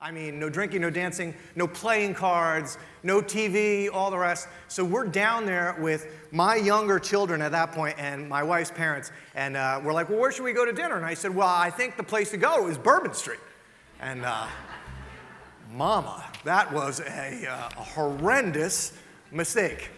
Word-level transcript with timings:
I 0.00 0.12
mean, 0.12 0.38
no 0.38 0.48
drinking, 0.48 0.82
no 0.82 0.90
dancing, 0.90 1.34
no 1.56 1.66
playing 1.66 2.14
cards, 2.14 2.78
no 3.02 3.20
TV, 3.20 3.88
all 3.92 4.12
the 4.12 4.18
rest. 4.18 4.46
So 4.68 4.84
we're 4.84 5.06
down 5.06 5.44
there 5.44 5.76
with 5.80 6.06
my 6.30 6.54
younger 6.54 7.00
children 7.00 7.42
at 7.42 7.50
that 7.50 7.72
point 7.72 7.96
and 7.98 8.28
my 8.28 8.44
wife's 8.44 8.70
parents. 8.70 9.10
And 9.34 9.56
uh, 9.56 9.80
we're 9.82 9.92
like, 9.92 10.08
well, 10.08 10.20
where 10.20 10.30
should 10.30 10.44
we 10.44 10.52
go 10.52 10.64
to 10.64 10.72
dinner? 10.72 10.96
And 10.96 11.04
I 11.04 11.14
said, 11.14 11.34
well, 11.34 11.48
I 11.48 11.70
think 11.70 11.96
the 11.96 12.04
place 12.04 12.30
to 12.30 12.36
go 12.36 12.68
is 12.68 12.78
Bourbon 12.78 13.12
Street. 13.12 13.40
And 14.00 14.24
uh, 14.24 14.46
mama, 15.72 16.24
that 16.44 16.72
was 16.72 17.00
a, 17.00 17.48
uh, 17.50 17.68
a 17.76 17.82
horrendous 17.82 18.92
mistake. 19.32 19.90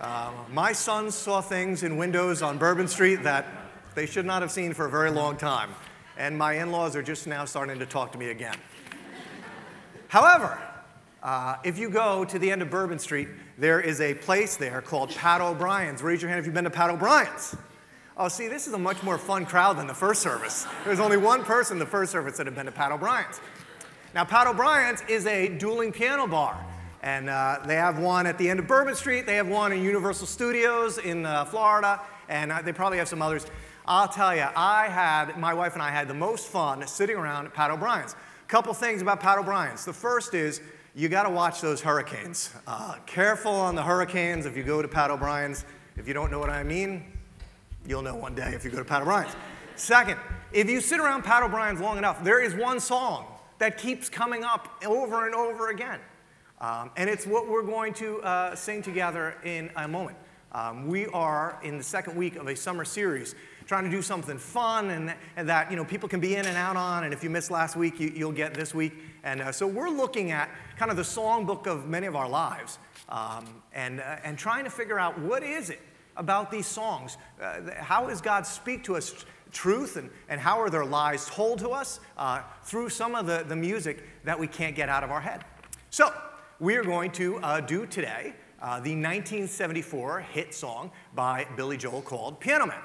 Uh, 0.00 0.32
my 0.50 0.72
sons 0.72 1.14
saw 1.14 1.42
things 1.42 1.82
in 1.82 1.98
windows 1.98 2.40
on 2.40 2.56
Bourbon 2.56 2.88
Street 2.88 3.22
that 3.24 3.46
they 3.94 4.06
should 4.06 4.24
not 4.24 4.40
have 4.40 4.50
seen 4.50 4.72
for 4.72 4.86
a 4.86 4.90
very 4.90 5.10
long 5.10 5.36
time. 5.36 5.68
And 6.16 6.38
my 6.38 6.54
in 6.54 6.72
laws 6.72 6.96
are 6.96 7.02
just 7.02 7.26
now 7.26 7.44
starting 7.44 7.78
to 7.78 7.86
talk 7.86 8.12
to 8.12 8.18
me 8.18 8.30
again. 8.30 8.56
However, 10.12 10.58
uh, 11.22 11.56
if 11.64 11.78
you 11.78 11.88
go 11.88 12.22
to 12.26 12.38
the 12.38 12.50
end 12.50 12.60
of 12.60 12.68
Bourbon 12.68 12.98
Street, 12.98 13.28
there 13.56 13.80
is 13.80 13.98
a 14.02 14.12
place 14.12 14.58
there 14.58 14.82
called 14.82 15.08
Pat 15.08 15.40
O'Brien's. 15.40 16.02
Raise 16.02 16.20
your 16.20 16.28
hand 16.28 16.38
if 16.38 16.44
you've 16.44 16.54
been 16.54 16.64
to 16.64 16.70
Pat 16.70 16.90
O'Brien's. 16.90 17.56
Oh, 18.18 18.28
see, 18.28 18.46
this 18.46 18.66
is 18.66 18.74
a 18.74 18.78
much 18.78 19.02
more 19.02 19.16
fun 19.16 19.46
crowd 19.46 19.78
than 19.78 19.86
the 19.86 19.94
first 19.94 20.20
service. 20.20 20.66
There's 20.84 21.00
only 21.00 21.16
one 21.16 21.44
person 21.44 21.78
the 21.78 21.86
first 21.86 22.12
service 22.12 22.36
that 22.36 22.44
had 22.44 22.54
been 22.54 22.66
to 22.66 22.72
Pat 22.72 22.92
O'Brien's. 22.92 23.40
Now, 24.14 24.26
Pat 24.26 24.46
O'Brien's 24.46 25.02
is 25.08 25.24
a 25.24 25.48
dueling 25.48 25.92
piano 25.92 26.26
bar. 26.26 26.62
And 27.02 27.30
uh, 27.30 27.60
they 27.66 27.76
have 27.76 27.98
one 27.98 28.26
at 28.26 28.36
the 28.36 28.50
end 28.50 28.60
of 28.60 28.66
Bourbon 28.66 28.94
Street. 28.94 29.24
They 29.24 29.36
have 29.36 29.48
one 29.48 29.72
in 29.72 29.82
Universal 29.82 30.26
Studios 30.26 30.98
in 30.98 31.24
uh, 31.24 31.46
Florida. 31.46 32.02
And 32.28 32.52
uh, 32.52 32.60
they 32.60 32.74
probably 32.74 32.98
have 32.98 33.08
some 33.08 33.22
others. 33.22 33.46
I'll 33.86 34.08
tell 34.08 34.36
you, 34.36 34.46
I 34.54 34.88
had, 34.88 35.38
my 35.38 35.54
wife 35.54 35.72
and 35.72 35.80
I 35.80 35.88
had 35.88 36.06
the 36.06 36.12
most 36.12 36.48
fun 36.48 36.86
sitting 36.86 37.16
around 37.16 37.46
at 37.46 37.54
Pat 37.54 37.70
O'Brien's. 37.70 38.14
Couple 38.52 38.74
things 38.74 39.00
about 39.00 39.18
Pat 39.18 39.38
O'Brien's. 39.38 39.86
The 39.86 39.94
first 39.94 40.34
is 40.34 40.60
you 40.94 41.08
got 41.08 41.22
to 41.22 41.30
watch 41.30 41.62
those 41.62 41.80
hurricanes. 41.80 42.52
Uh, 42.66 42.96
careful 43.06 43.50
on 43.50 43.74
the 43.74 43.82
hurricanes 43.82 44.44
if 44.44 44.58
you 44.58 44.62
go 44.62 44.82
to 44.82 44.88
Pat 44.88 45.10
O'Brien's. 45.10 45.64
If 45.96 46.06
you 46.06 46.12
don't 46.12 46.30
know 46.30 46.38
what 46.38 46.50
I 46.50 46.62
mean, 46.62 47.02
you'll 47.86 48.02
know 48.02 48.14
one 48.14 48.34
day 48.34 48.52
if 48.52 48.62
you 48.62 48.70
go 48.70 48.76
to 48.76 48.84
Pat 48.84 49.00
O'Brien's. 49.00 49.34
Second, 49.76 50.20
if 50.52 50.68
you 50.68 50.82
sit 50.82 51.00
around 51.00 51.22
Pat 51.22 51.42
O'Brien's 51.42 51.80
long 51.80 51.96
enough, 51.96 52.22
there 52.22 52.40
is 52.40 52.54
one 52.54 52.78
song 52.78 53.24
that 53.56 53.78
keeps 53.78 54.10
coming 54.10 54.44
up 54.44 54.82
over 54.84 55.24
and 55.24 55.34
over 55.34 55.70
again. 55.70 56.00
Um, 56.60 56.90
and 56.98 57.08
it's 57.08 57.26
what 57.26 57.48
we're 57.48 57.62
going 57.62 57.94
to 57.94 58.20
uh, 58.20 58.54
sing 58.54 58.82
together 58.82 59.34
in 59.44 59.70
a 59.76 59.88
moment. 59.88 60.18
Um, 60.52 60.88
we 60.88 61.06
are 61.06 61.58
in 61.62 61.78
the 61.78 61.84
second 61.84 62.16
week 62.16 62.36
of 62.36 62.48
a 62.48 62.54
summer 62.54 62.84
series 62.84 63.34
trying 63.66 63.84
to 63.84 63.90
do 63.90 64.02
something 64.02 64.38
fun 64.38 64.90
and, 64.90 65.14
and, 65.36 65.48
that 65.48 65.70
you 65.70 65.76
know 65.76 65.84
people 65.84 66.08
can 66.08 66.20
be 66.20 66.36
in 66.36 66.46
and 66.46 66.56
out 66.56 66.76
on 66.76 67.04
and 67.04 67.12
if 67.12 67.22
you 67.22 67.30
missed 67.30 67.50
last 67.50 67.76
week 67.76 67.98
you, 68.00 68.26
will 68.26 68.32
get 68.32 68.54
this 68.54 68.74
week. 68.74 68.92
And 69.24 69.40
uh, 69.40 69.52
so 69.52 69.66
we're 69.66 69.90
looking 69.90 70.30
at 70.30 70.50
kind 70.76 70.90
of 70.90 70.96
the 70.96 71.02
songbook 71.02 71.66
of 71.66 71.86
many 71.86 72.06
of 72.06 72.16
our 72.16 72.28
lives 72.28 72.78
um, 73.08 73.44
and, 73.72 74.00
uh, 74.00 74.16
and 74.24 74.38
trying 74.38 74.64
to 74.64 74.70
figure 74.70 74.98
out 74.98 75.18
what 75.18 75.42
is 75.42 75.70
it 75.70 75.80
about 76.16 76.50
these 76.50 76.66
songs? 76.66 77.16
Uh, 77.40 77.60
how 77.78 78.06
does 78.06 78.20
god 78.20 78.46
speak 78.46 78.84
to 78.84 78.96
us 78.96 79.24
truth 79.50 79.96
and, 79.96 80.10
and 80.28 80.40
how 80.40 80.58
are 80.58 80.70
their 80.70 80.84
lies 80.84 81.26
told 81.26 81.58
to 81.58 81.70
us 81.70 82.00
uh, 82.16 82.42
through 82.64 82.88
some 82.88 83.14
of 83.14 83.26
the, 83.26 83.44
the 83.46 83.56
music 83.56 84.04
that 84.24 84.38
we 84.38 84.46
can't 84.46 84.74
get 84.74 84.88
out 84.88 85.04
of 85.04 85.10
our 85.10 85.20
head? 85.20 85.44
So 85.90 86.12
we 86.58 86.76
are 86.76 86.84
going 86.84 87.10
to 87.12 87.38
uh, 87.38 87.60
do 87.60 87.86
today 87.86 88.34
uh, 88.60 88.78
the 88.78 88.94
1974 88.94 90.20
hit 90.20 90.54
song 90.54 90.92
by 91.14 91.44
billy 91.56 91.76
joel 91.76 92.00
called 92.00 92.38
piano 92.38 92.66
man 92.66 92.78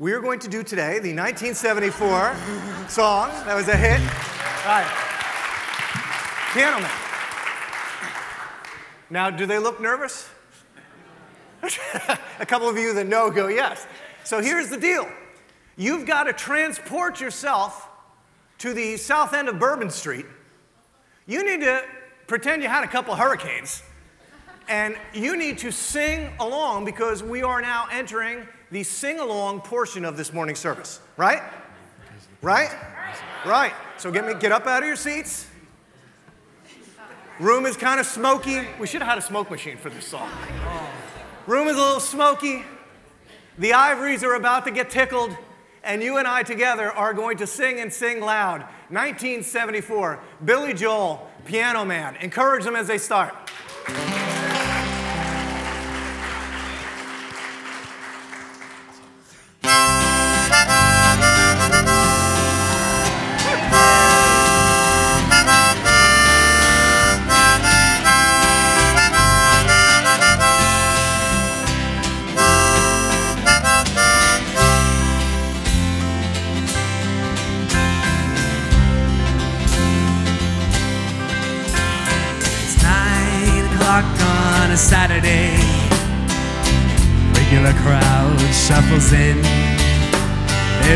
we 0.00 0.12
are 0.12 0.20
going 0.20 0.38
to 0.38 0.48
do 0.48 0.62
today 0.62 1.00
the 1.00 1.12
1974 1.12 2.36
song 2.88 3.30
that 3.46 3.54
was 3.56 3.66
a 3.66 3.76
hit. 3.76 3.98
All 3.98 4.70
right. 4.70 4.86
Piano 6.52 6.80
Man. 6.80 6.90
Now, 9.10 9.30
do 9.30 9.44
they 9.44 9.58
look 9.58 9.80
nervous? 9.80 10.30
a 12.38 12.46
couple 12.46 12.68
of 12.68 12.78
you 12.78 12.94
that 12.94 13.08
know 13.08 13.28
go, 13.28 13.48
yes. 13.48 13.88
So 14.22 14.40
here's 14.40 14.68
the 14.68 14.76
deal 14.76 15.08
you've 15.76 16.06
got 16.06 16.24
to 16.24 16.32
transport 16.32 17.20
yourself 17.20 17.88
to 18.58 18.72
the 18.74 18.96
south 18.98 19.34
end 19.34 19.48
of 19.48 19.58
Bourbon 19.58 19.90
Street. 19.90 20.26
You 21.26 21.44
need 21.44 21.64
to 21.64 21.82
pretend 22.28 22.62
you 22.62 22.68
had 22.68 22.84
a 22.84 22.88
couple 22.88 23.16
hurricanes. 23.16 23.82
And 24.68 24.96
you 25.12 25.36
need 25.36 25.58
to 25.58 25.72
sing 25.72 26.30
along 26.38 26.84
because 26.84 27.22
we 27.22 27.42
are 27.42 27.60
now 27.60 27.88
entering 27.90 28.46
the 28.70 28.82
sing 28.82 29.18
along 29.18 29.60
portion 29.60 30.04
of 30.04 30.16
this 30.16 30.32
morning 30.32 30.54
service, 30.54 31.00
right? 31.16 31.42
Right? 32.42 32.70
Right. 33.46 33.72
So 33.96 34.10
get 34.10 34.26
me 34.26 34.34
get 34.34 34.52
up 34.52 34.66
out 34.66 34.82
of 34.82 34.86
your 34.86 34.96
seats. 34.96 35.46
Room 37.40 37.66
is 37.66 37.76
kind 37.76 38.00
of 38.00 38.06
smoky. 38.06 38.66
We 38.80 38.86
should 38.86 39.00
have 39.00 39.08
had 39.08 39.18
a 39.18 39.22
smoke 39.22 39.50
machine 39.50 39.76
for 39.76 39.90
this 39.90 40.06
song. 40.06 40.28
Room 41.46 41.68
is 41.68 41.76
a 41.76 41.80
little 41.80 42.00
smoky. 42.00 42.64
The 43.58 43.72
ivories 43.72 44.22
are 44.24 44.34
about 44.34 44.64
to 44.66 44.70
get 44.70 44.90
tickled, 44.90 45.36
and 45.82 46.02
you 46.02 46.18
and 46.18 46.26
I 46.26 46.42
together 46.42 46.92
are 46.92 47.14
going 47.14 47.38
to 47.38 47.46
sing 47.46 47.80
and 47.80 47.92
sing 47.92 48.20
loud. 48.20 48.62
1974, 48.90 50.20
Billy 50.44 50.74
Joel, 50.74 51.30
Piano 51.44 51.84
Man. 51.84 52.16
Encourage 52.16 52.64
them 52.64 52.76
as 52.76 52.86
they 52.88 52.98
start. 52.98 53.34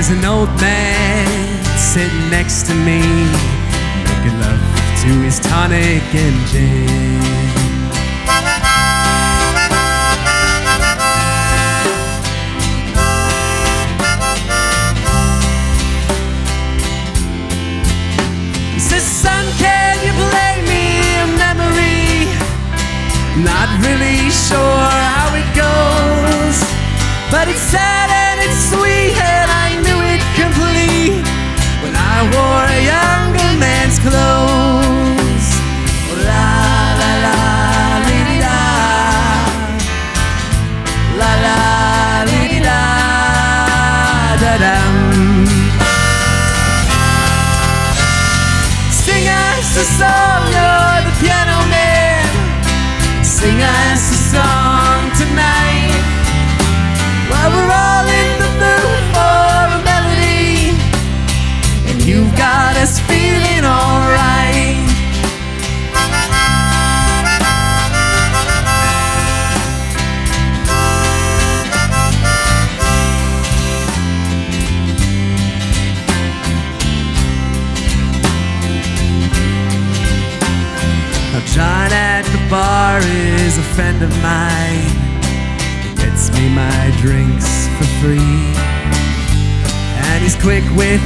There's 0.04 0.18
an 0.18 0.24
old 0.24 0.50
man 0.60 1.78
sitting 1.78 2.28
next 2.28 2.66
to 2.66 2.74
me, 2.74 2.98
making 4.04 4.36
love 4.40 4.58
to 5.02 5.10
his 5.22 5.38
tonic 5.38 6.02
and 6.12 6.46
gin. 6.48 6.88
He 18.74 18.80
says, 18.80 19.04
Son, 19.04 19.44
can 19.58 20.04
you 20.04 20.12
play 20.30 20.64
me 20.66 20.98
a 21.14 21.26
memory? 21.38 22.26
Not 23.44 23.68
really 23.86 24.30
sure 24.30 24.58
how 24.58 25.30
it 25.36 25.46
goes, 25.54 26.58
but 27.30 27.46
it's 27.46 27.60
sad 27.60 28.21
a 49.82 49.84
song, 49.84 50.42
you're 50.54 51.02
the 51.06 51.12
piano 51.20 51.58
man. 51.68 53.24
Sing 53.24 53.60
us 53.62 54.21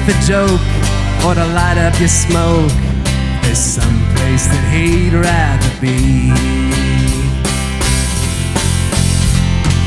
with 0.07 0.17
the 0.17 0.27
joke 0.27 0.61
or 1.25 1.35
to 1.35 1.45
light 1.55 1.79
up 1.79 1.99
your 1.99 2.09
smoke. 2.09 2.71
There's 3.43 3.59
some 3.59 3.99
place 4.15 4.47
that 4.47 4.65
he'd 4.71 5.15
rather 5.15 5.73
be. 5.81 6.31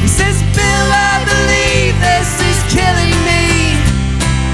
He 0.01 0.07
says, 0.07 0.36
Bill, 0.56 0.89
I 0.92 1.24
believe 1.24 1.94
this 2.04 2.31
is 2.51 2.60
killing 2.71 3.16
me. 3.27 3.80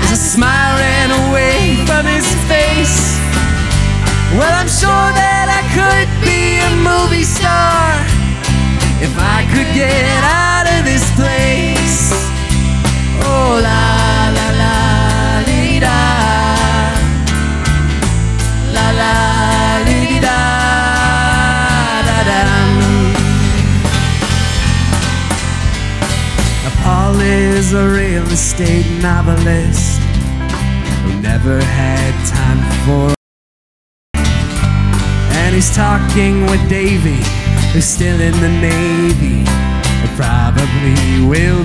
As 0.06 0.12
a 0.14 0.22
smile 0.22 0.78
ran 0.78 1.10
away 1.30 1.82
from 1.86 2.06
his 2.06 2.28
face. 2.46 3.18
Well, 4.38 4.54
I'm 4.54 4.70
sure 4.70 5.10
that 5.18 5.48
I 5.50 5.62
could 5.74 6.10
be 6.22 6.62
a 6.62 6.72
movie 6.84 7.26
star 7.26 7.96
if 9.02 9.14
I 9.18 9.46
could 9.54 9.70
get 9.74 10.04
out 10.22 10.66
of 10.78 10.86
this 10.86 11.06
place. 11.16 12.12
Oh 13.24 13.62
la 13.64 13.95
is 27.66 27.74
a 27.74 27.90
real 27.90 28.28
estate 28.28 28.86
novelist 29.02 30.00
who 31.02 31.22
never 31.22 31.60
had 31.60 32.14
time 32.28 32.62
for. 32.86 33.16
And 35.34 35.56
he's 35.56 35.76
talking 35.76 36.46
with 36.46 36.62
Davy, 36.70 37.18
who's 37.74 37.86
still 37.86 38.20
in 38.22 38.34
the 38.40 38.50
Navy. 38.50 39.46
It 40.06 40.12
probably 40.16 41.26
will 41.26 41.65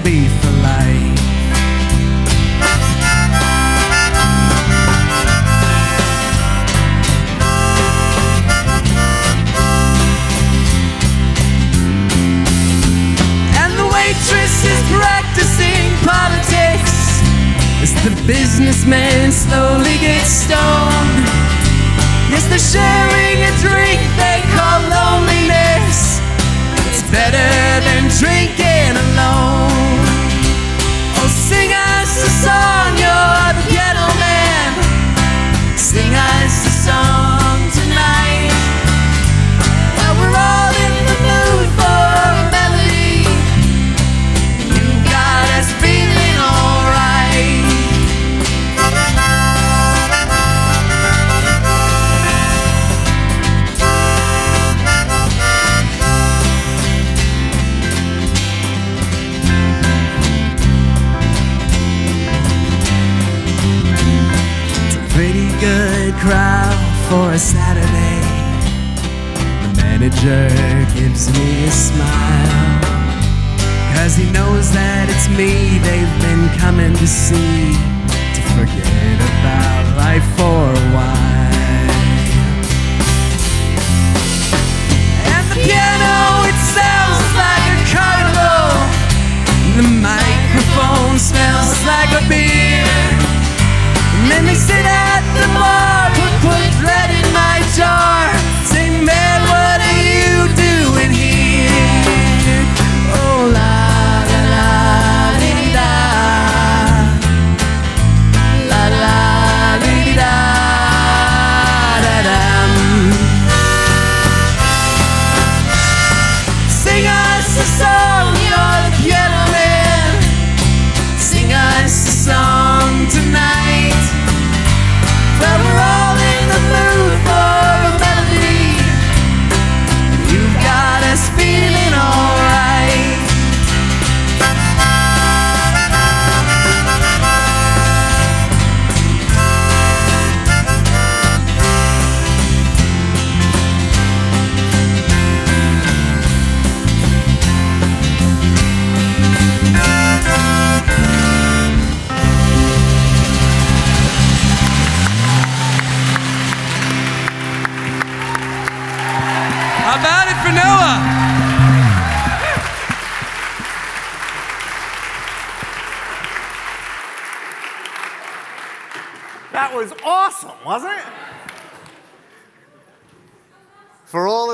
Yes, 22.60 22.99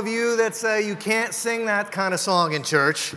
of 0.07 0.13
you 0.13 0.37
that 0.37 0.55
say 0.55 0.87
you 0.87 0.95
can't 0.95 1.35
sing 1.35 1.67
that 1.67 1.91
kind 1.91 2.15
of 2.15 2.21
song 2.21 2.53
in 2.53 2.63
church, 2.63 3.15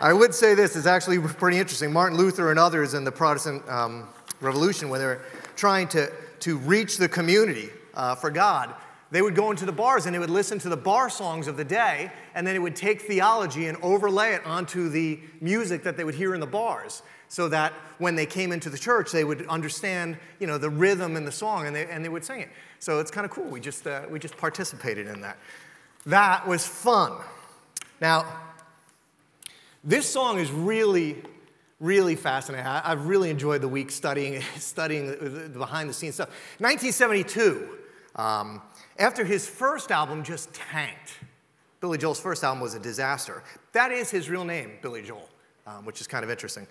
I 0.00 0.12
would 0.12 0.34
say 0.34 0.54
this 0.54 0.76
is 0.76 0.86
actually 0.86 1.18
pretty 1.18 1.56
interesting. 1.56 1.92
Martin 1.92 2.18
Luther 2.18 2.50
and 2.50 2.58
others 2.58 2.92
in 2.92 3.04
the 3.04 3.12
Protestant 3.12 3.66
um, 3.68 4.08
Revolution, 4.40 4.90
when 4.90 5.00
they 5.00 5.06
were 5.06 5.22
trying 5.56 5.88
to, 5.88 6.12
to 6.40 6.58
reach 6.58 6.98
the 6.98 7.08
community 7.08 7.70
uh, 7.94 8.14
for 8.14 8.30
God, 8.30 8.74
they 9.10 9.22
would 9.22 9.34
go 9.34 9.50
into 9.50 9.64
the 9.64 9.72
bars 9.72 10.04
and 10.04 10.14
they 10.14 10.18
would 10.18 10.28
listen 10.28 10.58
to 10.58 10.68
the 10.68 10.76
bar 10.76 11.08
songs 11.08 11.48
of 11.48 11.56
the 11.56 11.64
day, 11.64 12.12
and 12.34 12.46
then 12.46 12.54
it 12.54 12.60
would 12.60 12.76
take 12.76 13.02
theology 13.02 13.66
and 13.66 13.78
overlay 13.82 14.34
it 14.34 14.44
onto 14.44 14.90
the 14.90 15.18
music 15.40 15.84
that 15.84 15.96
they 15.96 16.04
would 16.04 16.16
hear 16.16 16.34
in 16.34 16.40
the 16.40 16.46
bars, 16.46 17.02
so 17.28 17.48
that 17.48 17.72
when 17.98 18.14
they 18.14 18.26
came 18.26 18.52
into 18.52 18.70
the 18.70 18.78
church, 18.78 19.10
they 19.12 19.24
would 19.24 19.46
understand, 19.46 20.16
you 20.38 20.46
know, 20.46 20.58
the 20.58 20.70
rhythm 20.70 21.16
and 21.16 21.26
the 21.26 21.32
song, 21.32 21.66
and 21.66 21.74
they, 21.74 21.86
and 21.86 22.04
they 22.04 22.08
would 22.08 22.24
sing 22.24 22.40
it. 22.40 22.48
So 22.78 23.00
it's 23.00 23.10
kind 23.10 23.24
of 23.24 23.30
cool. 23.30 23.44
We 23.44 23.60
just, 23.60 23.86
uh, 23.86 24.02
we 24.10 24.18
just 24.18 24.36
participated 24.36 25.06
in 25.06 25.20
that. 25.22 25.38
That 26.04 26.46
was 26.46 26.66
fun. 26.66 27.12
Now, 28.00 28.26
this 29.82 30.08
song 30.08 30.38
is 30.38 30.50
really, 30.50 31.22
really 31.80 32.16
fascinating. 32.16 32.66
I, 32.66 32.80
have 32.80 33.06
really 33.06 33.30
enjoyed 33.30 33.60
the 33.60 33.68
week 33.68 33.90
studying, 33.90 34.42
studying 34.56 35.06
the, 35.06 35.28
the 35.48 35.58
behind 35.58 35.88
the 35.88 35.94
scenes 35.94 36.14
stuff. 36.14 36.28
1972, 36.58 37.78
um, 38.16 38.62
after 38.98 39.24
his 39.24 39.48
first 39.48 39.90
album 39.90 40.22
just 40.22 40.52
tanked, 40.54 41.18
Billy 41.80 41.98
Joel's 41.98 42.20
first 42.20 42.42
album 42.42 42.60
was 42.60 42.74
a 42.74 42.80
disaster. 42.80 43.42
That 43.72 43.92
is 43.92 44.10
his 44.10 44.30
real 44.30 44.44
name, 44.44 44.72
Billy 44.82 45.02
Joel, 45.02 45.28
um, 45.66 45.84
which 45.84 46.00
is 46.00 46.06
kind 46.06 46.24
of 46.24 46.30
interesting. 46.30 46.66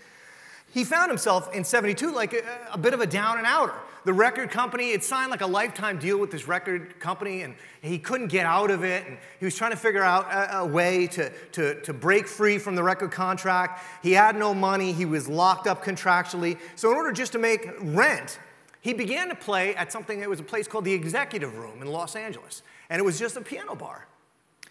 He 0.75 0.83
found 0.83 1.09
himself 1.09 1.55
in 1.55 1.63
72 1.63 2.11
like 2.11 2.33
a, 2.33 2.43
a, 2.73 2.77
bit 2.77 2.93
of 2.93 2.99
a 2.99 3.07
down 3.07 3.37
and 3.37 3.47
outer. 3.47 3.75
The 4.03 4.11
record 4.11 4.51
company, 4.51 4.91
it 4.91 5.05
signed 5.05 5.31
like 5.31 5.39
a 5.39 5.47
lifetime 5.47 5.99
deal 5.99 6.17
with 6.17 6.31
this 6.31 6.49
record 6.49 6.99
company, 6.99 7.43
and 7.43 7.55
he 7.81 7.97
couldn't 7.97 8.27
get 8.27 8.45
out 8.45 8.69
of 8.69 8.83
it. 8.83 9.07
And 9.07 9.17
he 9.39 9.45
was 9.45 9.55
trying 9.55 9.71
to 9.71 9.77
figure 9.77 10.03
out 10.03 10.29
a, 10.29 10.57
a 10.57 10.65
way 10.65 11.07
to, 11.07 11.29
to, 11.53 11.79
to 11.79 11.93
break 11.93 12.27
free 12.27 12.57
from 12.57 12.75
the 12.75 12.83
record 12.83 13.11
contract. 13.11 13.83
He 14.03 14.11
had 14.11 14.35
no 14.35 14.53
money, 14.53 14.91
he 14.91 15.05
was 15.05 15.29
locked 15.29 15.65
up 15.65 15.81
contractually. 15.81 16.59
So, 16.75 16.91
in 16.91 16.97
order 16.97 17.13
just 17.13 17.31
to 17.31 17.39
make 17.39 17.69
rent, 17.79 18.37
he 18.81 18.91
began 18.91 19.29
to 19.29 19.35
play 19.35 19.77
at 19.77 19.93
something 19.93 20.19
that 20.19 20.29
was 20.29 20.41
a 20.41 20.43
place 20.43 20.67
called 20.67 20.83
the 20.83 20.93
Executive 20.93 21.57
Room 21.57 21.81
in 21.81 21.87
Los 21.87 22.17
Angeles. 22.17 22.63
And 22.89 22.99
it 22.99 23.05
was 23.05 23.17
just 23.17 23.37
a 23.37 23.41
piano 23.41 23.75
bar. 23.75 24.07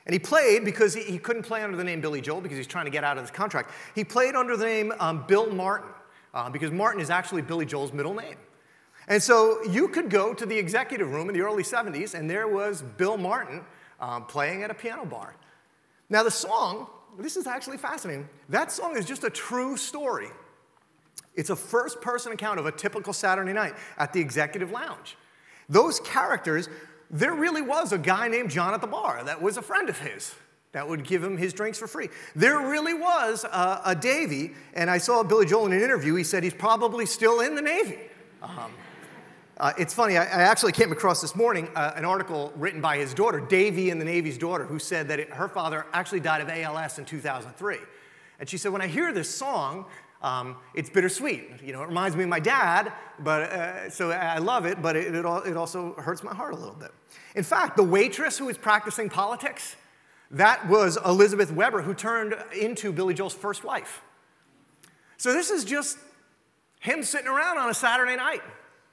And 0.07 0.13
he 0.13 0.19
played 0.19 0.65
because 0.65 0.95
he, 0.95 1.03
he 1.03 1.19
couldn't 1.19 1.45
play 1.45 1.63
under 1.63 1.77
the 1.77 1.85
name 1.85 2.01
Billy 2.01 2.21
Joel 2.21 2.41
because 2.41 2.59
he's 2.59 2.67
trying 2.67 2.85
to 2.85 2.91
get 2.91 3.05
out 3.05 3.17
of 3.17 3.25
his 3.25 3.31
contract. 3.31 3.71
He 3.95 4.05
played 4.05 4.35
under 4.35 4.57
the 4.57 4.67
name 4.67 4.93
um, 4.99 5.25
Bill 5.27 5.51
Martin 5.51 5.91
uh, 6.35 6.51
because 6.51 6.71
Martin 6.71 7.01
is 7.01 7.11
actually 7.11 7.43
Billy 7.43 7.65
Joel's 7.65 7.93
middle 7.93 8.15
name. 8.15 8.37
And 9.09 9.23
so 9.23 9.63
you 9.65 9.89
could 9.89 10.11
go 10.11 10.35
to 10.35 10.47
the 10.47 10.57
executive 10.57 11.11
room 11.11 11.29
in 11.29 11.35
the 11.35 11.43
early 11.43 11.63
70s, 11.63 12.15
and 12.15 12.29
there 12.29 12.49
was 12.49 12.83
Bill 12.83 13.17
Martin 13.17 13.63
um, 14.01 14.25
playing 14.27 14.63
at 14.63 14.71
a 14.71 14.75
piano 14.75 15.05
bar. 15.05 15.37
Now, 16.09 16.23
the 16.23 16.31
song, 16.31 16.89
this 17.19 17.37
is 17.37 17.47
actually 17.47 17.79
fascinating. 17.79 18.29
That 18.49 18.73
song 18.73 18.97
is 18.97 19.05
just 19.05 19.25
a 19.25 19.31
true 19.31 19.77
story. 19.77 20.29
It's 21.35 21.51
a 21.51 21.57
first 21.57 22.01
person 22.01 22.33
account 22.33 22.59
of 22.59 22.67
a 22.67 22.73
typical 22.73 23.13
Saturday 23.13 23.53
night 23.53 23.75
at 23.99 24.13
the 24.13 24.21
executive 24.21 24.71
lounge. 24.71 25.17
Those 25.69 26.01
characters, 26.01 26.69
there 27.15 27.33
really 27.33 27.63
was 27.63 27.93
a 27.93 27.99
guy 27.99 28.27
named 28.27 28.51
John 28.51 28.75
at 28.75 28.81
the 28.81 28.89
bar 28.89 29.23
that 29.25 29.41
was 29.41 29.57
a 29.57 29.63
friend 29.63 29.89
of 29.89 29.99
his 29.99 30.35
that 30.73 30.89
would 30.89 31.05
give 31.05 31.23
him 31.23 31.37
his 31.37 31.53
drinks 31.53 31.79
for 31.79 31.87
free. 31.87 32.09
There 32.35 32.59
really 32.59 32.95
was 32.95 33.45
a, 33.45 33.81
a 33.87 33.95
Davy, 33.95 34.53
and 34.75 34.91
I 34.91 34.99
saw 34.99 35.23
Billy 35.23 35.47
Joel 35.47 35.67
in 35.67 35.73
an 35.73 35.81
interview. 35.81 36.17
He 36.17 36.25
said 36.25 36.43
he's 36.43 36.53
probably 36.53 37.07
still 37.07 37.41
in 37.41 37.55
the 37.55 37.63
Navy. 37.63 37.99
Um, 38.43 38.73
uh, 39.57 39.73
it's 39.79 39.95
funny, 39.95 40.17
I, 40.17 40.25
I, 40.25 40.43
actually 40.43 40.73
came 40.73 40.91
across 40.91 41.21
this 41.21 41.37
morning 41.37 41.69
uh, 41.77 41.93
an 41.95 42.05
article 42.05 42.53
written 42.57 42.81
by 42.81 42.99
his 42.99 43.15
daughter, 43.15 43.39
Davy 43.39 43.91
and 43.91 44.01
the 44.01 44.05
Navy's 44.05 44.37
daughter, 44.37 44.65
who 44.65 44.81
said 44.81 45.07
that 45.09 45.21
it, 45.21 45.31
her 45.31 45.47
father 45.47 45.87
actually 45.93 46.19
died 46.19 46.41
of 46.41 46.49
ALS 46.49 46.99
in 46.99 47.05
2003. 47.05 47.77
And 48.41 48.49
she 48.49 48.59
said, 48.59 48.73
When 48.73 48.83
I 48.83 48.89
hear 48.89 49.13
this 49.13 49.33
song, 49.33 49.87
um, 50.25 50.57
it's 50.73 50.89
bittersweet. 50.89 51.63
You 51.63 51.75
know, 51.75 51.83
it 51.83 51.89
reminds 51.89 52.17
me 52.17 52.23
of 52.23 52.31
my 52.31 52.41
dad, 52.41 52.93
but 53.19 53.43
uh, 53.43 53.91
so 53.91 54.11
I 54.11 54.39
love 54.39 54.65
it, 54.65 54.81
but 54.81 54.97
it, 54.97 55.15
it, 55.15 55.25
it 55.25 55.57
also 55.57 55.93
hurts 55.95 56.23
my 56.23 56.35
heart 56.35 56.55
a 56.55 56.57
little 56.57 56.75
bit. 56.75 56.93
In 57.35 57.45
fact, 57.45 57.77
the 57.77 57.85
waitress 57.85 58.39
who 58.39 58.47
was 58.47 58.57
practicing 58.57 59.11
politics, 59.11 59.77
that 60.31 60.67
was 60.67 60.99
Elizabeth 61.05 61.53
Weber, 61.53 61.83
who 61.83 61.93
turned 61.93 62.35
into 62.59 62.91
Billy 62.91 63.13
Joel's 63.13 63.35
first 63.35 63.65
wife. 63.65 64.03
So 65.19 65.35
this 65.35 65.51
is 65.51 65.65
just 65.65 65.99
him 66.81 67.03
sitting 67.03 67.29
around 67.29 67.59
on 67.59 67.69
a 67.69 67.75
Saturday 67.75 68.17
night 68.17 68.43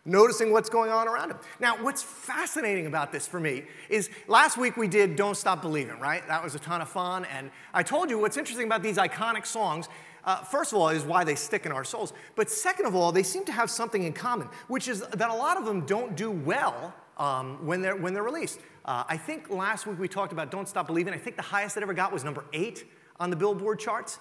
noticing 0.03 0.51
what's 0.51 0.69
going 0.69 0.91
on 0.91 1.07
around 1.07 1.31
him. 1.31 1.37
Now, 1.59 1.81
what's 1.83 2.01
fascinating 2.01 2.87
about 2.87 3.11
this 3.11 3.27
for 3.27 3.39
me 3.39 3.63
is 3.89 4.09
last 4.27 4.57
week 4.57 4.75
we 4.75 4.87
did 4.87 5.15
Don't 5.15 5.37
Stop 5.37 5.61
Believing, 5.61 5.99
right? 5.99 6.27
That 6.27 6.43
was 6.43 6.55
a 6.55 6.59
ton 6.59 6.81
of 6.81 6.89
fun. 6.89 7.25
And 7.25 7.51
I 7.73 7.83
told 7.83 8.09
you 8.09 8.17
what's 8.17 8.37
interesting 8.37 8.65
about 8.65 8.81
these 8.81 8.97
iconic 8.97 9.45
songs. 9.45 9.87
Uh, 10.23 10.37
first 10.43 10.71
of 10.71 10.77
all, 10.77 10.89
is 10.89 11.03
why 11.03 11.23
they 11.23 11.35
stick 11.35 11.65
in 11.65 11.71
our 11.71 11.83
souls. 11.83 12.13
But 12.35 12.49
second 12.49 12.85
of 12.85 12.95
all, 12.95 13.11
they 13.11 13.23
seem 13.23 13.45
to 13.45 13.51
have 13.51 13.69
something 13.69 14.03
in 14.03 14.13
common, 14.13 14.47
which 14.67 14.87
is 14.87 15.01
that 15.01 15.29
a 15.29 15.33
lot 15.33 15.57
of 15.57 15.65
them 15.65 15.85
don't 15.85 16.15
do 16.15 16.31
well 16.31 16.93
um, 17.17 17.65
when, 17.65 17.81
they're, 17.81 17.95
when 17.95 18.13
they're 18.13 18.23
released. 18.23 18.59
Uh, 18.85 19.03
I 19.07 19.17
think 19.17 19.49
last 19.49 19.85
week 19.85 19.99
we 19.99 20.07
talked 20.07 20.31
about 20.31 20.51
Don't 20.51 20.67
Stop 20.67 20.87
Believing. 20.87 21.13
I 21.13 21.17
think 21.17 21.35
the 21.35 21.41
highest 21.41 21.77
it 21.77 21.83
ever 21.83 21.93
got 21.93 22.11
was 22.11 22.23
number 22.23 22.45
eight 22.53 22.85
on 23.19 23.29
the 23.29 23.35
Billboard 23.35 23.79
charts. 23.79 24.19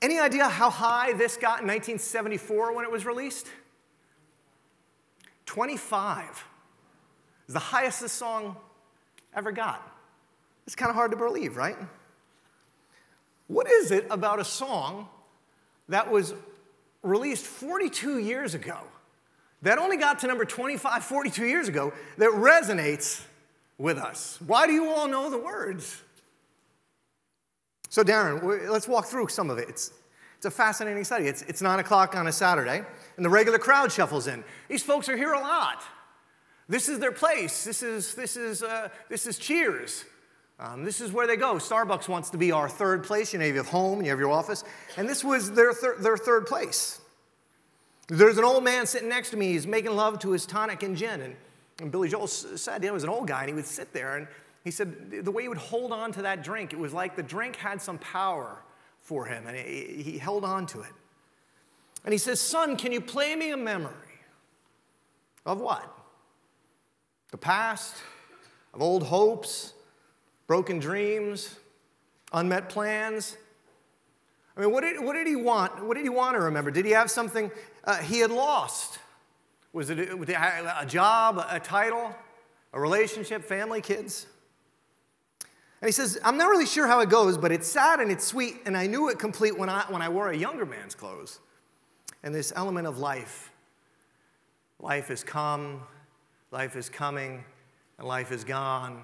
Any 0.00 0.18
idea 0.18 0.48
how 0.48 0.68
high 0.68 1.12
this 1.12 1.36
got 1.36 1.60
in 1.60 1.68
1974 1.68 2.74
when 2.74 2.84
it 2.84 2.90
was 2.90 3.06
released? 3.06 3.46
25 5.46 6.44
is 7.46 7.54
the 7.54 7.60
highest 7.60 8.00
this 8.00 8.12
song 8.12 8.56
ever 9.34 9.52
got. 9.52 9.88
It's 10.66 10.74
kind 10.74 10.90
of 10.90 10.96
hard 10.96 11.10
to 11.12 11.16
believe, 11.16 11.56
right? 11.56 11.76
What 13.52 13.70
is 13.70 13.90
it 13.90 14.06
about 14.10 14.40
a 14.40 14.44
song 14.44 15.08
that 15.90 16.10
was 16.10 16.32
released 17.02 17.44
42 17.44 18.18
years 18.18 18.54
ago, 18.54 18.78
that 19.60 19.76
only 19.78 19.98
got 19.98 20.20
to 20.20 20.26
number 20.26 20.46
25 20.46 21.04
42 21.04 21.44
years 21.44 21.68
ago, 21.68 21.92
that 22.16 22.30
resonates 22.30 23.22
with 23.76 23.98
us? 23.98 24.38
Why 24.46 24.66
do 24.66 24.72
you 24.72 24.88
all 24.88 25.06
know 25.06 25.28
the 25.28 25.36
words? 25.36 26.00
So, 27.90 28.02
Darren, 28.02 28.70
let's 28.70 28.88
walk 28.88 29.04
through 29.04 29.28
some 29.28 29.50
of 29.50 29.58
it. 29.58 29.68
It's, 29.68 29.92
it's 30.38 30.46
a 30.46 30.50
fascinating 30.50 31.04
study. 31.04 31.26
It's, 31.26 31.42
it's 31.42 31.60
9 31.60 31.78
o'clock 31.78 32.16
on 32.16 32.28
a 32.28 32.32
Saturday 32.32 32.82
and 33.18 33.24
the 33.24 33.28
regular 33.28 33.58
crowd 33.58 33.92
shuffles 33.92 34.28
in. 34.28 34.44
These 34.68 34.82
folks 34.82 35.10
are 35.10 35.16
here 35.16 35.34
a 35.34 35.40
lot. 35.40 35.82
This 36.70 36.88
is 36.88 37.00
their 37.00 37.12
place. 37.12 37.64
This 37.64 37.82
is, 37.82 38.14
this 38.14 38.38
is, 38.38 38.62
uh, 38.62 38.88
this 39.10 39.26
is 39.26 39.36
Cheers. 39.36 40.06
Um, 40.58 40.84
this 40.84 41.00
is 41.00 41.12
where 41.12 41.26
they 41.26 41.36
go. 41.36 41.54
Starbucks 41.54 42.08
wants 42.08 42.30
to 42.30 42.38
be 42.38 42.52
our 42.52 42.68
third 42.68 43.02
place. 43.04 43.32
You 43.32 43.38
know, 43.38 43.46
you 43.46 43.56
have 43.56 43.68
home 43.68 44.02
you 44.02 44.10
have 44.10 44.18
your 44.18 44.30
office. 44.30 44.64
And 44.96 45.08
this 45.08 45.24
was 45.24 45.52
their, 45.52 45.72
thir- 45.72 45.96
their 45.98 46.16
third 46.16 46.46
place. 46.46 47.00
There's 48.08 48.38
an 48.38 48.44
old 48.44 48.62
man 48.62 48.86
sitting 48.86 49.08
next 49.08 49.30
to 49.30 49.36
me. 49.36 49.52
He's 49.52 49.66
making 49.66 49.92
love 49.92 50.18
to 50.20 50.30
his 50.30 50.46
tonic 50.46 50.82
and 50.82 50.96
gin. 50.96 51.20
And, 51.20 51.36
and 51.80 51.90
Billy 51.90 52.08
Joel 52.08 52.26
said, 52.26 52.82
he 52.82 52.90
was 52.90 53.04
an 53.04 53.08
old 53.08 53.26
guy, 53.26 53.40
and 53.40 53.48
he 53.48 53.54
would 53.54 53.66
sit 53.66 53.92
there. 53.92 54.16
And 54.16 54.28
he 54.64 54.70
said, 54.70 55.24
the 55.24 55.30
way 55.30 55.42
he 55.42 55.48
would 55.48 55.58
hold 55.58 55.92
on 55.92 56.12
to 56.12 56.22
that 56.22 56.44
drink, 56.44 56.72
it 56.72 56.78
was 56.78 56.92
like 56.92 57.16
the 57.16 57.22
drink 57.22 57.56
had 57.56 57.80
some 57.80 57.98
power 57.98 58.62
for 59.00 59.24
him, 59.24 59.46
and 59.46 59.56
he 59.56 60.18
held 60.18 60.44
on 60.44 60.66
to 60.66 60.80
it. 60.80 60.92
And 62.04 62.12
he 62.12 62.18
says, 62.18 62.40
Son, 62.40 62.76
can 62.76 62.92
you 62.92 63.00
play 63.00 63.34
me 63.34 63.50
a 63.50 63.56
memory? 63.56 63.92
Of 65.44 65.60
what? 65.60 65.90
The 67.30 67.38
past, 67.38 67.96
of 68.74 68.82
old 68.82 69.04
hopes, 69.04 69.72
broken 70.52 70.78
dreams, 70.78 71.56
unmet 72.34 72.68
plans. 72.68 73.38
I 74.54 74.60
mean, 74.60 74.70
what 74.70 74.82
did, 74.82 75.02
what 75.02 75.14
did 75.14 75.26
he 75.26 75.34
want? 75.34 75.82
What 75.82 75.96
did 75.96 76.02
he 76.02 76.10
want 76.10 76.36
to 76.36 76.42
remember? 76.42 76.70
Did 76.70 76.84
he 76.84 76.90
have 76.90 77.10
something 77.10 77.50
uh, 77.84 77.96
he 77.96 78.18
had 78.18 78.30
lost? 78.30 78.98
Was 79.72 79.88
it 79.88 79.98
a, 79.98 80.78
a 80.78 80.84
job, 80.84 81.42
a 81.48 81.58
title, 81.58 82.14
a 82.74 82.78
relationship, 82.78 83.44
family, 83.44 83.80
kids? 83.80 84.26
And 85.80 85.88
he 85.88 85.92
says, 85.92 86.20
I'm 86.22 86.36
not 86.36 86.50
really 86.50 86.66
sure 86.66 86.86
how 86.86 87.00
it 87.00 87.08
goes, 87.08 87.38
but 87.38 87.50
it's 87.50 87.66
sad 87.66 88.00
and 88.00 88.12
it's 88.12 88.26
sweet, 88.26 88.56
and 88.66 88.76
I 88.76 88.86
knew 88.86 89.08
it 89.08 89.18
complete 89.18 89.58
when 89.58 89.70
I, 89.70 89.86
when 89.88 90.02
I 90.02 90.10
wore 90.10 90.28
a 90.28 90.36
younger 90.36 90.66
man's 90.66 90.94
clothes 90.94 91.40
and 92.22 92.34
this 92.34 92.52
element 92.54 92.86
of 92.86 92.98
life. 92.98 93.50
Life 94.78 95.08
has 95.08 95.24
come, 95.24 95.80
life 96.50 96.76
is 96.76 96.90
coming, 96.90 97.42
and 97.96 98.06
life 98.06 98.30
is 98.30 98.44
gone. 98.44 99.00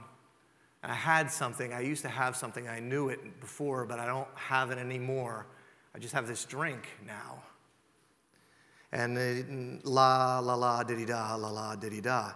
And 0.83 0.93
I 0.93 0.95
had 0.95 1.31
something, 1.31 1.73
I 1.73 1.81
used 1.81 2.03
to 2.03 2.09
have 2.09 2.37
something, 2.37 2.69
I 2.69 2.81
knew 2.81 3.09
it 3.09 3.41
before, 3.41 3.85
but 3.85 3.99
I 3.99 4.07
don't 4.07 4.29
have 4.35 4.71
it 4.71 4.79
anymore. 4.79 5.47
I 5.95 5.99
just 5.99 6.15
have 6.15 6.27
this 6.29 6.45
drink 6.45 6.89
now. 7.07 7.43
And 8.93 9.85
la, 9.85 10.39
la, 10.39 10.55
la, 10.55 10.83
diddy 10.83 11.05
da, 11.05 11.35
la, 11.35 11.51
la, 11.51 11.77
diddy 11.77 12.01
da. 12.01 12.33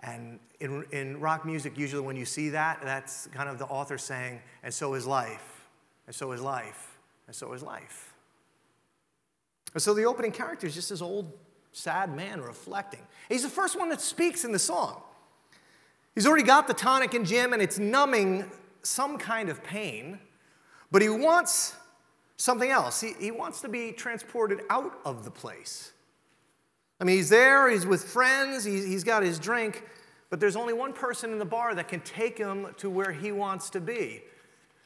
And 0.00 0.38
in, 0.60 0.84
in 0.92 1.18
rock 1.20 1.46
music, 1.46 1.78
usually 1.78 2.02
when 2.02 2.16
you 2.16 2.26
see 2.26 2.50
that, 2.50 2.80
that's 2.82 3.26
kind 3.28 3.48
of 3.48 3.58
the 3.58 3.64
author 3.66 3.96
saying, 3.96 4.40
and 4.62 4.72
so 4.72 4.94
is 4.94 5.06
life, 5.06 5.66
and 6.06 6.14
so 6.14 6.32
is 6.32 6.42
life, 6.42 6.98
and 7.26 7.34
so 7.34 7.52
is 7.54 7.62
life. 7.62 8.12
And 9.72 9.82
so 9.82 9.94
the 9.94 10.04
opening 10.04 10.30
character 10.30 10.66
is 10.66 10.74
just 10.74 10.90
this 10.90 11.00
old, 11.02 11.32
sad 11.72 12.14
man 12.14 12.40
reflecting. 12.42 13.00
He's 13.28 13.42
the 13.42 13.48
first 13.48 13.78
one 13.78 13.88
that 13.88 14.00
speaks 14.00 14.44
in 14.44 14.52
the 14.52 14.58
song. 14.58 15.02
He's 16.14 16.26
already 16.26 16.44
got 16.44 16.68
the 16.68 16.74
tonic 16.74 17.14
and 17.14 17.26
gin, 17.26 17.52
and 17.52 17.60
it's 17.60 17.78
numbing 17.78 18.50
some 18.82 19.18
kind 19.18 19.48
of 19.48 19.62
pain, 19.64 20.18
but 20.90 21.02
he 21.02 21.08
wants 21.08 21.74
something 22.36 22.70
else. 22.70 23.00
He, 23.00 23.14
he 23.18 23.30
wants 23.30 23.60
to 23.62 23.68
be 23.68 23.92
transported 23.92 24.60
out 24.70 24.98
of 25.04 25.24
the 25.24 25.30
place. 25.30 25.92
I 27.00 27.04
mean, 27.04 27.16
he's 27.16 27.30
there, 27.30 27.68
he's 27.68 27.86
with 27.86 28.04
friends, 28.04 28.64
he's, 28.64 28.84
he's 28.84 29.04
got 29.04 29.22
his 29.22 29.38
drink, 29.38 29.82
but 30.30 30.38
there's 30.38 30.56
only 30.56 30.72
one 30.72 30.92
person 30.92 31.32
in 31.32 31.38
the 31.38 31.44
bar 31.44 31.74
that 31.74 31.88
can 31.88 32.00
take 32.00 32.38
him 32.38 32.68
to 32.78 32.88
where 32.88 33.12
he 33.12 33.32
wants 33.32 33.70
to 33.70 33.80
be. 33.80 34.22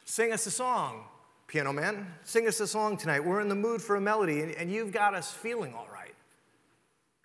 Sing 0.05 0.33
us 0.33 0.47
a 0.47 0.51
song. 0.51 1.05
Piano 1.49 1.73
man, 1.73 2.07
sing 2.25 2.47
us 2.47 2.61
a 2.61 2.67
song 2.67 2.99
tonight. 2.99 3.25
We're 3.25 3.41
in 3.41 3.49
the 3.49 3.55
mood 3.55 3.81
for 3.81 3.97
a 3.97 4.01
melody, 4.01 4.43
and, 4.43 4.53
and 4.53 4.71
you've 4.71 4.93
got 4.93 5.15
us 5.15 5.31
feeling 5.33 5.75
all 5.75 5.89
right. 5.91 5.98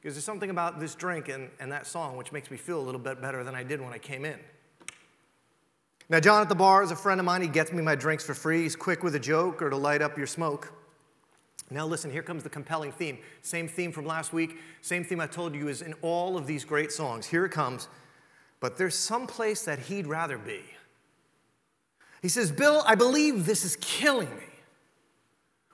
Because 0.04 0.16
there's 0.16 0.26
something 0.26 0.50
about 0.50 0.82
this 0.82 0.96
drink 0.96 1.30
and, 1.30 1.50
and 1.62 1.72
that 1.72 1.88
song 1.88 2.18
which 2.18 2.34
makes 2.34 2.52
me 2.52 2.58
feel 2.58 2.78
a 2.78 2.84
little 2.84 3.00
bit 3.00 3.22
better 3.22 3.42
than 3.46 3.56
I 3.56 3.64
did 3.64 3.80
when 3.80 3.94
I 3.94 4.00
came 4.00 4.26
in. 4.26 4.38
Now, 6.10 6.20
John 6.20 6.42
at 6.42 6.50
the 6.50 6.56
bar 6.56 6.84
is 6.84 6.92
a 6.92 6.96
friend 6.98 7.22
of 7.22 7.26
mine. 7.26 7.42
He 7.42 7.48
gets 7.48 7.72
me 7.72 7.82
my 7.82 7.96
drinks 7.96 8.26
for 8.26 8.34
free. 8.34 8.64
He's 8.64 8.76
quick 8.76 9.02
with 9.02 9.16
a 9.16 9.20
joke 9.20 9.62
or 9.62 9.70
to 9.70 9.78
light 9.78 10.02
up 10.02 10.18
your 10.18 10.28
smoke. 10.28 10.74
Now, 11.72 11.88
listen, 11.88 12.12
here 12.12 12.22
comes 12.22 12.44
the 12.44 12.50
compelling 12.50 12.92
theme. 12.92 13.18
Same 13.44 13.70
theme 13.70 13.94
from 13.94 14.06
last 14.06 14.34
week, 14.34 14.58
same 14.82 15.06
theme 15.06 15.22
I 15.22 15.28
told 15.28 15.56
you 15.56 15.70
is 15.70 15.82
in 15.82 15.94
all 16.02 16.36
of 16.36 16.48
these 16.48 16.66
great 16.66 16.92
songs. 16.92 17.26
Here 17.26 17.46
it 17.46 17.52
comes. 17.52 17.88
But 18.60 18.78
there's 18.78 18.96
some 18.96 19.26
place 19.26 19.64
that 19.64 19.80
he'd 19.80 20.06
rather 20.06 20.38
be. 20.38 20.64
He 22.22 22.28
says, 22.28 22.52
Bill, 22.52 22.84
I 22.86 22.96
believe 22.96 23.46
this 23.46 23.64
is 23.64 23.78
killing 23.78 24.30
me. 24.30 24.44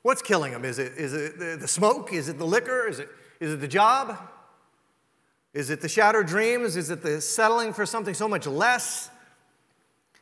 What's 0.03 0.21
killing 0.21 0.51
him? 0.51 0.65
Is 0.65 0.77
it, 0.77 0.93
is 0.97 1.13
it 1.13 1.59
the 1.59 1.67
smoke? 1.67 2.13
Is 2.13 2.29
it 2.29 2.37
the 2.37 2.45
liquor? 2.45 2.87
Is 2.87 2.99
it, 2.99 3.09
is 3.39 3.53
it 3.53 3.61
the 3.61 3.67
job? 3.67 4.17
Is 5.53 5.69
it 5.69 5.81
the 5.81 5.89
shattered 5.89 6.27
dreams? 6.27 6.75
Is 6.75 6.89
it 6.89 7.01
the 7.01 7.21
settling 7.21 7.73
for 7.73 7.85
something 7.85 8.13
so 8.13 8.27
much 8.27 8.45
less? 8.45 9.09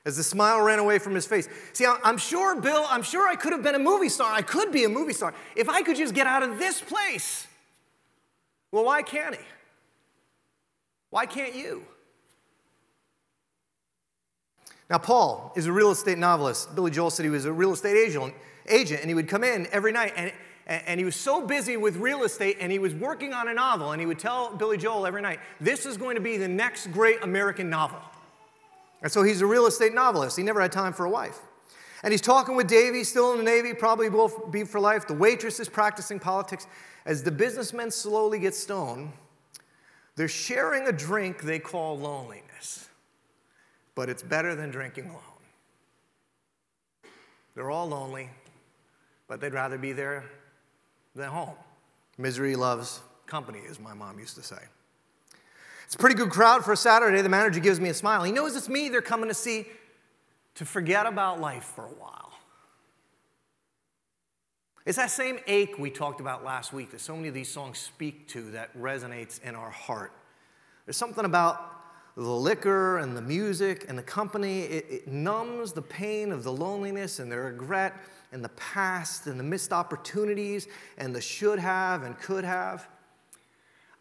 As 0.05 0.15
the 0.15 0.23
smile 0.23 0.61
ran 0.61 0.79
away 0.79 0.99
from 0.99 1.15
his 1.15 1.25
face. 1.25 1.49
See, 1.73 1.85
I'm 1.85 2.17
sure, 2.17 2.59
Bill, 2.61 2.85
I'm 2.87 3.03
sure 3.03 3.27
I 3.27 3.35
could 3.35 3.51
have 3.51 3.61
been 3.61 3.75
a 3.75 3.79
movie 3.79 4.07
star. 4.07 4.31
I 4.31 4.41
could 4.41 4.71
be 4.71 4.85
a 4.85 4.89
movie 4.89 5.11
star 5.11 5.33
if 5.55 5.67
I 5.67 5.81
could 5.81 5.97
just 5.97 6.13
get 6.13 6.27
out 6.27 6.43
of 6.43 6.57
this 6.57 6.79
place. 6.79 7.45
Well, 8.71 8.85
why 8.85 9.01
can't 9.01 9.35
he? 9.35 9.41
Why 11.09 11.25
can't 11.25 11.55
you? 11.55 11.83
Now, 14.89 14.97
Paul 14.97 15.51
is 15.57 15.65
a 15.65 15.71
real 15.73 15.91
estate 15.91 16.17
novelist. 16.17 16.73
Billy 16.73 16.91
Joel 16.91 17.09
said 17.09 17.25
he 17.25 17.29
was 17.29 17.43
a 17.43 17.51
real 17.51 17.73
estate 17.73 17.97
agent, 17.97 18.33
agent 18.69 19.01
and 19.01 19.09
he 19.09 19.13
would 19.13 19.27
come 19.27 19.43
in 19.43 19.67
every 19.73 19.91
night 19.91 20.13
and, 20.15 20.31
and 20.67 20.99
he 20.99 21.05
was 21.05 21.15
so 21.15 21.45
busy 21.45 21.77
with 21.77 21.95
real 21.97 22.23
estate 22.23 22.57
and 22.59 22.71
he 22.71 22.77
was 22.77 22.93
working 22.93 23.33
on 23.33 23.47
a 23.47 23.53
novel 23.53 23.93
and 23.93 23.99
he 23.99 24.05
would 24.05 24.19
tell 24.19 24.53
Billy 24.53 24.77
Joel 24.77 25.07
every 25.07 25.21
night, 25.21 25.39
This 25.59 25.85
is 25.85 25.97
going 25.97 26.15
to 26.15 26.21
be 26.21 26.37
the 26.37 26.47
next 26.47 26.87
great 26.91 27.23
American 27.23 27.69
novel. 27.69 27.99
And 29.01 29.11
so 29.11 29.23
he's 29.23 29.41
a 29.41 29.45
real 29.45 29.65
estate 29.65 29.93
novelist. 29.93 30.37
He 30.37 30.43
never 30.43 30.61
had 30.61 30.71
time 30.71 30.93
for 30.93 31.05
a 31.05 31.09
wife. 31.09 31.39
And 32.03 32.11
he's 32.11 32.21
talking 32.21 32.55
with 32.55 32.67
Davy, 32.67 33.03
still 33.03 33.31
in 33.31 33.37
the 33.37 33.43
Navy, 33.43 33.73
probably 33.73 34.09
will 34.09 34.31
be 34.51 34.63
for 34.63 34.79
life. 34.79 35.07
The 35.07 35.13
waitress 35.13 35.59
is 35.59 35.69
practicing 35.69 36.19
politics. 36.19 36.67
As 37.05 37.23
the 37.23 37.31
businessmen 37.31 37.89
slowly 37.89 38.39
get 38.39 38.53
stoned, 38.53 39.11
they're 40.15 40.27
sharing 40.27 40.87
a 40.87 40.91
drink 40.91 41.41
they 41.41 41.59
call 41.59 41.97
loneliness 41.97 42.47
but 43.97 44.09
it's 44.09 44.21
better 44.21 44.53
than 44.53 44.69
drinking 44.69 45.05
alone. 45.05 45.23
They're 47.55 47.71
all 47.71 47.87
lonely, 47.87 48.29
but 49.27 49.41
they'd 49.41 49.55
rather 49.55 49.79
be 49.79 49.91
there 49.91 50.23
than 51.17 51.29
home. 51.29 51.55
Misery 52.17 52.55
loves 52.55 53.01
company, 53.25 53.59
as 53.69 53.79
my 53.79 53.93
mom 53.93 54.19
used 54.19 54.35
to 54.35 54.43
say. 54.43 54.59
It's 55.85 55.95
a 55.95 55.97
pretty 55.97 56.15
good 56.15 56.29
crowd 56.29 56.63
for 56.63 56.73
a 56.73 56.77
Saturday. 56.77 57.21
The 57.21 57.29
manager 57.29 57.59
gives 57.59 57.79
me 57.79 57.89
a 57.89 57.93
smile. 57.93 58.23
He 58.23 58.31
knows 58.31 58.55
it's 58.55 58.69
me 58.69 58.89
they're 58.89 59.01
coming 59.01 59.29
to 59.29 59.33
see 59.33 59.67
to 60.55 60.65
forget 60.65 61.05
about 61.05 61.39
life 61.39 61.71
for 61.75 61.85
a 61.85 61.89
while. 61.89 62.31
It's 64.85 64.97
that 64.97 65.11
same 65.11 65.37
ache 65.47 65.77
we 65.77 65.89
talked 65.89 66.21
about 66.21 66.45
last 66.45 66.71
week 66.71 66.91
that 66.91 67.01
so 67.01 67.15
many 67.15 67.27
of 67.27 67.33
these 67.33 67.51
songs 67.51 67.77
speak 67.77 68.27
to 68.29 68.51
that 68.51 68.75
resonates 68.77 69.41
in 69.43 69.53
our 69.53 69.69
heart. 69.69 70.13
There's 70.85 70.97
something 70.97 71.25
about 71.25 71.73
the 72.15 72.23
liquor 72.23 72.97
and 72.97 73.15
the 73.15 73.21
music 73.21 73.85
and 73.87 73.97
the 73.97 74.03
company, 74.03 74.61
it, 74.61 74.85
it, 74.89 75.07
numbs 75.07 75.73
the 75.73 75.81
pain 75.81 76.31
of 76.31 76.43
the 76.43 76.51
loneliness 76.51 77.19
and 77.19 77.31
the 77.31 77.37
regret 77.37 77.93
and 78.31 78.43
the 78.43 78.49
past 78.49 79.27
and 79.27 79.39
the 79.39 79.43
missed 79.43 79.71
opportunities 79.71 80.67
and 80.97 81.15
the 81.15 81.21
should 81.21 81.59
have 81.59 82.03
and 82.03 82.17
could 82.19 82.43
have. 82.43 82.87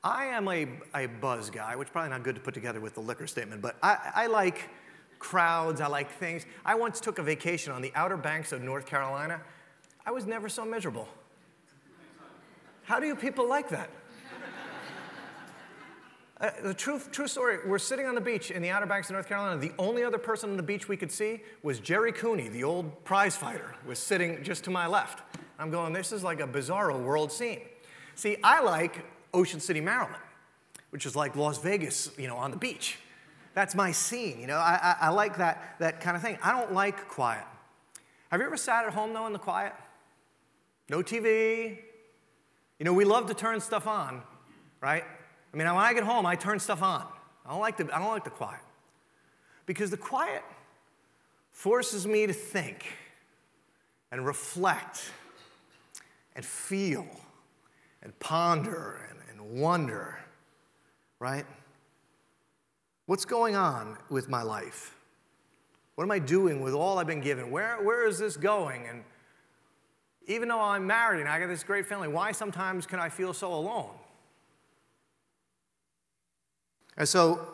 I 0.03 0.27
am 0.27 0.49
a, 0.49 0.69
a 0.95 1.07
buzz 1.07 1.51
guy, 1.51 1.75
which 1.77 1.91
probably 1.91 2.11
not 2.11 2.23
good 2.23 2.37
to 2.37 2.41
put 2.41 2.55
together 2.55 2.81
with 2.81 2.95
the 2.95 3.01
liquor 3.01 3.27
statement, 3.27 3.63
but 3.63 3.77
I, 3.83 4.13
I 4.15 4.27
like 4.27 4.71
crowds, 5.19 5.81
I 5.81 5.89
like 5.89 6.11
things. 6.11 6.47
I 6.65 6.75
once 6.75 7.01
took 7.01 7.19
a 7.19 7.23
vacation 7.23 7.73
on 7.73 7.83
the 7.83 7.93
Outer 7.95 8.17
Banks 8.17 8.53
of 8.53 8.63
North 8.63 8.87
Carolina. 8.87 9.41
I 10.05 10.13
was 10.13 10.27
never 10.27 10.49
so 10.49 10.65
miserable. 10.65 11.09
How 12.85 13.01
do 13.01 13.07
you 13.07 13.17
people 13.17 13.49
like 13.49 13.69
that? 13.71 13.91
Uh, 16.39 16.51
the 16.63 16.75
true, 16.75 17.01
true 17.13 17.27
story, 17.27 17.59
we're 17.65 17.79
sitting 17.79 18.05
on 18.05 18.15
the 18.15 18.21
beach 18.21 18.51
in 18.51 18.61
the 18.61 18.69
Outer 18.69 18.85
Banks 18.85 19.09
of 19.09 19.15
North 19.15 19.27
Carolina. 19.27 19.59
The 19.59 19.73
only 19.79 20.05
other 20.05 20.19
person 20.19 20.51
on 20.51 20.59
the 20.59 20.63
beach 20.63 20.87
we 20.87 20.97
could 20.97 21.11
see 21.11 21.41
was 21.63 21.81
Gerry 21.81 22.13
Cooney, 22.13 22.49
the 22.49 22.63
old 22.63 23.05
prize 23.05 23.35
fighter, 23.35 23.75
was 23.87 23.99
sitting 23.99 24.43
just 24.43 24.63
to 24.65 24.71
my 24.71 24.87
left. 24.87 25.23
I'm 25.59 25.71
going, 25.71 25.95
this 25.95 26.13
is 26.13 26.23
like 26.23 26.41
a 26.41 26.47
bizarro 26.47 27.03
world 27.03 27.33
scene. 27.33 27.61
See, 28.17 28.37
I 28.45 28.61
like 28.61 29.07
Ocean 29.33 29.61
City, 29.61 29.81
Maryland, 29.81 30.23
which 30.91 31.07
is 31.07 31.17
like 31.17 31.37
Las 31.37 31.57
Vegas, 31.59 32.11
you 32.19 32.27
know, 32.27 32.37
on 32.37 32.51
the 32.51 32.59
beach. 32.59 32.99
That's 33.55 33.75
my 33.75 33.91
scene, 33.91 34.39
you 34.39 34.47
know. 34.47 34.59
I, 34.59 34.79
I, 35.01 35.07
I 35.07 35.09
like 35.09 35.39
that, 35.39 35.77
that 35.79 36.03
kind 36.03 36.19
of 36.19 36.23
thing. 36.23 36.37
I 36.43 36.53
don't 36.53 36.75
like 36.75 37.09
quiet. 37.09 37.45
Have 38.31 38.41
you 38.41 38.47
ever 38.47 38.59
sat 38.59 38.85
at 38.85 38.93
home, 38.93 39.15
though, 39.15 39.27
in 39.27 39.33
the 39.33 39.39
quiet? 39.39 39.73
No 40.91 40.99
TV. 40.99 41.79
You 42.79 42.85
know, 42.85 42.93
we 42.93 43.07
love 43.07 43.27
to 43.29 43.35
turn 43.35 43.59
stuff 43.61 43.87
on, 43.87 44.21
right? 44.83 45.05
I 45.57 45.59
mean, 45.59 45.75
when 45.75 45.85
I 45.85 45.95
get 45.95 46.05
home, 46.05 46.27
I 46.27 46.37
turn 46.37 46.61
stuff 46.61 46.83
on. 46.83 47.07
I 47.47 47.51
don't 47.51 47.61
like 47.61 47.79
the, 47.79 47.89
I 47.91 47.99
don't 47.99 48.11
like 48.11 48.25
the 48.25 48.31
quiet. 48.31 48.61
Because 49.65 49.91
the 49.91 49.97
quiet 49.97 50.43
forces 51.51 52.07
me 52.07 52.27
to 52.27 52.35
think 52.35 52.85
and 54.13 54.27
reflect 54.27 55.11
and 56.35 56.45
feel 56.45 57.07
and 58.03 58.17
ponder 58.19 59.09
and, 59.09 59.19
and 59.31 59.59
wonder, 59.59 60.19
right? 61.21 61.47
What's 63.07 63.25
going 63.25 63.57
on 63.57 63.97
with 64.11 64.29
my 64.29 64.43
life? 64.43 64.95
What 65.95 66.05
am 66.05 66.11
I 66.11 66.19
doing 66.19 66.61
with 66.61 66.75
all 66.75 66.99
I've 66.99 67.07
been 67.07 67.23
given? 67.23 67.51
Where, 67.51 67.83
where 67.83 68.07
is 68.07 68.19
this 68.19 68.37
going? 68.37 68.87
And 68.89 69.05
even 70.27 70.49
though 70.49 70.61
I'm 70.61 70.87
married 70.87 71.21
and 71.21 71.31
I 71.31 71.41
got 71.41 71.49
this 71.49 71.65
great 71.65 71.87
family, 71.87 72.09
why 72.09 72.33
sometimes 72.33 72.85
can 72.85 73.01
I 73.01 73.09
feel 73.09 73.33
so 73.33 73.55
alone? 73.55 73.95
And 76.97 77.09
so 77.09 77.47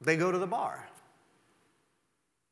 they 0.00 0.16
go 0.16 0.30
to 0.30 0.38
the 0.38 0.46
bar. 0.46 0.88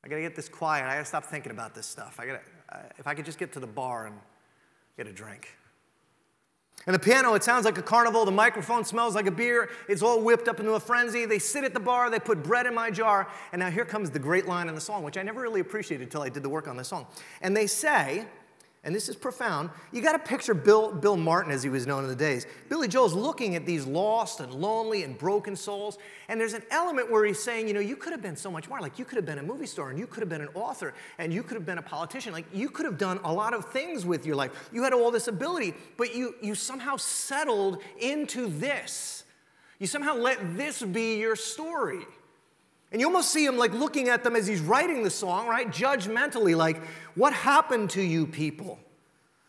I 0.05 0.09
gotta 0.09 0.23
get 0.23 0.37
this 0.37 0.49
quiet. 0.49 0.85
I 0.85 0.95
gotta 0.95 1.05
stop 1.05 1.25
thinking 1.25 1.53
about 1.53 1.75
this 1.75 1.87
stuff. 1.87 2.21
I 2.21 2.27
gotta, 2.27 2.41
uh, 2.71 2.79
if 2.99 3.07
I 3.07 3.15
could 3.15 3.25
just 3.25 3.39
get 3.39 3.53
to 3.55 3.61
the 3.61 3.67
bar 3.67 4.07
and 4.07 4.17
get 4.97 5.07
a 5.07 5.13
drink. 5.13 5.49
And 6.87 6.95
the 6.95 7.01
piano, 7.01 7.35
it 7.35 7.43
sounds 7.43 7.65
like 7.65 7.79
a 7.79 7.83
carnival. 7.83 8.25
The 8.25 8.31
microphone 8.31 8.85
smells 8.85 9.17
like 9.17 9.27
a 9.27 9.33
beer. 9.33 9.71
It's 9.89 10.03
all 10.03 10.23
whipped 10.23 10.47
up 10.47 10.61
into 10.61 10.75
a 10.75 10.81
frenzy. 10.81 11.25
They 11.25 11.41
sit 11.41 11.65
at 11.65 11.75
the 11.75 11.81
bar, 11.81 12.11
they 12.11 12.21
put 12.21 12.45
bread 12.45 12.67
in 12.67 12.75
my 12.75 12.91
jar. 12.91 13.29
And 13.53 13.59
now 13.59 13.71
here 13.71 13.85
comes 13.85 14.11
the 14.11 14.21
great 14.21 14.47
line 14.47 14.69
in 14.69 14.77
the 14.77 14.81
song, 14.81 15.03
which 15.03 15.19
I 15.19 15.23
never 15.23 15.41
really 15.41 15.61
appreciated 15.61 16.05
until 16.05 16.23
I 16.23 16.29
did 16.29 16.45
the 16.45 16.49
work 16.49 16.69
on 16.69 16.77
this 16.77 16.89
song. 16.89 17.07
And 17.43 17.57
they 17.57 17.67
say, 17.67 18.27
and 18.87 18.95
this 18.95 19.09
is 19.09 19.17
profound, 19.17 19.69
you 19.93 20.01
got 20.01 20.13
to 20.13 20.19
picture 20.21 20.55
Bill, 20.55 20.93
Bill 20.93 21.17
Martin 21.17 21.51
as 21.51 21.61
he 21.61 21.69
was 21.69 21.89
known 21.89 22.05
in 22.05 22.09
the 22.09 22.15
days. 22.15 22.47
Billy 22.69 22.87
Joel's 22.87 23.15
looking 23.15 23.57
at 23.57 23.67
these 23.67 23.85
lost 23.85 24.39
and 24.39 24.55
lonely 24.55 25.03
and 25.03 25.19
broken 25.19 25.57
souls, 25.57 25.99
and 26.29 26.41
there's 26.41 26.53
an 26.53 26.63
element 26.71 27.11
where 27.11 27.25
he's 27.25 27.43
saying, 27.43 27.67
you 27.67 27.75
know, 27.75 27.81
you 27.81 27.97
could 27.97 28.13
have 28.13 28.23
been 28.23 28.37
so 28.37 28.49
much 28.49 28.69
more. 28.69 28.81
Like, 28.81 28.97
you 28.97 29.05
could 29.05 29.17
have 29.17 29.27
been 29.27 29.41
a 29.41 29.43
movie 29.43 29.67
star, 29.67 29.91
and 29.91 29.99
you 29.99 30.07
could 30.07 30.21
have 30.21 30.29
been 30.29 30.41
an 30.41 30.51
author, 30.55 30.95
and 31.19 31.35
you 31.35 31.43
could 31.43 31.57
have 31.57 31.67
been 31.67 31.79
a 31.79 31.83
politician. 31.83 32.33
Like, 32.33 32.47
you 32.53 32.71
could 32.71 32.87
have 32.87 32.97
done 32.97 33.19
a 33.25 33.33
lot 33.33 33.55
of 33.55 33.65
things 33.73 34.07
with 34.07 34.25
your 34.25 34.37
life. 34.37 34.71
You 34.73 34.85
had 34.85 34.93
all 34.93 35.11
this 35.11 35.27
ability, 35.27 35.75
but 35.97 36.15
you, 36.15 36.37
you 36.41 36.55
somehow 36.55 36.97
settled 36.97 37.83
into 37.99 38.47
this. 38.47 39.25
You 39.81 39.89
somehow 39.89 40.15
let 40.15 40.57
this 40.57 40.81
be 40.81 41.19
your 41.19 41.35
story. 41.35 42.07
And 42.93 43.01
you 43.01 43.07
almost 43.09 43.31
see 43.31 43.45
him 43.45 43.57
like 43.59 43.73
looking 43.73 44.09
at 44.09 44.23
them 44.23 44.37
as 44.37 44.47
he's 44.47 44.61
writing 44.61 45.03
the 45.03 45.11
song, 45.11 45.49
right? 45.49 45.69
Judgmentally, 45.69 46.57
like, 46.57 46.81
what 47.15 47.33
happened 47.33 47.91
to 47.91 48.03
you 48.03 48.27
people? 48.27 48.79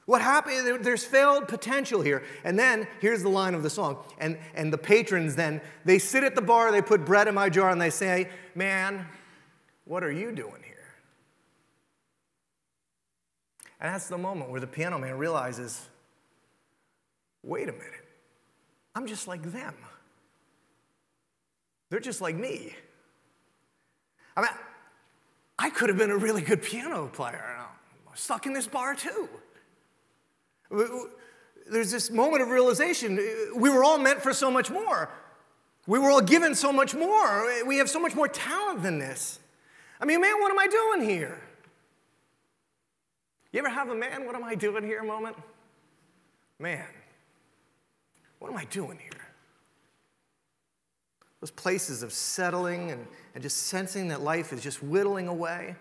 What 0.06 0.22
happened? 0.22 0.86
There's 0.86 1.04
failed 1.04 1.48
potential 1.48 2.02
here. 2.02 2.24
And 2.46 2.58
then 2.58 2.88
here's 3.02 3.22
the 3.22 3.30
line 3.30 3.54
of 3.54 3.62
the 3.62 3.70
song. 3.70 3.98
And, 4.18 4.38
and 4.56 4.72
the 4.72 4.78
patrons 4.78 5.36
then, 5.36 5.62
they 5.84 6.00
sit 6.00 6.24
at 6.24 6.34
the 6.34 6.42
bar, 6.42 6.72
they 6.72 6.82
put 6.82 7.06
bread 7.06 7.28
in 7.28 7.36
my 7.36 7.50
jar, 7.50 7.70
and 7.70 7.80
they 7.80 7.90
say, 7.90 8.30
Man, 8.56 9.06
what 9.84 10.04
are 10.04 10.12
you 10.12 10.32
doing 10.32 10.64
here? 10.64 10.76
And 13.80 13.94
that's 13.94 14.08
the 14.08 14.18
moment 14.18 14.50
where 14.50 14.62
the 14.62 14.68
piano 14.68 14.98
man 14.98 15.18
realizes, 15.18 15.90
Wait 17.44 17.70
a 17.70 17.74
minute, 17.74 18.08
I'm 18.96 19.08
just 19.08 19.28
like 19.28 19.44
them. 19.52 19.76
They're 21.90 22.00
just 22.00 22.22
like 22.22 22.36
me. 22.36 22.74
I 24.38 24.42
mean, 24.42 24.50
I 25.58 25.72
could 25.72 25.90
have 25.90 25.98
been 25.98 26.12
a 26.12 26.18
really 26.18 26.44
good 26.44 26.62
piano 26.62 27.08
player. 27.12 27.58
I'm 28.08 28.16
stuck 28.16 28.46
in 28.46 28.54
this 28.54 28.68
bar 28.68 28.96
too. 28.96 29.28
There's 31.70 31.92
this 31.92 32.12
moment 32.12 32.44
of 32.44 32.50
realization 32.50 33.20
we 33.56 33.70
were 33.70 33.84
all 33.84 33.98
meant 33.98 34.22
for 34.22 34.34
so 34.34 34.52
much 34.52 34.70
more. 34.70 35.10
We 35.88 36.00
were 36.00 36.12
all 36.12 36.22
given 36.22 36.54
so 36.54 36.72
much 36.72 36.94
more. 36.94 37.66
We 37.66 37.78
have 37.78 37.90
so 37.90 38.00
much 38.00 38.14
more 38.14 38.28
talent 38.28 38.84
than 38.84 39.00
this. 39.00 39.40
I 40.00 40.06
mean, 40.06 40.22
man, 40.22 40.40
what 40.40 40.52
am 40.52 40.60
I 40.60 40.68
doing 40.68 41.10
here? 41.10 41.42
You 43.52 43.60
ever 43.60 43.70
have 43.70 43.90
a 43.90 43.96
man, 43.96 44.26
what 44.26 44.36
am 44.36 44.44
I 44.44 44.54
doing 44.54 44.84
here 44.84 45.02
moment? 45.02 45.36
Man, 46.60 46.86
what 48.38 48.52
am 48.52 48.58
I 48.58 48.66
doing 48.66 49.00
here? 49.00 49.27
Those 51.48 51.52
places 51.52 52.04
of 52.04 52.12
settling 52.12 52.92
and, 52.92 53.08
and 53.34 53.42
just 53.42 53.68
sensing 53.68 54.10
that 54.10 54.22
life 54.22 54.52
is 54.52 54.62
just 54.62 54.84
whittling 54.84 55.30
away. 55.30 55.76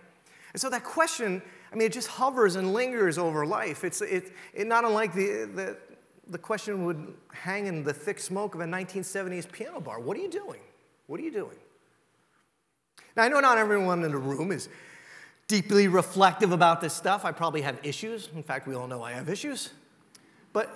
And 0.52 0.60
so 0.60 0.70
that 0.70 0.84
question, 0.84 1.42
I 1.72 1.74
mean, 1.74 1.86
it 1.86 1.92
just 1.92 2.06
hovers 2.06 2.54
and 2.54 2.72
lingers 2.72 3.18
over 3.18 3.44
life. 3.44 3.82
It's 3.82 4.00
it, 4.00 4.32
it 4.54 4.68
not 4.68 4.84
unlike 4.84 5.12
the, 5.12 5.50
the, 5.52 5.76
the 6.28 6.38
question 6.38 6.84
would 6.84 7.14
hang 7.32 7.66
in 7.66 7.82
the 7.82 7.92
thick 7.92 8.20
smoke 8.20 8.54
of 8.54 8.60
a 8.60 8.64
1970s 8.64 9.50
piano 9.50 9.80
bar. 9.80 9.98
What 9.98 10.16
are 10.16 10.20
you 10.20 10.30
doing? 10.30 10.60
What 11.08 11.18
are 11.18 11.24
you 11.24 11.32
doing? 11.32 11.56
Now, 13.16 13.24
I 13.24 13.28
know 13.28 13.40
not 13.40 13.58
everyone 13.58 14.04
in 14.04 14.12
the 14.12 14.18
room 14.18 14.52
is 14.52 14.68
deeply 15.48 15.88
reflective 15.88 16.52
about 16.52 16.80
this 16.80 16.94
stuff. 16.94 17.24
I 17.24 17.32
probably 17.32 17.62
have 17.62 17.80
issues. 17.82 18.28
In 18.36 18.44
fact, 18.44 18.68
we 18.68 18.76
all 18.76 18.86
know 18.86 19.02
I 19.02 19.12
have 19.12 19.28
issues. 19.28 19.70
But, 20.52 20.72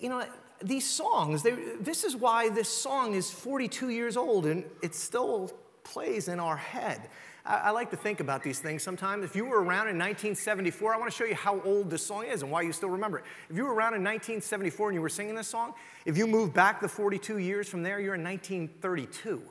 you 0.00 0.08
know, 0.08 0.24
these 0.64 0.88
songs, 0.88 1.42
they, 1.42 1.52
this 1.80 2.04
is 2.04 2.16
why 2.16 2.48
this 2.48 2.68
song 2.68 3.14
is 3.14 3.30
42 3.30 3.90
years 3.90 4.16
old 4.16 4.46
and 4.46 4.64
it 4.82 4.94
still 4.94 5.52
plays 5.84 6.28
in 6.28 6.40
our 6.40 6.56
head. 6.56 7.02
I, 7.44 7.56
I 7.56 7.70
like 7.70 7.90
to 7.90 7.96
think 7.96 8.20
about 8.20 8.42
these 8.42 8.58
things 8.58 8.82
sometimes. 8.82 9.24
If 9.24 9.36
you 9.36 9.44
were 9.44 9.58
around 9.58 9.88
in 9.88 9.98
1974, 9.98 10.94
I 10.94 10.98
want 10.98 11.10
to 11.10 11.16
show 11.16 11.24
you 11.24 11.34
how 11.34 11.60
old 11.62 11.90
this 11.90 12.04
song 12.04 12.24
is 12.24 12.42
and 12.42 12.50
why 12.50 12.62
you 12.62 12.72
still 12.72 12.88
remember 12.88 13.18
it. 13.18 13.24
If 13.50 13.56
you 13.56 13.64
were 13.64 13.74
around 13.74 13.94
in 13.94 14.02
1974 14.02 14.88
and 14.88 14.94
you 14.94 15.02
were 15.02 15.10
singing 15.10 15.34
this 15.34 15.48
song, 15.48 15.74
if 16.06 16.16
you 16.16 16.26
move 16.26 16.54
back 16.54 16.80
the 16.80 16.88
42 16.88 17.38
years 17.38 17.68
from 17.68 17.82
there, 17.82 18.00
you're 18.00 18.14
in 18.14 18.24
1932. 18.24 19.42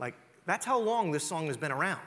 Like, 0.00 0.14
that's 0.44 0.66
how 0.66 0.78
long 0.78 1.12
this 1.12 1.24
song 1.24 1.46
has 1.46 1.56
been 1.56 1.72
around. 1.72 2.00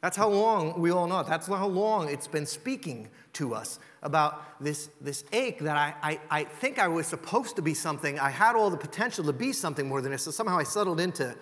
That's 0.00 0.16
how 0.16 0.28
long 0.28 0.80
we 0.80 0.92
all 0.92 1.08
know. 1.08 1.24
That's 1.24 1.48
how 1.48 1.66
long 1.66 2.08
it's 2.08 2.28
been 2.28 2.46
speaking 2.46 3.08
to 3.32 3.54
us 3.54 3.80
about 4.02 4.62
this, 4.62 4.90
this 5.00 5.24
ache 5.32 5.58
that 5.60 5.76
I, 5.76 5.94
I, 6.02 6.20
I 6.30 6.44
think 6.44 6.78
I 6.78 6.88
was 6.88 7.06
supposed 7.06 7.56
to 7.56 7.62
be 7.62 7.74
something. 7.74 8.18
I 8.18 8.30
had 8.30 8.54
all 8.54 8.70
the 8.70 8.76
potential 8.76 9.24
to 9.24 9.32
be 9.32 9.52
something 9.52 9.88
more 9.88 10.00
than 10.00 10.12
this. 10.12 10.22
So 10.22 10.30
somehow 10.30 10.58
I 10.58 10.62
settled 10.62 11.00
into 11.00 11.34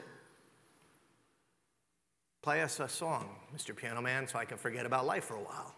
play 2.42 2.62
us 2.62 2.79
a 2.79 2.88
song, 2.88 3.29
Mr. 3.57 3.75
Piano 3.75 4.01
Man, 4.01 4.29
so 4.29 4.38
I 4.38 4.45
can 4.45 4.57
forget 4.57 4.87
about 4.87 5.05
life 5.05 5.25
for 5.25 5.35
a 5.35 5.40
while. 5.40 5.75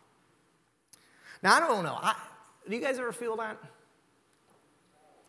Now, 1.43 1.57
I 1.57 1.61
don't 1.61 1.83
know. 1.83 1.99
I, 2.01 2.15
do 2.69 2.77
you 2.77 2.83
guys 2.83 2.99
ever 2.99 3.11
feel 3.11 3.37
that? 3.37 3.57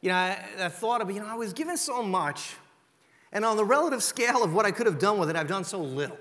You 0.01 0.09
know, 0.09 0.15
I, 0.15 0.45
I 0.59 0.69
thought 0.69 1.01
of, 1.01 1.09
you 1.09 1.19
know, 1.19 1.27
I 1.27 1.35
was 1.35 1.53
given 1.53 1.77
so 1.77 2.03
much, 2.03 2.55
and 3.31 3.45
on 3.45 3.55
the 3.55 3.63
relative 3.63 4.03
scale 4.03 4.43
of 4.43 4.53
what 4.53 4.65
I 4.65 4.71
could 4.71 4.85
have 4.85 4.99
done 4.99 5.17
with 5.17 5.29
it, 5.29 5.35
I've 5.35 5.47
done 5.47 5.63
so 5.63 5.79
little. 5.79 6.17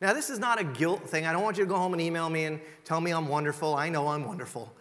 Now, 0.00 0.12
this 0.12 0.28
is 0.28 0.38
not 0.38 0.60
a 0.60 0.64
guilt 0.64 1.08
thing. 1.08 1.26
I 1.26 1.32
don't 1.32 1.42
want 1.42 1.56
you 1.56 1.64
to 1.64 1.68
go 1.68 1.76
home 1.76 1.94
and 1.94 2.02
email 2.02 2.28
me 2.28 2.44
and 2.44 2.60
tell 2.84 3.00
me 3.00 3.12
I'm 3.12 3.28
wonderful. 3.28 3.74
I 3.74 3.88
know 3.88 4.08
I'm 4.08 4.26
wonderful. 4.26 4.72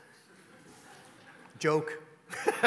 Joke. 1.57 2.01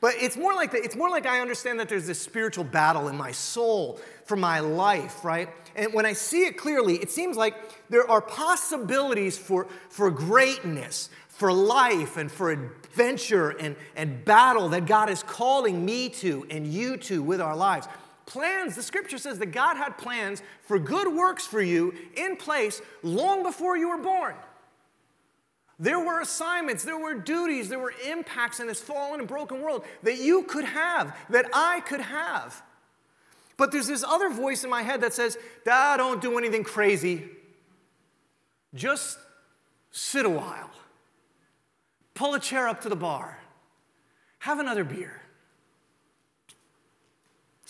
but 0.00 0.14
it's 0.16 0.36
more 0.36 0.52
like 0.52 0.72
the, 0.72 0.78
it's 0.78 0.96
more 0.96 1.08
like 1.08 1.26
I 1.26 1.40
understand 1.40 1.78
that 1.78 1.88
there's 1.88 2.08
this 2.08 2.20
spiritual 2.20 2.64
battle 2.64 3.06
in 3.06 3.16
my 3.16 3.30
soul 3.30 4.00
for 4.24 4.34
my 4.34 4.58
life, 4.58 5.24
right? 5.24 5.48
And 5.76 5.94
when 5.94 6.06
I 6.06 6.12
see 6.12 6.44
it 6.44 6.56
clearly, 6.56 6.96
it 6.96 7.10
seems 7.10 7.36
like 7.36 7.54
there 7.88 8.10
are 8.10 8.20
possibilities 8.20 9.38
for, 9.38 9.68
for 9.90 10.10
greatness, 10.10 11.08
for 11.28 11.52
life, 11.52 12.16
and 12.16 12.32
for 12.32 12.50
adventure 12.50 13.50
and, 13.50 13.76
and 13.94 14.24
battle 14.24 14.70
that 14.70 14.86
God 14.86 15.08
is 15.08 15.22
calling 15.22 15.84
me 15.84 16.08
to 16.08 16.44
and 16.50 16.66
you 16.66 16.96
to 16.96 17.22
with 17.22 17.40
our 17.40 17.54
lives 17.54 17.86
plans, 18.30 18.76
the 18.76 18.82
scripture 18.82 19.18
says 19.18 19.40
that 19.40 19.46
God 19.46 19.76
had 19.76 19.98
plans 19.98 20.40
for 20.62 20.78
good 20.78 21.12
works 21.12 21.46
for 21.46 21.60
you 21.60 21.92
in 22.16 22.36
place 22.36 22.80
long 23.02 23.42
before 23.42 23.76
you 23.76 23.88
were 23.88 23.98
born. 23.98 24.36
There 25.80 25.98
were 25.98 26.20
assignments, 26.20 26.84
there 26.84 26.98
were 26.98 27.14
duties, 27.14 27.68
there 27.68 27.80
were 27.80 27.92
impacts 28.06 28.60
in 28.60 28.68
this 28.68 28.80
fallen 28.80 29.18
and 29.18 29.28
broken 29.28 29.60
world 29.60 29.84
that 30.04 30.18
you 30.18 30.44
could 30.44 30.64
have, 30.64 31.16
that 31.30 31.46
I 31.52 31.80
could 31.80 32.02
have. 32.02 32.62
But 33.56 33.72
there's 33.72 33.88
this 33.88 34.04
other 34.04 34.30
voice 34.30 34.62
in 34.62 34.70
my 34.70 34.82
head 34.82 35.00
that 35.00 35.12
says, 35.12 35.36
don't 35.64 36.22
do 36.22 36.38
anything 36.38 36.64
crazy. 36.64 37.24
Just 38.74 39.18
sit 39.90 40.24
a 40.24 40.30
while. 40.30 40.70
Pull 42.14 42.34
a 42.34 42.40
chair 42.40 42.68
up 42.68 42.82
to 42.82 42.88
the 42.88 42.96
bar. 42.96 43.38
Have 44.38 44.60
another 44.60 44.84
beer. 44.84 45.19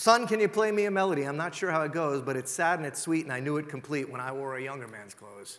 Son, 0.00 0.26
can 0.26 0.40
you 0.40 0.48
play 0.48 0.72
me 0.72 0.86
a 0.86 0.90
melody? 0.90 1.24
I'm 1.24 1.36
not 1.36 1.54
sure 1.54 1.70
how 1.70 1.82
it 1.82 1.92
goes, 1.92 2.22
but 2.22 2.34
it's 2.34 2.50
sad 2.50 2.78
and 2.78 2.86
it's 2.86 2.98
sweet, 2.98 3.24
and 3.24 3.32
I 3.34 3.38
knew 3.38 3.58
it 3.58 3.68
complete 3.68 4.08
when 4.08 4.18
I 4.18 4.32
wore 4.32 4.56
a 4.56 4.62
younger 4.62 4.88
man's 4.88 5.12
clothes. 5.12 5.58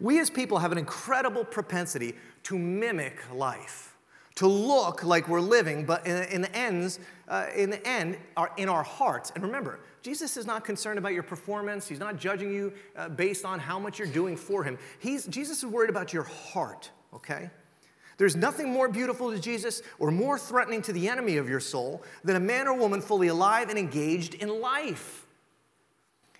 We 0.00 0.18
as 0.18 0.30
people 0.30 0.56
have 0.56 0.72
an 0.72 0.78
incredible 0.78 1.44
propensity 1.44 2.14
to 2.44 2.58
mimic 2.58 3.18
life, 3.34 3.94
to 4.36 4.46
look 4.46 5.04
like 5.04 5.28
we're 5.28 5.42
living, 5.42 5.84
but 5.84 6.06
in, 6.06 6.22
in 6.28 6.40
the 6.40 6.56
ends, 6.56 7.00
uh, 7.28 7.48
in 7.54 7.68
the 7.68 7.86
end, 7.86 8.16
are 8.34 8.50
in 8.56 8.70
our 8.70 8.82
hearts. 8.82 9.30
And 9.34 9.44
remember, 9.44 9.80
Jesus 10.00 10.38
is 10.38 10.46
not 10.46 10.64
concerned 10.64 10.98
about 10.98 11.12
your 11.12 11.24
performance. 11.24 11.86
He's 11.86 12.00
not 12.00 12.16
judging 12.16 12.50
you 12.50 12.72
uh, 12.96 13.10
based 13.10 13.44
on 13.44 13.58
how 13.58 13.78
much 13.78 13.98
you're 13.98 14.08
doing 14.08 14.38
for 14.38 14.64
him. 14.64 14.78
He's, 15.00 15.26
Jesus 15.26 15.58
is 15.58 15.66
worried 15.66 15.90
about 15.90 16.14
your 16.14 16.22
heart, 16.22 16.90
okay? 17.12 17.50
There's 18.18 18.34
nothing 18.34 18.70
more 18.70 18.88
beautiful 18.88 19.30
to 19.30 19.38
Jesus 19.38 19.80
or 19.98 20.10
more 20.10 20.38
threatening 20.38 20.82
to 20.82 20.92
the 20.92 21.08
enemy 21.08 21.36
of 21.36 21.48
your 21.48 21.60
soul 21.60 22.02
than 22.24 22.34
a 22.34 22.40
man 22.40 22.66
or 22.66 22.74
woman 22.74 23.00
fully 23.00 23.28
alive 23.28 23.70
and 23.70 23.78
engaged 23.78 24.34
in 24.34 24.60
life. 24.60 25.24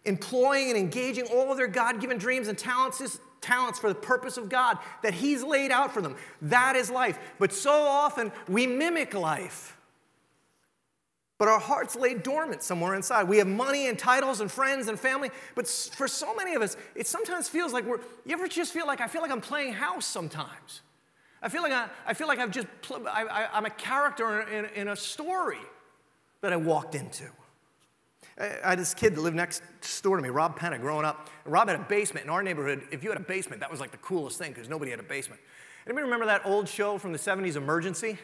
Employing 0.04 0.70
and 0.70 0.76
engaging 0.76 1.26
all 1.26 1.50
of 1.52 1.56
their 1.56 1.68
God 1.68 2.00
given 2.00 2.18
dreams 2.18 2.48
and 2.48 2.58
talents, 2.58 3.20
talents 3.40 3.78
for 3.78 3.88
the 3.88 3.94
purpose 3.94 4.36
of 4.36 4.48
God 4.48 4.78
that 5.02 5.14
He's 5.14 5.44
laid 5.44 5.70
out 5.70 5.94
for 5.94 6.02
them. 6.02 6.16
That 6.42 6.74
is 6.74 6.90
life. 6.90 7.16
But 7.38 7.52
so 7.52 7.70
often 7.70 8.32
we 8.48 8.66
mimic 8.66 9.14
life. 9.14 9.76
But 11.38 11.46
our 11.46 11.60
hearts 11.60 11.94
lay 11.94 12.14
dormant 12.14 12.64
somewhere 12.64 12.96
inside. 12.96 13.28
We 13.28 13.38
have 13.38 13.46
money 13.46 13.86
and 13.86 13.96
titles 13.96 14.40
and 14.40 14.50
friends 14.50 14.88
and 14.88 14.98
family, 14.98 15.30
but 15.54 15.68
for 15.68 16.08
so 16.08 16.34
many 16.34 16.56
of 16.56 16.62
us, 16.62 16.76
it 16.96 17.06
sometimes 17.06 17.48
feels 17.48 17.72
like 17.72 17.84
we're, 17.84 18.00
you 18.26 18.32
ever 18.32 18.48
just 18.48 18.72
feel 18.72 18.88
like, 18.88 19.00
I 19.00 19.06
feel 19.06 19.22
like 19.22 19.30
I'm 19.30 19.40
playing 19.40 19.74
house 19.74 20.04
sometimes. 20.04 20.80
I 21.42 21.48
feel 21.48 21.62
like, 21.62 21.72
I, 21.72 21.88
I 22.06 22.14
feel 22.14 22.26
like 22.26 22.38
I've 22.38 22.50
just, 22.50 22.66
I, 22.90 23.48
am 23.52 23.64
a 23.64 23.70
character 23.70 24.40
in, 24.42 24.64
in, 24.74 24.88
a 24.88 24.96
story 24.96 25.58
that 26.40 26.52
I 26.52 26.56
walked 26.56 26.94
into. 26.94 27.24
I, 28.38 28.50
I 28.64 28.70
had 28.70 28.78
this 28.78 28.92
kid 28.92 29.14
that 29.14 29.20
lived 29.20 29.36
next 29.36 29.62
door 30.02 30.16
to 30.16 30.22
me, 30.22 30.30
Rob 30.30 30.56
Penna, 30.56 30.78
growing 30.78 31.04
up. 31.04 31.30
Rob 31.44 31.68
had 31.68 31.78
a 31.78 31.84
basement. 31.84 32.24
In 32.24 32.30
our 32.30 32.42
neighborhood, 32.42 32.82
if 32.90 33.04
you 33.04 33.10
had 33.10 33.20
a 33.20 33.24
basement, 33.24 33.60
that 33.60 33.70
was 33.70 33.80
like 33.80 33.92
the 33.92 33.98
coolest 33.98 34.38
thing 34.38 34.52
because 34.52 34.68
nobody 34.68 34.90
had 34.90 35.00
a 35.00 35.04
basement. 35.04 35.40
Anybody 35.86 36.04
remember 36.04 36.26
that 36.26 36.44
old 36.44 36.68
show 36.68 36.98
from 36.98 37.12
the 37.12 37.18
70s, 37.18 37.56
Emergency? 37.56 38.18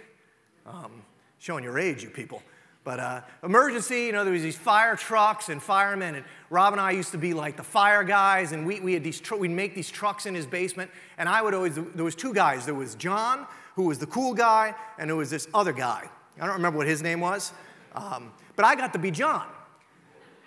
Um, 0.67 1.03
showing 1.39 1.63
your 1.63 1.79
age, 1.79 2.03
you 2.03 2.11
people. 2.11 2.43
But 2.85 3.01
uh, 3.01 3.21
emergency, 3.43 4.03
you 4.03 4.13
know, 4.13 4.25
there 4.25 4.33
was 4.33 4.43
these 4.43 4.59
fire 4.59 4.95
trucks 4.95 5.49
and 5.49 5.63
firemen, 5.63 6.17
and 6.17 6.25
Rob 6.51 6.75
and 6.75 6.81
I 6.81 6.91
used 6.91 7.13
to 7.13 7.19
be 7.19 7.33
like 7.33 7.57
the 7.57 7.63
fire 7.63 8.05
guys, 8.05 8.53
and 8.53 8.67
we, 8.67 8.79
we 8.81 8.93
had 8.93 9.03
these 9.03 9.21
tr- 9.21 9.37
we'd 9.37 9.51
make 9.51 9.75
these 9.75 9.91
trucks 9.91 10.27
in 10.27 10.35
his 10.35 10.47
basement, 10.47 10.91
and 11.17 11.27
I 11.27 11.41
would 11.41 11.55
always 11.55 11.77
there 11.77 12.05
was 12.05 12.15
two 12.15 12.35
guys. 12.35 12.67
There 12.67 12.75
was 12.75 12.95
John, 12.95 13.47
who 13.75 13.85
was 13.85 13.99
the 13.99 14.07
cool 14.07 14.35
guy, 14.35 14.75
and 14.99 15.09
there 15.09 15.17
was 15.17 15.31
this 15.31 15.49
other 15.55 15.73
guy. 15.73 16.11
I 16.39 16.45
don't 16.45 16.57
remember 16.57 16.77
what 16.77 16.87
his 16.87 17.03
name 17.03 17.21
was, 17.21 17.55
um, 17.95 18.33
but 18.55 18.67
I 18.67 18.75
got 18.75 18.93
to 18.93 18.99
be 18.99 19.11
John. 19.11 19.47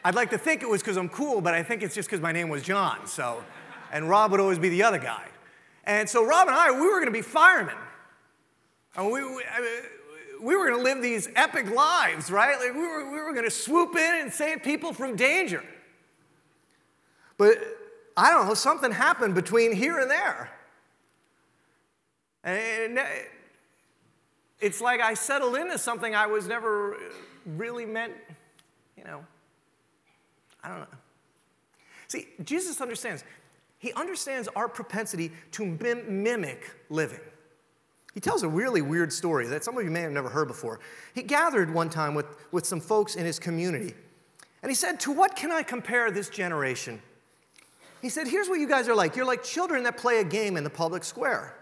I'd 0.05 0.15
like 0.15 0.29
to 0.29 0.37
think 0.37 0.61
it 0.61 0.69
was 0.69 0.81
because 0.83 0.95
I'm 0.95 1.09
cool, 1.09 1.41
but 1.41 1.55
I 1.55 1.63
think 1.63 1.81
it's 1.81 1.95
just 1.95 2.07
because 2.07 2.21
my 2.21 2.31
name 2.31 2.49
was 2.49 2.61
John. 2.61 3.07
So, 3.07 3.43
and 3.91 4.07
Rob 4.07 4.29
would 4.29 4.39
always 4.39 4.59
be 4.59 4.69
the 4.69 4.83
other 4.83 4.99
guy, 4.99 5.25
and 5.85 6.07
so 6.07 6.23
Rob 6.23 6.47
and 6.47 6.55
I 6.55 6.69
we 6.69 6.85
were 6.85 6.99
going 6.99 7.05
to 7.05 7.11
be 7.11 7.23
firemen. 7.23 7.75
And 8.95 9.11
we, 9.11 9.23
we 9.23 9.43
I 9.51 9.59
mean, 9.59 9.81
we 10.41 10.55
were 10.55 10.69
going 10.69 10.77
to 10.77 10.83
live 10.83 11.01
these 11.01 11.29
epic 11.35 11.69
lives, 11.69 12.31
right? 12.31 12.59
Like 12.59 12.73
we 12.73 12.81
were, 12.81 13.11
we 13.11 13.17
were 13.17 13.33
going 13.33 13.45
to 13.45 13.51
swoop 13.51 13.95
in 13.95 14.21
and 14.21 14.31
save 14.31 14.63
people 14.63 14.93
from 14.93 15.15
danger. 15.15 15.63
But 17.37 17.57
I 18.15 18.31
don't 18.31 18.47
know, 18.47 18.53
something 18.53 18.91
happened 18.91 19.35
between 19.35 19.71
here 19.71 19.99
and 19.99 20.09
there. 20.09 20.51
And 22.43 22.99
it's 24.59 24.81
like 24.81 25.01
I 25.01 25.13
settled 25.13 25.55
into 25.55 25.77
something 25.77 26.15
I 26.15 26.27
was 26.27 26.47
never 26.47 26.97
really 27.45 27.85
meant, 27.85 28.13
you 28.97 29.03
know, 29.03 29.23
I 30.63 30.69
don't 30.69 30.79
know. 30.79 30.97
See, 32.07 32.27
Jesus 32.43 32.81
understands. 32.81 33.23
He 33.79 33.93
understands 33.93 34.47
our 34.55 34.67
propensity 34.67 35.31
to 35.51 35.65
mim- 35.65 36.23
mimic 36.23 36.75
living. 36.89 37.19
He 38.17 38.21
tells 38.21 38.41
a 38.41 38.49
really 38.49 38.81
weird 38.81 39.13
story 39.13 39.45
that 39.45 39.63
some 39.63 39.77
of 39.77 39.83
you 39.83 39.91
may 39.91 40.01
have 40.01 40.11
never 40.11 40.27
heard 40.27 40.47
before. 40.47 40.79
He 41.13 41.21
gathered 41.21 41.71
one 41.71 41.87
time 41.87 42.15
with, 42.15 42.25
with 42.51 42.65
some 42.65 42.79
folks 42.79 43.13
in 43.13 43.27
his 43.27 43.37
community, 43.37 43.93
and 44.63 44.71
he 44.71 44.73
said, 44.73 44.99
To 45.01 45.11
what 45.11 45.35
can 45.35 45.51
I 45.51 45.61
compare 45.61 46.09
this 46.09 46.27
generation? 46.27 46.99
He 48.01 48.09
said, 48.09 48.27
Here's 48.27 48.49
what 48.49 48.59
you 48.59 48.67
guys 48.67 48.87
are 48.87 48.95
like. 48.95 49.15
You're 49.15 49.23
like 49.23 49.43
children 49.43 49.83
that 49.83 49.97
play 49.97 50.19
a 50.19 50.23
game 50.23 50.57
in 50.57 50.63
the 50.63 50.69
public 50.71 51.03
square. 51.03 51.53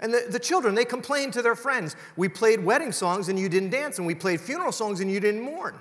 And 0.00 0.14
the, 0.14 0.24
the 0.30 0.38
children, 0.38 0.74
they 0.74 0.86
complain 0.86 1.30
to 1.32 1.42
their 1.42 1.54
friends. 1.54 1.94
We 2.16 2.30
played 2.30 2.64
wedding 2.64 2.90
songs 2.90 3.28
and 3.28 3.38
you 3.38 3.50
didn't 3.50 3.68
dance, 3.68 3.98
and 3.98 4.06
we 4.06 4.14
played 4.14 4.40
funeral 4.40 4.72
songs 4.72 5.00
and 5.00 5.12
you 5.12 5.20
didn't 5.20 5.42
mourn. 5.42 5.78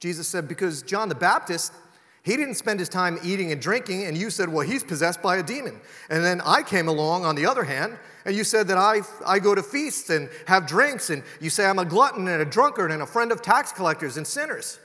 Jesus 0.00 0.26
said, 0.26 0.48
Because 0.48 0.82
John 0.82 1.08
the 1.08 1.14
Baptist 1.14 1.72
he 2.22 2.36
didn't 2.36 2.54
spend 2.54 2.78
his 2.78 2.88
time 2.88 3.18
eating 3.24 3.50
and 3.50 3.60
drinking, 3.60 4.04
and 4.04 4.16
you 4.16 4.28
said, 4.28 4.50
well, 4.50 4.66
he's 4.66 4.84
possessed 4.84 5.22
by 5.22 5.38
a 5.38 5.42
demon. 5.42 5.80
And 6.10 6.22
then 6.22 6.42
I 6.42 6.62
came 6.62 6.86
along, 6.86 7.24
on 7.24 7.34
the 7.34 7.46
other 7.46 7.64
hand, 7.64 7.98
and 8.26 8.36
you 8.36 8.44
said 8.44 8.68
that 8.68 8.76
I, 8.76 9.00
I 9.26 9.38
go 9.38 9.54
to 9.54 9.62
feasts 9.62 10.10
and 10.10 10.28
have 10.46 10.66
drinks, 10.66 11.08
and 11.08 11.22
you 11.40 11.48
say 11.48 11.64
I'm 11.64 11.78
a 11.78 11.84
glutton 11.84 12.28
and 12.28 12.42
a 12.42 12.44
drunkard 12.44 12.90
and 12.90 13.02
a 13.02 13.06
friend 13.06 13.32
of 13.32 13.40
tax 13.40 13.72
collectors 13.72 14.18
and 14.18 14.26
sinners. 14.26 14.78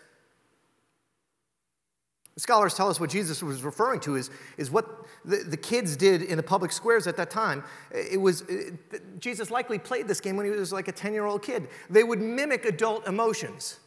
Scholars 2.38 2.74
tell 2.74 2.89
us 2.89 3.00
what 3.00 3.10
Jesus 3.10 3.41
was 3.41 3.63
referring 3.63 4.02
to 4.02 4.15
is, 4.15 4.30
is 4.58 4.69
what 4.69 5.06
the, 5.24 5.38
the 5.38 5.58
kids 5.58 5.95
did 5.95 6.21
in 6.21 6.38
the 6.38 6.43
public 6.43 6.71
squares 6.71 7.08
at 7.08 7.15
that 7.17 7.30
time. 7.30 7.63
It 7.91 8.19
was, 8.19 8.41
it, 8.41 9.19
Jesus 9.19 9.52
likely 9.52 9.80
played 9.80 10.08
this 10.08 10.19
game 10.19 10.36
when 10.36 10.45
he 10.45 10.52
was 10.52 10.74
like 10.74 10.89
a 10.89 10.91
10 10.91 11.13
year 11.13 11.26
old 11.26 11.41
kid. 11.41 11.69
They 11.89 12.04
would 12.04 12.21
mimic 12.21 12.65
adult 12.65 13.08
emotions 13.08 13.80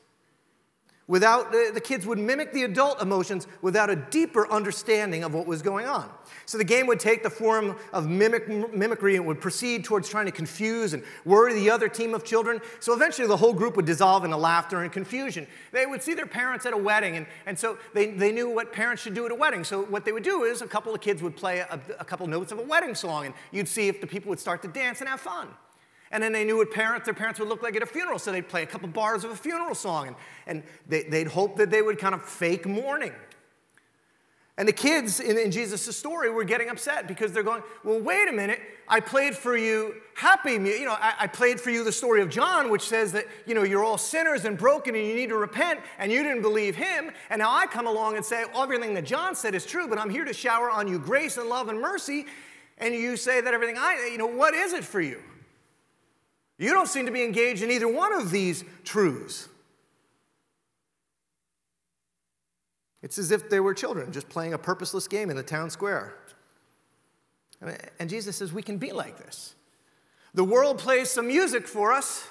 without 1.09 1.51
the, 1.51 1.81
kids 1.83 2.07
would 2.07 2.19
mimic 2.19 2.53
the 2.53 2.63
adult 2.63 3.03
emotions 3.03 3.47
without 3.63 3.91
a 3.91 3.97
deeper 3.97 4.51
understanding 4.53 5.25
of 5.25 5.35
what 5.35 5.47
was 5.47 5.63
going 5.63 5.87
on. 5.87 6.09
So 6.45 6.59
the 6.59 6.65
game 6.65 6.87
would 6.87 7.01
take 7.01 7.23
the 7.23 7.31
form 7.31 7.77
of 7.93 8.07
mimic, 8.07 8.49
mimicry 8.49 9.17
and 9.17 9.27
would 9.27 9.41
proceed 9.41 9.85
towards 9.85 10.09
trying 10.09 10.27
to 10.27 10.33
confuse 10.33 10.93
and 10.93 11.03
worry 11.25 11.55
the 11.55 11.71
other 11.71 11.89
team 11.89 12.15
of 12.15 12.25
children. 12.25 12.61
So 12.81 12.93
eventually 12.93 13.27
the 13.27 13.37
whole 13.37 13.55
group 13.55 13.75
would 13.77 13.87
dissolve 13.87 14.25
into 14.25 14.37
laughter 14.37 14.83
and 14.83 14.93
confusion. 14.93 15.47
They 15.73 15.87
would 15.87 16.03
see 16.03 16.15
their 16.15 16.27
parents 16.27 16.67
at 16.67 16.75
a 16.75 16.77
wedding, 16.77 17.17
and, 17.17 17.27
and 17.47 17.59
so 17.59 17.79
they, 17.95 18.11
they 18.11 18.31
knew 18.31 18.51
what 18.51 18.73
parents 18.73 19.03
should 19.03 19.15
do 19.15 19.25
at 19.25 19.33
a 19.33 19.35
wedding. 19.35 19.65
So 19.65 19.83
what 19.85 20.05
they 20.05 20.13
would 20.13 20.23
do 20.23 20.45
is 20.45 20.63
a 20.63 20.67
couple 20.69 20.95
of 20.95 21.01
kids 21.01 21.23
would 21.23 21.37
play 21.37 21.61
a, 21.61 21.81
a 21.99 22.05
couple 22.05 22.27
notes 22.27 22.53
of 22.53 22.59
a 22.59 22.63
wedding 22.63 22.95
song, 22.95 23.27
and 23.27 23.35
you'd 23.51 23.69
see 23.69 23.89
if 23.89 24.01
the 24.01 24.07
people 24.07 24.29
would 24.29 24.41
start 24.41 24.63
to 24.63 24.69
dance 24.69 25.01
and 25.01 25.09
have 25.09 25.21
fun. 25.21 25.49
And 26.11 26.23
then 26.23 26.33
they 26.33 26.45
knew 26.45 26.57
what 26.57 26.71
parents, 26.71 27.05
their 27.05 27.15
parents 27.15 27.39
would 27.39 27.49
look 27.49 27.63
like 27.63 27.77
at 27.77 27.83
a 27.83 27.87
funeral, 27.87 28.19
so 28.19 28.33
they'd 28.33 28.49
play 28.49 28.63
a 28.63 28.67
couple 28.67 28.89
bars 28.89 29.25
of 29.25 29.31
a 29.31 29.37
funeral 29.37 29.75
song, 29.75 30.09
and, 30.09 30.17
and 30.47 30.63
they, 30.89 31.23
would 31.23 31.33
hope 31.33 31.57
that 31.57 31.71
they 31.71 31.83
would 31.83 31.99
kind 31.99 32.15
of 32.15 32.25
fake 32.25 32.67
mourning. 32.67 33.13
And 34.59 34.67
the 34.67 34.73
kids 34.73 35.21
in, 35.21 35.39
in 35.39 35.53
Jesus' 35.53 35.97
story 35.97 36.31
were 36.31 36.43
getting 36.43 36.69
upset 36.69 37.07
because 37.07 37.31
they're 37.31 37.45
going, 37.45 37.63
Well, 37.85 38.01
wait 38.01 38.29
a 38.29 38.33
minute, 38.33 38.61
I 38.89 38.99
played 38.99 39.37
for 39.37 39.57
you 39.57 39.95
happy, 40.17 40.55
you 40.55 40.85
know, 40.85 40.97
I, 40.99 41.15
I 41.21 41.27
played 41.29 41.61
for 41.61 41.71
you 41.71 41.85
the 41.85 41.93
story 41.93 42.23
of 42.23 42.29
John, 42.29 42.69
which 42.69 42.83
says 42.83 43.13
that, 43.13 43.27
you 43.47 43.55
know, 43.55 43.63
you're 43.63 43.85
all 43.85 43.99
sinners 43.99 44.45
and 44.45 44.59
broken 44.59 44.97
and 44.97 45.07
you 45.07 45.15
need 45.15 45.29
to 45.29 45.37
repent, 45.37 45.79
and 46.01 46.11
you 46.11 46.25
didn't 46.25 46.43
believe 46.43 46.75
him. 46.75 47.13
And 47.31 47.39
now 47.39 47.55
I 47.55 47.67
come 47.67 47.87
along 47.87 48.17
and 48.17 48.25
say, 48.25 48.45
well, 48.53 48.65
everything 48.65 48.95
that 48.95 49.05
John 49.05 49.37
said 49.37 49.55
is 49.55 49.65
true, 49.65 49.87
but 49.87 49.97
I'm 49.97 50.11
here 50.11 50.25
to 50.25 50.35
shower 50.35 50.71
on 50.71 50.89
you 50.89 50.99
grace 50.99 51.37
and 51.37 51.49
love 51.49 51.69
and 51.69 51.81
mercy. 51.81 52.27
And 52.79 52.93
you 52.95 53.17
say 53.17 53.41
that 53.41 53.55
everything 53.55 53.77
I, 53.79 54.09
you 54.11 54.19
know, 54.19 54.27
what 54.27 54.55
is 54.55 54.73
it 54.73 54.85
for 54.85 55.01
you? 55.01 55.23
You 56.59 56.73
don't 56.73 56.89
seem 56.89 57.07
to 57.07 57.13
be 57.13 57.23
engaged 57.23 57.63
in 57.63 57.71
either 57.71 57.87
one 57.87 58.13
of 58.13 58.31
these 58.31 58.65
truths. 58.85 59.49
It's 63.01 63.17
as 63.17 63.31
if 63.31 63.49
they 63.49 63.61
were 63.61 63.75
children 63.75 64.13
just 64.13 64.29
playing 64.29 64.55
a 64.55 64.59
purposeless 64.59 65.07
game 65.07 65.31
in 65.31 65.37
the 65.37 65.43
town 65.45 65.71
square. 65.71 66.17
And 68.01 68.11
Jesus 68.11 68.37
says, 68.37 68.53
We 68.53 68.63
can 68.63 68.77
be 68.77 68.91
like 68.91 69.19
this. 69.19 69.55
The 70.35 70.45
world 70.45 70.79
plays 70.79 71.11
some 71.11 71.29
music 71.29 71.67
for 71.67 71.93
us, 71.93 72.27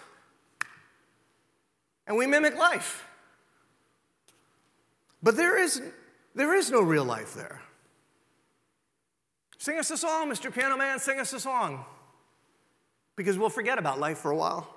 and 2.05 2.17
we 2.17 2.27
mimic 2.27 2.57
life. 2.57 3.05
But 5.23 5.35
there 5.35 5.57
is, 5.57 5.81
there 6.35 6.53
is 6.53 6.69
no 6.69 6.81
real 6.81 7.03
life 7.05 7.33
there. 7.33 7.61
Sing 9.57 9.79
us 9.79 9.89
a 9.89 9.97
song, 9.97 10.29
Mr. 10.29 10.53
Piano 10.53 10.77
Man, 10.77 10.99
sing 10.99 11.19
us 11.19 11.33
a 11.33 11.39
song 11.39 11.85
because 13.17 13.37
we'll 13.37 13.49
forget 13.49 13.77
about 13.77 13.99
life 13.99 14.19
for 14.19 14.31
a 14.31 14.35
while. 14.35 14.73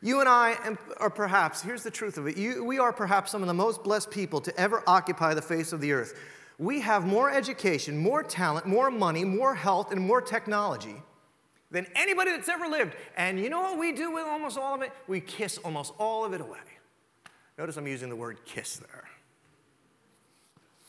You 0.00 0.18
and 0.18 0.28
I 0.28 0.56
are 0.96 1.10
perhaps, 1.10 1.62
here's 1.62 1.84
the 1.84 1.90
truth 1.90 2.18
of 2.18 2.26
it, 2.26 2.36
you, 2.36 2.64
we 2.64 2.80
are 2.80 2.92
perhaps 2.92 3.30
some 3.30 3.42
of 3.42 3.46
the 3.46 3.54
most 3.54 3.84
blessed 3.84 4.10
people 4.10 4.40
to 4.40 4.56
ever 4.58 4.82
occupy 4.88 5.34
the 5.34 5.42
face 5.42 5.72
of 5.72 5.80
the 5.80 5.92
earth. 5.92 6.18
We 6.58 6.80
have 6.80 7.06
more 7.06 7.30
education, 7.30 7.98
more 7.98 8.24
talent, 8.24 8.66
more 8.66 8.90
money, 8.90 9.24
more 9.24 9.54
health, 9.54 9.92
and 9.92 10.00
more 10.00 10.20
technology 10.20 10.96
than 11.70 11.86
anybody 11.94 12.32
that's 12.32 12.48
ever 12.48 12.66
lived. 12.66 12.94
And 13.16 13.38
you 13.38 13.48
know 13.48 13.60
what 13.60 13.78
we 13.78 13.92
do 13.92 14.12
with 14.12 14.24
almost 14.26 14.58
all 14.58 14.74
of 14.74 14.82
it? 14.82 14.92
We 15.06 15.20
kiss 15.20 15.58
almost 15.58 15.92
all 15.98 16.24
of 16.24 16.32
it 16.32 16.40
away. 16.40 16.58
Notice 17.56 17.76
I'm 17.76 17.86
using 17.86 18.08
the 18.08 18.16
word 18.16 18.44
kiss 18.44 18.76
there. 18.78 19.04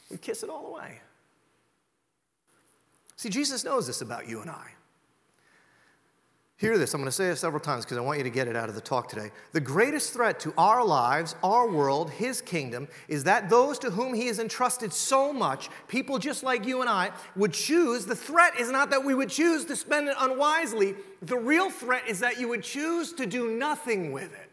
We 0.10 0.17
kiss 0.17 0.43
it 0.43 0.49
all 0.49 0.67
away. 0.67 1.02
See, 3.15 3.30
Jesus 3.30 3.63
knows 3.63 3.86
this 3.86 4.02
about 4.02 4.28
you 4.28 4.41
and 4.41 4.49
I. 4.49 4.71
Hear 6.63 6.78
this, 6.78 6.93
I'm 6.93 7.02
going 7.02 7.10
to 7.10 7.12
say 7.12 7.28
it 7.28 7.36
several 7.36 7.60
times 7.60 7.84
because 7.84 7.97
I 7.97 7.99
want 7.99 8.19
you 8.19 8.23
to 8.23 8.30
get 8.30 8.47
it 8.47 8.56
out 8.56 8.69
of 8.69 8.76
the 8.76 8.80
talk 8.80 9.10
today. 9.10 9.32
The 9.52 9.60
greatest 9.60 10.13
threat 10.13 10.39
to 10.39 10.54
our 10.58 10.82
lives, 10.82 11.36
our 11.43 11.69
world, 11.69 12.10
His 12.10 12.41
kingdom, 12.41 12.88
is 13.10 13.26
that 13.26 13.49
those 13.49 13.78
to 13.80 13.89
whom 13.89 14.13
He 14.13 14.28
has 14.28 14.39
entrusted 14.39 14.93
so 14.93 15.34
much, 15.34 15.69
people 15.89 16.19
just 16.19 16.41
like 16.41 16.65
you 16.65 16.80
and 16.80 16.89
I, 16.89 17.12
would 17.36 17.52
choose. 17.52 18.06
The 18.06 18.15
threat 18.15 18.58
is 18.58 18.71
not 18.71 18.91
that 18.91 19.04
we 19.04 19.13
would 19.13 19.28
choose 19.28 19.65
to 19.65 19.76
spend 19.76 20.08
it 20.08 20.15
unwisely, 20.17 20.95
the 21.21 21.36
real 21.36 21.69
threat 21.69 22.08
is 22.08 22.21
that 22.21 22.39
you 22.39 22.47
would 22.47 22.63
choose 22.63 23.12
to 23.12 23.26
do 23.26 23.52
nothing 23.52 24.13
with 24.13 24.32
it. 24.32 24.53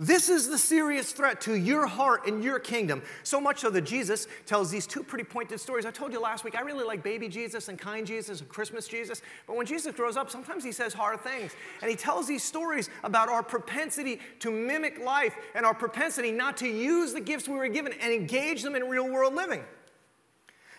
This 0.00 0.28
is 0.28 0.48
the 0.48 0.58
serious 0.58 1.10
threat 1.10 1.40
to 1.40 1.54
your 1.54 1.88
heart 1.88 2.28
and 2.28 2.42
your 2.42 2.60
kingdom. 2.60 3.02
So 3.24 3.40
much 3.40 3.58
so 3.58 3.70
that 3.70 3.80
Jesus 3.80 4.28
tells 4.46 4.70
these 4.70 4.86
two 4.86 5.02
pretty 5.02 5.24
pointed 5.24 5.58
stories. 5.58 5.84
I 5.84 5.90
told 5.90 6.12
you 6.12 6.20
last 6.20 6.44
week, 6.44 6.54
I 6.54 6.60
really 6.60 6.84
like 6.84 7.02
baby 7.02 7.26
Jesus 7.28 7.68
and 7.68 7.76
kind 7.76 8.06
Jesus 8.06 8.38
and 8.38 8.48
Christmas 8.48 8.86
Jesus. 8.86 9.22
But 9.48 9.56
when 9.56 9.66
Jesus 9.66 9.92
grows 9.96 10.16
up, 10.16 10.30
sometimes 10.30 10.62
he 10.62 10.70
says 10.70 10.94
hard 10.94 11.20
things. 11.22 11.50
And 11.82 11.90
he 11.90 11.96
tells 11.96 12.28
these 12.28 12.44
stories 12.44 12.88
about 13.02 13.28
our 13.28 13.42
propensity 13.42 14.20
to 14.38 14.52
mimic 14.52 15.00
life 15.04 15.34
and 15.56 15.66
our 15.66 15.74
propensity 15.74 16.30
not 16.30 16.56
to 16.58 16.68
use 16.68 17.12
the 17.12 17.20
gifts 17.20 17.48
we 17.48 17.56
were 17.56 17.66
given 17.66 17.92
and 18.00 18.12
engage 18.12 18.62
them 18.62 18.76
in 18.76 18.84
real 18.84 19.10
world 19.10 19.34
living. 19.34 19.64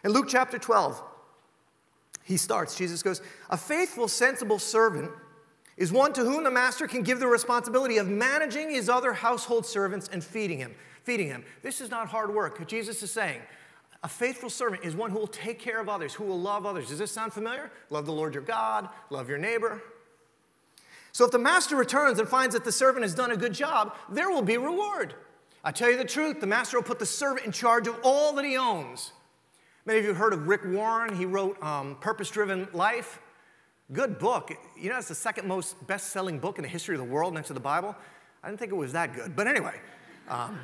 In 0.05 0.13
Luke 0.13 0.27
chapter 0.29 0.57
12, 0.57 1.03
he 2.23 2.37
starts, 2.37 2.73
Jesus 2.73 3.03
goes, 3.03 3.21
A 3.49 3.57
faithful, 3.57 4.07
sensible 4.07 4.59
servant 4.59 5.11
is 5.79 5.93
one 5.93 6.11
to 6.13 6.21
whom 6.21 6.43
the 6.43 6.51
master 6.51 6.85
can 6.87 7.01
give 7.01 7.19
the 7.19 7.27
responsibility 7.27 7.97
of 7.97 8.07
managing 8.07 8.69
his 8.69 8.89
other 8.89 9.13
household 9.13 9.65
servants 9.65 10.09
and 10.11 10.21
feeding 10.21 10.59
him. 10.59 10.75
Feeding 11.03 11.27
him. 11.27 11.43
This 11.63 11.79
is 11.79 11.89
not 11.89 12.09
hard 12.09 12.35
work. 12.35 12.67
Jesus 12.67 13.01
is 13.01 13.09
saying, 13.09 13.41
a 14.03 14.09
faithful 14.09 14.49
servant 14.49 14.83
is 14.83 14.93
one 14.93 15.09
who 15.09 15.17
will 15.17 15.27
take 15.27 15.57
care 15.57 15.79
of 15.79 15.89
others, 15.89 16.13
who 16.13 16.25
will 16.25 16.39
love 16.39 16.65
others. 16.65 16.89
Does 16.89 16.99
this 16.99 17.11
sound 17.11 17.33
familiar? 17.33 17.71
Love 17.89 18.05
the 18.05 18.11
Lord 18.11 18.33
your 18.33 18.43
God, 18.43 18.89
love 19.09 19.29
your 19.29 19.37
neighbor. 19.37 19.81
So 21.13 21.25
if 21.25 21.31
the 21.31 21.39
master 21.39 21.75
returns 21.75 22.19
and 22.19 22.27
finds 22.27 22.53
that 22.53 22.65
the 22.65 22.71
servant 22.71 23.03
has 23.03 23.15
done 23.15 23.31
a 23.31 23.37
good 23.37 23.53
job, 23.53 23.95
there 24.09 24.29
will 24.29 24.41
be 24.41 24.57
reward. 24.57 25.15
I 25.63 25.71
tell 25.71 25.89
you 25.89 25.97
the 25.97 26.05
truth, 26.05 26.39
the 26.41 26.47
master 26.47 26.77
will 26.77 26.83
put 26.83 26.99
the 26.99 27.05
servant 27.05 27.45
in 27.45 27.51
charge 27.51 27.87
of 27.87 27.95
all 28.03 28.33
that 28.33 28.45
he 28.45 28.57
owns. 28.57 29.13
Many 29.85 29.99
of 29.99 30.05
you 30.05 30.09
have 30.09 30.17
heard 30.17 30.33
of 30.33 30.47
Rick 30.47 30.65
Warren. 30.65 31.15
He 31.15 31.25
wrote 31.25 31.61
um, 31.63 31.95
Purpose 31.99 32.29
Driven 32.29 32.67
Life. 32.73 33.19
Good 33.91 34.19
book. 34.19 34.51
You 34.77 34.89
know, 34.89 34.97
it's 34.97 35.07
the 35.07 35.15
second 35.15 35.47
most 35.47 35.87
best 35.87 36.11
selling 36.11 36.37
book 36.37 36.59
in 36.59 36.61
the 36.61 36.69
history 36.69 36.93
of 36.93 37.01
the 37.01 37.11
world 37.11 37.33
next 37.33 37.47
to 37.47 37.53
the 37.53 37.59
Bible. 37.59 37.95
I 38.43 38.47
didn't 38.47 38.59
think 38.59 38.71
it 38.71 38.75
was 38.75 38.93
that 38.93 39.15
good. 39.15 39.35
But 39.35 39.47
anyway, 39.47 39.79
um, 40.27 40.59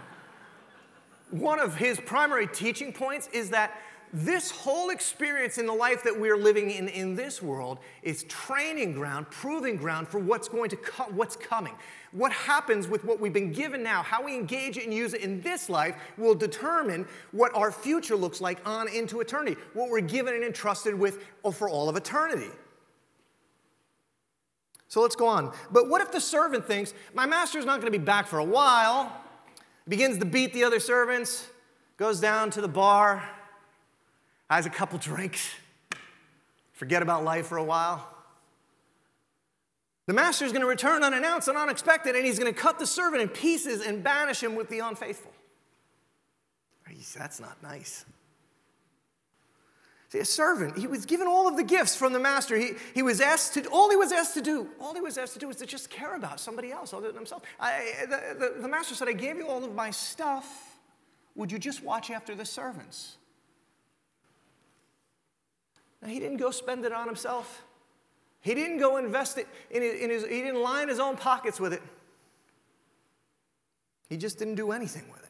one 1.31 1.59
of 1.59 1.75
his 1.75 1.99
primary 1.99 2.45
teaching 2.45 2.93
points 2.93 3.27
is 3.33 3.49
that 3.49 3.81
this 4.13 4.51
whole 4.51 4.91
experience 4.91 5.57
in 5.57 5.65
the 5.65 5.73
life 5.73 6.03
that 6.03 6.17
we're 6.17 6.37
living 6.37 6.69
in 6.69 6.87
in 6.87 7.15
this 7.15 7.41
world 7.41 7.79
is 8.03 8.23
training 8.25 8.93
ground, 8.93 9.29
proving 9.31 9.75
ground 9.75 10.07
for 10.07 10.19
what's 10.19 10.47
going 10.47 10.69
to 10.69 10.75
co- 10.77 11.11
what's 11.11 11.35
coming. 11.35 11.73
What 12.11 12.31
happens 12.31 12.87
with 12.87 13.03
what 13.03 13.19
we've 13.19 13.33
been 13.33 13.51
given 13.51 13.81
now, 13.81 14.03
how 14.03 14.23
we 14.23 14.35
engage 14.35 14.77
it 14.77 14.85
and 14.85 14.93
use 14.93 15.15
it 15.15 15.21
in 15.21 15.41
this 15.41 15.67
life 15.67 15.95
will 16.17 16.35
determine 16.35 17.07
what 17.31 17.53
our 17.55 17.71
future 17.71 18.15
looks 18.15 18.39
like 18.39 18.65
on 18.65 18.87
into 18.87 19.19
eternity, 19.19 19.59
what 19.73 19.89
we're 19.89 19.99
given 19.99 20.35
and 20.35 20.43
entrusted 20.43 20.93
with 20.93 21.23
for 21.51 21.67
all 21.67 21.89
of 21.89 21.97
eternity. 21.97 22.51
So 24.87 25.01
let's 25.01 25.15
go 25.15 25.27
on. 25.27 25.51
But 25.71 25.89
what 25.89 26.01
if 26.01 26.11
the 26.11 26.21
servant 26.21 26.65
thinks, 26.65 26.93
my 27.13 27.25
master's 27.25 27.65
not 27.65 27.81
going 27.81 27.91
to 27.91 27.97
be 27.97 28.03
back 28.03 28.27
for 28.27 28.39
a 28.39 28.43
while, 28.43 29.11
begins 29.87 30.17
to 30.19 30.25
beat 30.25 30.53
the 30.53 30.63
other 30.63 30.79
servants, 30.79 31.47
goes 31.97 32.19
down 32.19 32.51
to 32.51 32.61
the 32.61 32.67
bar, 32.67 33.27
has 34.49 34.65
a 34.65 34.69
couple 34.69 34.99
drinks, 34.99 35.49
forget 36.73 37.01
about 37.01 37.23
life 37.23 37.47
for 37.47 37.57
a 37.57 37.63
while? 37.63 38.07
The 40.07 40.13
master 40.13 40.45
is 40.45 40.51
going 40.51 40.61
to 40.61 40.67
return 40.67 41.03
unannounced 41.03 41.47
and 41.47 41.57
unexpected, 41.57 42.15
and 42.15 42.25
he's 42.25 42.37
going 42.37 42.53
to 42.53 42.59
cut 42.59 42.77
the 42.77 42.85
servant 42.85 43.23
in 43.23 43.29
pieces 43.29 43.85
and 43.85 44.03
banish 44.03 44.43
him 44.43 44.55
with 44.55 44.69
the 44.69 44.79
unfaithful. 44.79 45.31
That's 47.17 47.39
not 47.39 47.61
nice. 47.61 48.05
A 50.17 50.25
servant, 50.25 50.77
he 50.77 50.87
was 50.87 51.05
given 51.05 51.27
all 51.27 51.47
of 51.47 51.57
the 51.57 51.63
gifts 51.63 51.95
from 51.95 52.13
the 52.13 52.19
master. 52.19 52.55
He, 52.57 52.71
he 52.93 53.01
was 53.01 53.19
asked 53.19 53.53
to, 53.55 53.65
all 53.69 53.89
he 53.89 53.95
was 53.95 54.11
asked 54.11 54.33
to 54.35 54.41
do, 54.41 54.69
all 54.79 54.93
he 54.93 55.01
was 55.01 55.17
asked 55.17 55.33
to 55.33 55.39
do 55.39 55.47
was 55.47 55.57
to 55.57 55.65
just 55.65 55.89
care 55.89 56.15
about 56.15 56.39
somebody 56.39 56.71
else 56.71 56.93
other 56.93 57.07
than 57.07 57.17
himself. 57.17 57.43
I, 57.59 57.93
the, 58.01 58.35
the, 58.39 58.61
the 58.61 58.67
master 58.67 58.95
said, 58.95 59.07
I 59.07 59.13
gave 59.13 59.37
you 59.37 59.47
all 59.47 59.63
of 59.63 59.75
my 59.75 59.91
stuff. 59.91 60.77
Would 61.35 61.51
you 61.51 61.59
just 61.59 61.83
watch 61.83 62.09
after 62.11 62.33
the 62.33 62.45
servants? 62.45 63.17
Now, 66.01 66.07
he 66.07 66.19
didn't 66.19 66.37
go 66.37 66.51
spend 66.51 66.85
it 66.85 66.93
on 66.93 67.07
himself. 67.07 67.63
He 68.41 68.53
didn't 68.53 68.77
go 68.77 68.97
invest 68.97 69.37
it 69.37 69.47
in 69.71 69.81
his, 69.81 69.99
in 69.99 70.09
his, 70.09 70.23
he 70.23 70.41
didn't 70.41 70.61
line 70.61 70.87
his 70.87 70.99
own 70.99 71.17
pockets 71.17 71.59
with 71.59 71.73
it. 71.73 71.81
He 74.07 74.17
just 74.17 74.37
didn't 74.37 74.55
do 74.55 74.71
anything 74.71 75.03
with 75.11 75.23
it. 75.23 75.24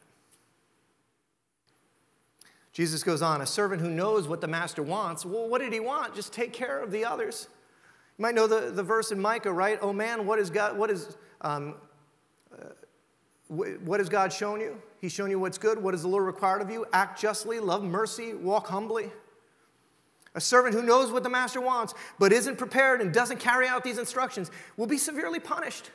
Jesus 2.76 3.02
goes 3.02 3.22
on, 3.22 3.40
a 3.40 3.46
servant 3.46 3.80
who 3.80 3.88
knows 3.88 4.28
what 4.28 4.42
the 4.42 4.46
master 4.46 4.82
wants. 4.82 5.24
Well, 5.24 5.48
what 5.48 5.62
did 5.62 5.72
he 5.72 5.80
want? 5.80 6.14
Just 6.14 6.34
take 6.34 6.52
care 6.52 6.78
of 6.78 6.92
the 6.92 7.06
others. 7.06 7.48
You 8.18 8.22
might 8.22 8.34
know 8.34 8.46
the, 8.46 8.70
the 8.70 8.82
verse 8.82 9.12
in 9.12 9.18
Micah, 9.18 9.50
right? 9.50 9.78
Oh 9.80 9.94
man, 9.94 10.26
what 10.26 10.38
is 10.38 10.50
God, 10.50 10.76
what 10.76 10.90
is, 10.90 11.16
um, 11.40 11.76
uh, 12.52 12.66
what 13.48 13.98
has 13.98 14.10
God 14.10 14.30
shown 14.30 14.60
you? 14.60 14.76
He's 15.00 15.10
shown 15.10 15.30
you 15.30 15.38
what's 15.38 15.56
good. 15.56 15.82
What 15.82 15.92
does 15.92 16.02
the 16.02 16.08
Lord 16.08 16.26
require 16.26 16.58
of 16.58 16.70
you? 16.70 16.84
Act 16.92 17.18
justly, 17.18 17.60
love 17.60 17.82
mercy, 17.82 18.34
walk 18.34 18.66
humbly. 18.66 19.10
A 20.34 20.40
servant 20.42 20.74
who 20.74 20.82
knows 20.82 21.10
what 21.10 21.22
the 21.22 21.30
master 21.30 21.62
wants, 21.62 21.94
but 22.18 22.30
isn't 22.30 22.56
prepared 22.58 23.00
and 23.00 23.10
doesn't 23.10 23.40
carry 23.40 23.66
out 23.66 23.84
these 23.84 23.96
instructions 23.96 24.50
will 24.76 24.86
be 24.86 24.98
severely 24.98 25.40
punished. 25.40 25.90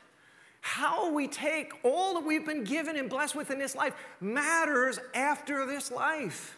How 0.62 1.12
we 1.12 1.28
take 1.28 1.74
all 1.84 2.16
that 2.16 2.26
we've 2.26 2.46
been 2.46 2.64
given 2.64 2.98
and 2.98 3.08
blessed 3.08 3.36
with 3.36 3.52
in 3.52 3.60
this 3.60 3.76
life 3.76 3.94
matters 4.20 5.00
after 5.14 5.68
this 5.68 5.92
life. 5.92 6.58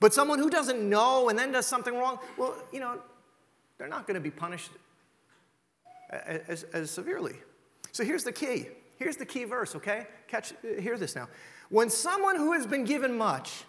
But 0.00 0.14
someone 0.14 0.38
who 0.38 0.50
doesn't 0.50 0.86
know 0.86 1.28
and 1.28 1.38
then 1.38 1.52
does 1.52 1.66
something 1.66 1.94
wrong, 1.94 2.18
well, 2.38 2.56
you 2.72 2.80
know, 2.80 2.98
they're 3.78 3.88
not 3.88 4.06
going 4.06 4.14
to 4.14 4.20
be 4.20 4.30
punished 4.30 4.70
as, 6.10 6.64
as, 6.72 6.90
severely. 6.90 7.36
So 7.92 8.04
here's 8.04 8.24
the 8.24 8.32
key. 8.32 8.66
Here's 8.98 9.16
the 9.16 9.26
key 9.26 9.44
verse, 9.44 9.76
okay? 9.76 10.06
Catch, 10.26 10.52
uh, 10.52 10.80
hear 10.80 10.98
this 10.98 11.14
now. 11.14 11.28
When 11.68 11.88
someone 11.88 12.36
who 12.36 12.52
has 12.52 12.66
been 12.66 12.84
given 12.84 13.16
much, 13.16 13.64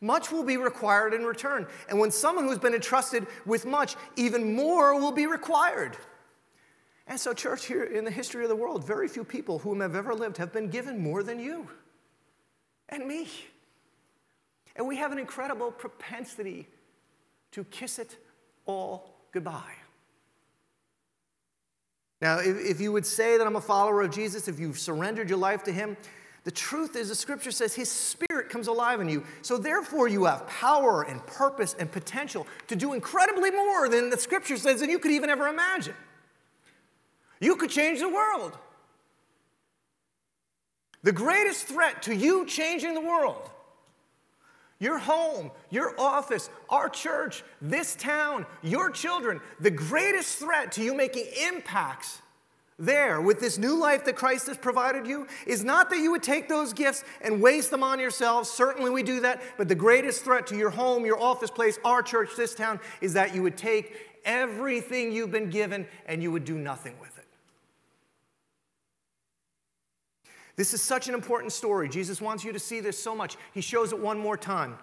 much 0.00 0.30
will 0.30 0.44
be 0.44 0.56
required 0.56 1.12
in 1.12 1.24
return. 1.24 1.66
And 1.88 1.98
when 1.98 2.10
someone 2.10 2.46
who's 2.46 2.58
been 2.58 2.74
entrusted 2.74 3.26
with 3.44 3.66
much, 3.66 3.96
even 4.16 4.54
more 4.54 4.98
will 4.98 5.12
be 5.12 5.26
required. 5.26 5.96
And 7.06 7.18
so, 7.18 7.32
church, 7.32 7.66
here 7.66 7.84
in 7.84 8.04
the 8.04 8.10
history 8.10 8.44
of 8.44 8.48
the 8.48 8.56
world, 8.56 8.84
very 8.86 9.08
few 9.08 9.24
people 9.24 9.60
whom 9.60 9.80
have 9.80 9.96
ever 9.96 10.14
lived 10.14 10.36
have 10.36 10.52
been 10.52 10.68
given 10.68 11.02
more 11.02 11.22
than 11.22 11.40
you 11.40 11.68
and 12.88 13.06
me. 13.06 13.28
And 14.78 14.86
we 14.86 14.96
have 14.96 15.12
an 15.12 15.18
incredible 15.18 15.72
propensity 15.72 16.68
to 17.50 17.64
kiss 17.64 17.98
it 17.98 18.16
all 18.64 19.18
goodbye. 19.32 19.74
Now, 22.20 22.38
if, 22.38 22.56
if 22.58 22.80
you 22.80 22.92
would 22.92 23.06
say 23.06 23.36
that 23.38 23.46
I'm 23.46 23.56
a 23.56 23.60
follower 23.60 24.02
of 24.02 24.10
Jesus, 24.10 24.48
if 24.48 24.58
you've 24.58 24.78
surrendered 24.78 25.28
your 25.28 25.38
life 25.38 25.64
to 25.64 25.72
Him, 25.72 25.96
the 26.44 26.50
truth 26.50 26.96
is, 26.96 27.08
the 27.08 27.14
scripture 27.14 27.50
says 27.50 27.74
His 27.74 27.90
Spirit 27.90 28.48
comes 28.48 28.68
alive 28.68 29.00
in 29.00 29.08
you. 29.08 29.24
So, 29.42 29.58
therefore, 29.58 30.08
you 30.08 30.24
have 30.24 30.46
power 30.46 31.02
and 31.02 31.24
purpose 31.26 31.74
and 31.78 31.90
potential 31.90 32.46
to 32.68 32.76
do 32.76 32.94
incredibly 32.94 33.50
more 33.50 33.88
than 33.88 34.10
the 34.10 34.16
scripture 34.16 34.56
says 34.56 34.80
than 34.80 34.90
you 34.90 34.98
could 34.98 35.10
even 35.10 35.30
ever 35.30 35.48
imagine. 35.48 35.94
You 37.40 37.56
could 37.56 37.70
change 37.70 38.00
the 38.00 38.08
world. 38.08 38.56
The 41.02 41.12
greatest 41.12 41.66
threat 41.66 42.02
to 42.04 42.14
you 42.14 42.46
changing 42.46 42.94
the 42.94 43.00
world, 43.00 43.50
your 44.80 44.98
home, 44.98 45.50
your 45.70 45.98
office, 46.00 46.50
our 46.68 46.88
church, 46.88 47.42
this 47.60 47.94
town, 47.96 48.46
your 48.62 48.90
children, 48.90 49.40
the 49.60 49.70
greatest 49.70 50.38
threat 50.38 50.72
to 50.72 50.82
you 50.82 50.94
making 50.94 51.26
impacts 51.48 52.22
there 52.78 53.20
with 53.20 53.40
this 53.40 53.58
new 53.58 53.76
life 53.76 54.04
that 54.04 54.14
Christ 54.14 54.46
has 54.46 54.56
provided 54.56 55.06
you 55.06 55.26
is 55.46 55.64
not 55.64 55.90
that 55.90 55.98
you 55.98 56.12
would 56.12 56.22
take 56.22 56.48
those 56.48 56.72
gifts 56.72 57.02
and 57.20 57.42
waste 57.42 57.70
them 57.70 57.82
on 57.82 57.98
yourselves. 57.98 58.48
Certainly 58.48 58.90
we 58.90 59.02
do 59.02 59.20
that. 59.20 59.42
But 59.56 59.68
the 59.68 59.74
greatest 59.74 60.22
threat 60.22 60.46
to 60.48 60.56
your 60.56 60.70
home, 60.70 61.04
your 61.04 61.20
office 61.20 61.50
place, 61.50 61.78
our 61.84 62.02
church, 62.02 62.30
this 62.36 62.54
town 62.54 62.78
is 63.00 63.14
that 63.14 63.34
you 63.34 63.42
would 63.42 63.56
take 63.56 63.96
everything 64.24 65.10
you've 65.10 65.32
been 65.32 65.50
given 65.50 65.86
and 66.06 66.22
you 66.22 66.30
would 66.30 66.44
do 66.44 66.56
nothing 66.56 66.94
with 67.00 67.17
it. 67.17 67.17
This 70.58 70.74
is 70.74 70.82
such 70.82 71.06
an 71.06 71.14
important 71.14 71.52
story. 71.52 71.88
Jesus 71.88 72.20
wants 72.20 72.42
you 72.42 72.52
to 72.52 72.58
see 72.58 72.80
this 72.80 73.00
so 73.00 73.14
much. 73.14 73.36
He 73.54 73.60
shows 73.60 73.92
it 73.92 73.98
one 74.00 74.18
more 74.18 74.36
time. 74.36 74.76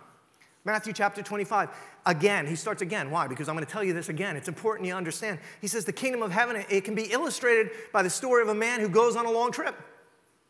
Matthew 0.64 0.94
chapter 0.94 1.22
25. 1.22 1.68
Again, 2.06 2.48
he 2.48 2.56
starts 2.56 2.82
again. 2.82 3.12
Why? 3.12 3.28
Because 3.28 3.50
I'm 3.50 3.56
going 3.56 3.66
to 3.66 3.72
tell 3.72 3.84
you 3.84 3.92
this 3.92 4.08
again. 4.08 4.38
It's 4.38 4.48
important 4.48 4.88
you 4.88 4.96
understand. 4.96 5.38
He 5.60 5.68
says 5.68 5.84
the 5.84 5.92
kingdom 5.92 6.22
of 6.22 6.32
heaven, 6.32 6.64
it 6.70 6.86
can 6.86 6.96
be 6.96 7.12
illustrated 7.12 7.72
by 7.92 8.04
the 8.04 8.10
story 8.10 8.42
of 8.42 8.48
a 8.48 8.56
man 8.56 8.80
who 8.80 8.88
goes 8.88 9.18
on 9.18 9.26
a 9.26 9.32
long 9.32 9.52
trip. 9.52 9.76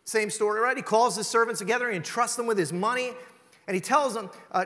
Same 0.04 0.30
story, 0.30 0.62
right? 0.62 0.78
He 0.78 0.84
calls 0.84 1.16
his 1.16 1.26
servants 1.26 1.58
together, 1.58 1.90
he 1.90 1.96
entrusts 1.96 2.36
them 2.36 2.46
with 2.46 2.60
his 2.60 2.72
money, 2.72 3.10
and 3.66 3.74
he 3.74 3.82
tells 3.82 4.14
them, 4.14 4.30
uh, 4.52 4.66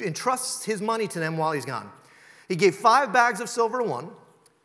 entrusts 0.00 0.66
his 0.66 0.82
money 0.82 1.08
to 1.08 1.18
them 1.18 1.38
while 1.38 1.52
he's 1.52 1.64
gone. 1.64 1.90
He 2.46 2.56
gave 2.56 2.76
five 2.76 3.10
bags 3.10 3.40
of 3.40 3.48
silver 3.48 3.78
to 3.78 3.84
one, 3.84 4.10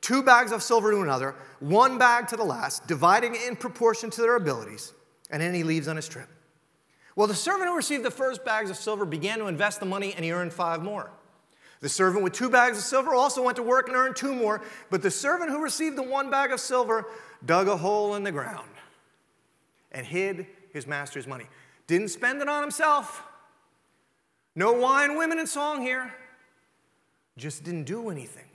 two 0.01 0.21
bags 0.21 0.51
of 0.51 0.61
silver 0.61 0.91
to 0.91 0.99
another, 0.99 1.33
one 1.61 1.97
bag 1.97 2.27
to 2.27 2.35
the 2.35 2.43
last, 2.43 2.87
dividing 2.87 3.35
it 3.35 3.47
in 3.47 3.55
proportion 3.55 4.09
to 4.09 4.21
their 4.21 4.35
abilities 4.35 4.91
and 5.29 5.41
then 5.41 5.53
he 5.53 5.63
leaves 5.63 5.87
on 5.87 5.95
his 5.95 6.07
trip. 6.07 6.27
Well, 7.15 7.27
the 7.27 7.35
servant 7.35 7.69
who 7.69 7.75
received 7.75 8.03
the 8.03 8.11
first 8.11 8.45
bags 8.45 8.69
of 8.69 8.77
silver 8.77 9.05
began 9.05 9.39
to 9.39 9.47
invest 9.47 9.79
the 9.79 9.85
money 9.85 10.13
and 10.13 10.23
he 10.23 10.31
earned 10.31 10.53
five 10.53 10.83
more. 10.83 11.11
The 11.81 11.89
servant 11.89 12.23
with 12.23 12.33
two 12.33 12.49
bags 12.49 12.77
of 12.77 12.83
silver 12.83 13.13
also 13.13 13.43
went 13.43 13.55
to 13.55 13.63
work 13.63 13.87
and 13.87 13.95
earned 13.95 14.15
two 14.15 14.33
more, 14.33 14.61
but 14.89 15.01
the 15.01 15.11
servant 15.11 15.49
who 15.49 15.63
received 15.63 15.97
the 15.97 16.03
one 16.03 16.29
bag 16.29 16.51
of 16.51 16.59
silver 16.59 17.05
dug 17.45 17.67
a 17.67 17.77
hole 17.77 18.15
in 18.15 18.23
the 18.23 18.31
ground 18.31 18.69
and 19.91 20.05
hid 20.05 20.45
his 20.73 20.85
master's 20.85 21.25
money. 21.25 21.45
Didn't 21.87 22.09
spend 22.09 22.41
it 22.41 22.49
on 22.49 22.61
himself. 22.61 23.23
No 24.55 24.73
wine, 24.73 25.17
women, 25.17 25.39
and 25.39 25.47
song 25.47 25.81
here. 25.81 26.13
Just 27.37 27.63
didn't 27.63 27.85
do 27.85 28.09
anything. 28.09 28.48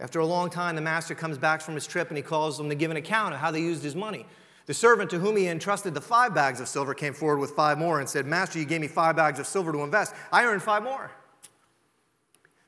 After 0.00 0.18
a 0.20 0.26
long 0.26 0.48
time, 0.48 0.76
the 0.76 0.80
master 0.80 1.14
comes 1.14 1.36
back 1.36 1.60
from 1.60 1.74
his 1.74 1.86
trip 1.86 2.08
and 2.08 2.16
he 2.16 2.22
calls 2.22 2.56
them 2.56 2.70
to 2.70 2.74
give 2.74 2.90
an 2.90 2.96
account 2.96 3.34
of 3.34 3.40
how 3.40 3.50
they 3.50 3.60
used 3.60 3.82
his 3.82 3.94
money. 3.94 4.26
The 4.66 4.74
servant 4.74 5.10
to 5.10 5.18
whom 5.18 5.36
he 5.36 5.48
entrusted 5.48 5.94
the 5.94 6.00
five 6.00 6.34
bags 6.34 6.60
of 6.60 6.68
silver 6.68 6.94
came 6.94 7.12
forward 7.12 7.38
with 7.38 7.50
five 7.50 7.76
more 7.76 8.00
and 8.00 8.08
said, 8.08 8.24
Master, 8.24 8.58
you 8.58 8.64
gave 8.64 8.80
me 8.80 8.88
five 8.88 9.16
bags 9.16 9.38
of 9.38 9.46
silver 9.46 9.72
to 9.72 9.80
invest. 9.80 10.14
I 10.32 10.44
earned 10.44 10.62
five 10.62 10.82
more. 10.82 11.10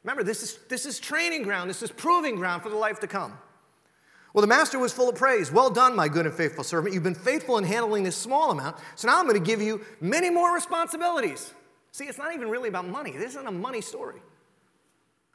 Remember, 0.03 0.25
this 0.25 0.43
is, 0.43 0.59
this 0.69 0.85
is 0.85 0.99
training 0.99 1.43
ground, 1.43 1.71
this 1.71 1.83
is 1.83 1.93
proving 1.93 2.37
ground 2.37 2.63
for 2.63 2.69
the 2.69 2.77
life 2.77 3.01
to 3.01 3.07
come. 3.07 3.39
Well, 4.35 4.41
the 4.41 4.49
master 4.49 4.79
was 4.79 4.93
full 4.93 5.09
of 5.09 5.15
praise. 5.15 5.53
Well 5.53 5.71
done, 5.71 5.95
my 5.95 6.09
good 6.09 6.27
and 6.27 6.35
faithful 6.35 6.65
servant. 6.65 6.95
You've 6.95 7.03
been 7.03 7.15
faithful 7.15 7.59
in 7.59 7.65
handling 7.65 8.03
this 8.03 8.17
small 8.17 8.51
amount, 8.51 8.77
so 8.97 9.09
now 9.09 9.19
I'm 9.19 9.27
going 9.27 9.43
to 9.43 9.47
give 9.47 9.63
you 9.63 9.83
many 10.01 10.31
more 10.31 10.53
responsibilities. 10.55 11.53
See, 11.93 12.07
it's 12.07 12.19
not 12.19 12.35
even 12.35 12.49
really 12.49 12.69
about 12.69 12.89
money. 12.89 13.13
This 13.13 13.33
isn't 13.33 13.47
a 13.47 13.53
money 13.53 13.81
story. 13.81 14.21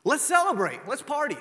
Let's 0.04 0.24
celebrate, 0.24 0.80
let's 0.88 1.04
party. 1.04 1.38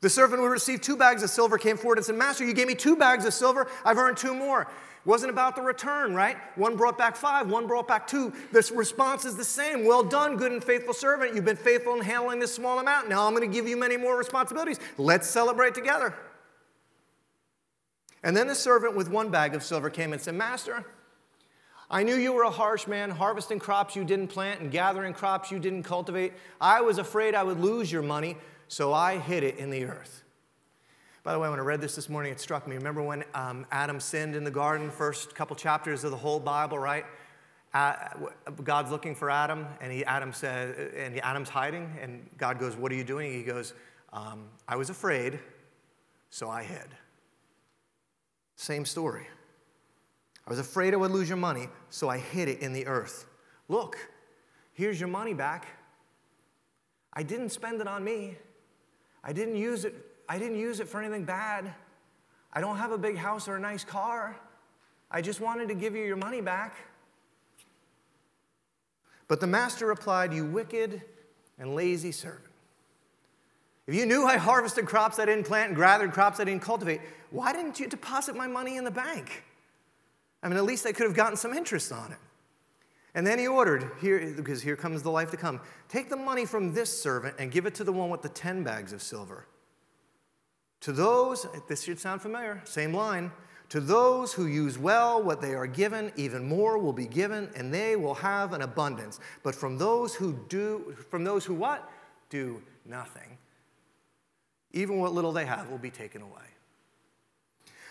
The 0.00 0.08
servant 0.08 0.40
who 0.40 0.48
received 0.48 0.82
two 0.82 0.96
bags 0.96 1.22
of 1.22 1.30
silver 1.30 1.58
came 1.58 1.76
forward 1.76 1.98
and 1.98 2.04
said, 2.04 2.16
Master, 2.16 2.44
you 2.44 2.54
gave 2.54 2.66
me 2.66 2.74
two 2.74 2.96
bags 2.96 3.26
of 3.26 3.34
silver. 3.34 3.66
I've 3.84 3.98
earned 3.98 4.16
two 4.16 4.34
more. 4.34 4.62
It 4.62 5.06
wasn't 5.06 5.30
about 5.30 5.56
the 5.56 5.62
return, 5.62 6.14
right? 6.14 6.36
One 6.56 6.76
brought 6.76 6.96
back 6.96 7.16
five, 7.16 7.50
one 7.50 7.66
brought 7.66 7.86
back 7.86 8.06
two. 8.06 8.32
The 8.52 8.70
response 8.74 9.24
is 9.24 9.36
the 9.36 9.44
same. 9.44 9.84
Well 9.84 10.02
done, 10.02 10.36
good 10.36 10.52
and 10.52 10.64
faithful 10.64 10.94
servant. 10.94 11.34
You've 11.34 11.44
been 11.44 11.56
faithful 11.56 11.94
in 11.94 12.00
handling 12.00 12.38
this 12.38 12.54
small 12.54 12.78
amount. 12.78 13.08
Now 13.08 13.26
I'm 13.26 13.34
going 13.34 13.48
to 13.48 13.54
give 13.54 13.68
you 13.68 13.76
many 13.76 13.96
more 13.96 14.16
responsibilities. 14.16 14.80
Let's 14.96 15.28
celebrate 15.28 15.74
together. 15.74 16.14
And 18.22 18.36
then 18.36 18.46
the 18.46 18.54
servant 18.54 18.94
with 18.94 19.10
one 19.10 19.30
bag 19.30 19.54
of 19.54 19.62
silver 19.62 19.88
came 19.88 20.12
and 20.12 20.20
said, 20.20 20.34
Master, 20.34 20.84
I 21.90 22.02
knew 22.02 22.14
you 22.14 22.32
were 22.32 22.42
a 22.42 22.50
harsh 22.50 22.86
man, 22.86 23.10
harvesting 23.10 23.58
crops 23.58 23.96
you 23.96 24.04
didn't 24.04 24.28
plant 24.28 24.60
and 24.60 24.70
gathering 24.70 25.12
crops 25.12 25.50
you 25.50 25.58
didn't 25.58 25.82
cultivate. 25.82 26.34
I 26.60 26.82
was 26.82 26.98
afraid 26.98 27.34
I 27.34 27.42
would 27.42 27.58
lose 27.58 27.90
your 27.90 28.02
money 28.02 28.36
so 28.70 28.92
I 28.92 29.18
hid 29.18 29.42
it 29.42 29.58
in 29.58 29.68
the 29.70 29.84
earth. 29.84 30.22
By 31.24 31.32
the 31.32 31.40
way, 31.40 31.50
when 31.50 31.58
I 31.58 31.62
read 31.62 31.80
this 31.80 31.96
this 31.96 32.08
morning, 32.08 32.30
it 32.30 32.38
struck 32.38 32.68
me. 32.68 32.76
Remember 32.76 33.02
when 33.02 33.24
um, 33.34 33.66
Adam 33.72 33.98
sinned 33.98 34.36
in 34.36 34.44
the 34.44 34.50
garden, 34.50 34.92
first 34.92 35.34
couple 35.34 35.56
chapters 35.56 36.04
of 36.04 36.12
the 36.12 36.16
whole 36.16 36.38
Bible, 36.38 36.78
right? 36.78 37.04
Uh, 37.74 37.96
God's 38.62 38.92
looking 38.92 39.16
for 39.16 39.28
Adam, 39.28 39.66
and 39.80 39.92
he, 39.92 40.04
Adam 40.04 40.32
said, 40.32 40.92
and 40.96 41.18
Adam's 41.20 41.48
hiding, 41.48 41.90
and 42.00 42.24
God 42.38 42.60
goes, 42.60 42.76
"What 42.76 42.92
are 42.92 42.94
you 42.94 43.02
doing?" 43.02 43.32
He 43.32 43.42
goes, 43.42 43.74
um, 44.12 44.48
"I 44.68 44.76
was 44.76 44.88
afraid, 44.88 45.40
so 46.30 46.48
I 46.48 46.62
hid." 46.62 46.86
Same 48.54 48.84
story. 48.84 49.26
I 50.46 50.50
was 50.50 50.60
afraid 50.60 50.94
I 50.94 50.96
would 50.96 51.10
lose 51.10 51.28
your 51.28 51.38
money, 51.38 51.68
so 51.88 52.08
I 52.08 52.18
hid 52.18 52.48
it 52.48 52.60
in 52.60 52.72
the 52.72 52.86
earth. 52.86 53.26
Look, 53.68 53.98
here's 54.74 55.00
your 55.00 55.08
money 55.08 55.34
back. 55.34 55.66
I 57.12 57.24
didn't 57.24 57.48
spend 57.50 57.80
it 57.80 57.88
on 57.88 58.04
me. 58.04 58.36
I 59.22 59.32
didn't 59.32 59.56
use 59.56 59.84
it, 59.84 59.94
I 60.28 60.38
didn't 60.38 60.58
use 60.58 60.80
it 60.80 60.88
for 60.88 61.00
anything 61.00 61.24
bad. 61.24 61.72
I 62.52 62.60
don't 62.60 62.76
have 62.76 62.92
a 62.92 62.98
big 62.98 63.16
house 63.16 63.48
or 63.48 63.56
a 63.56 63.60
nice 63.60 63.84
car. 63.84 64.36
I 65.10 65.20
just 65.20 65.40
wanted 65.40 65.68
to 65.68 65.74
give 65.74 65.94
you 65.94 66.04
your 66.04 66.16
money 66.16 66.40
back. 66.40 66.76
But 69.28 69.40
the 69.40 69.46
master 69.46 69.86
replied, 69.86 70.32
You 70.32 70.44
wicked 70.44 71.02
and 71.58 71.74
lazy 71.74 72.12
servant. 72.12 72.44
If 73.86 73.94
you 73.94 74.06
knew 74.06 74.24
I 74.24 74.36
harvested 74.36 74.86
crops 74.86 75.18
I 75.18 75.26
didn't 75.26 75.46
plant 75.46 75.70
and 75.70 75.76
gathered 75.76 76.12
crops 76.12 76.38
I 76.40 76.44
didn't 76.44 76.62
cultivate, 76.62 77.00
why 77.30 77.52
didn't 77.52 77.80
you 77.80 77.88
deposit 77.88 78.36
my 78.36 78.46
money 78.46 78.76
in 78.76 78.84
the 78.84 78.90
bank? 78.90 79.44
I 80.42 80.48
mean, 80.48 80.56
at 80.56 80.64
least 80.64 80.86
I 80.86 80.92
could 80.92 81.06
have 81.06 81.14
gotten 81.14 81.36
some 81.36 81.52
interest 81.52 81.92
on 81.92 82.12
it. 82.12 82.18
And 83.14 83.26
then 83.26 83.38
he 83.38 83.48
ordered, 83.48 83.90
here, 84.00 84.32
because 84.36 84.62
here 84.62 84.76
comes 84.76 85.02
the 85.02 85.10
life 85.10 85.30
to 85.32 85.36
come 85.36 85.60
take 85.88 86.08
the 86.08 86.16
money 86.16 86.46
from 86.46 86.72
this 86.72 87.02
servant 87.02 87.36
and 87.38 87.50
give 87.50 87.66
it 87.66 87.74
to 87.76 87.84
the 87.84 87.92
one 87.92 88.10
with 88.10 88.22
the 88.22 88.28
10 88.28 88.62
bags 88.62 88.92
of 88.92 89.02
silver. 89.02 89.46
To 90.82 90.92
those, 90.92 91.46
this 91.68 91.82
should 91.82 91.98
sound 91.98 92.22
familiar, 92.22 92.62
same 92.64 92.94
line. 92.94 93.32
To 93.70 93.80
those 93.80 94.32
who 94.32 94.46
use 94.46 94.78
well 94.78 95.22
what 95.22 95.40
they 95.40 95.54
are 95.54 95.66
given, 95.66 96.12
even 96.16 96.44
more 96.44 96.78
will 96.78 96.92
be 96.92 97.06
given, 97.06 97.50
and 97.54 97.72
they 97.72 97.94
will 97.96 98.14
have 98.14 98.52
an 98.52 98.62
abundance. 98.62 99.20
But 99.42 99.54
from 99.54 99.78
those 99.78 100.14
who 100.14 100.44
do, 100.48 100.96
from 101.08 101.22
those 101.22 101.44
who 101.44 101.54
what? 101.54 101.88
Do 102.30 102.62
nothing, 102.84 103.38
even 104.72 104.98
what 104.98 105.12
little 105.12 105.32
they 105.32 105.46
have 105.46 105.68
will 105.68 105.78
be 105.78 105.90
taken 105.90 106.22
away. 106.22 106.49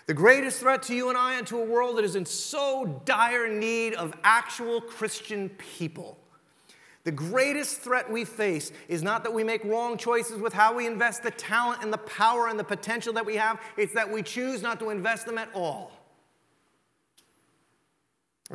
The 0.10 0.16
greatest 0.16 0.60
threat 0.62 0.82
to 0.84 0.96
you 0.96 1.10
and 1.10 1.18
I 1.20 1.36
and 1.36 1.46
to 1.46 1.60
a 1.60 1.64
world 1.64 2.00
that 2.00 2.04
is 2.04 2.16
in 2.16 2.26
so 2.26 3.00
dire 3.06 3.48
need 3.48 3.94
of 3.94 4.12
actual 4.24 4.82
Christian 4.82 5.50
people. 5.50 6.18
The 7.04 7.12
greatest 7.12 7.82
threat 7.82 8.12
we 8.12 8.26
face 8.26 8.72
is 8.88 9.04
not 9.04 9.24
that 9.24 9.32
we 9.32 9.44
make 9.44 9.64
wrong 9.64 9.98
choices 10.00 10.38
with 10.40 10.52
how 10.52 10.74
we 10.74 10.88
invest 10.88 11.22
the 11.22 11.30
talent 11.30 11.84
and 11.84 11.94
the 11.94 12.00
power 12.00 12.48
and 12.48 12.58
the 12.58 12.64
potential 12.64 13.14
that 13.14 13.24
we 13.24 13.36
have, 13.36 13.62
it's 13.78 13.94
that 13.94 14.12
we 14.12 14.24
choose 14.24 14.64
not 14.64 14.80
to 14.80 14.90
invest 14.90 15.28
them 15.28 15.38
at 15.38 15.50
all. 15.54 15.92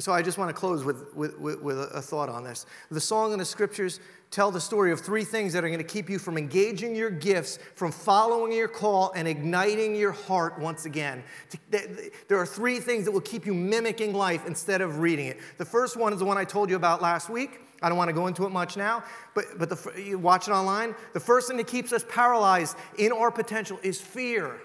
So 0.01 0.13
I 0.13 0.23
just 0.23 0.39
want 0.39 0.49
to 0.49 0.55
close 0.55 0.83
with, 0.83 1.15
with, 1.15 1.39
with, 1.39 1.79
a 1.79 2.03
thought 2.03 2.29
on 2.29 2.43
this. 2.43 2.67
The 2.91 3.01
song 3.01 3.31
and 3.31 3.41
the 3.41 3.45
scriptures 3.45 4.01
tell 4.33 4.51
the 4.51 4.61
story 4.61 4.91
of 4.91 5.01
three 5.01 5.23
things 5.23 5.53
that 5.53 5.63
are 5.63 5.69
going 5.69 5.79
to 5.79 5.85
keep 5.85 6.11
you 6.11 6.19
from 6.19 6.37
engaging 6.37 6.97
your 6.97 7.11
gifts, 7.11 7.61
from 7.77 7.93
following 7.93 8.51
your 8.51 8.67
call, 8.67 9.13
and 9.15 9.29
igniting 9.29 9.95
your 9.95 10.11
heart 10.11 10.59
once 10.59 10.85
again. 10.85 11.23
There 11.71 12.39
are 12.39 12.47
three 12.47 12.81
things 12.81 13.05
that 13.05 13.13
will 13.13 13.21
keep 13.21 13.47
you 13.47 13.55
mimicking 13.55 14.15
life 14.15 14.45
instead 14.49 14.81
of 14.81 14.99
reading 14.99 15.27
it. 15.27 15.39
The 15.59 15.65
first 15.65 15.97
one 15.97 16.13
is 16.13 16.19
the 16.19 16.25
one 16.25 16.39
I 16.39 16.45
told 16.45 16.71
you 16.71 16.77
about 16.77 17.01
last 17.01 17.31
week. 17.31 17.61
I 17.81 17.89
don't 17.89 17.99
want 17.99 18.09
to 18.09 18.15
go 18.15 18.27
into 18.27 18.47
it 18.47 18.51
much 18.51 18.77
now, 18.77 19.05
but, 19.35 19.45
but 19.59 19.69
the, 19.69 20.03
you 20.03 20.19
watch 20.19 20.49
it 20.49 20.53
online. 20.53 20.97
The 21.13 21.21
first 21.21 21.47
thing 21.47 21.57
that 21.59 21.69
keeps 21.69 21.93
us 21.93 22.05
paralyzed 22.09 22.77
in 22.99 23.13
our 23.13 23.31
potential 23.31 23.79
is 23.85 24.01
fear 24.01 24.59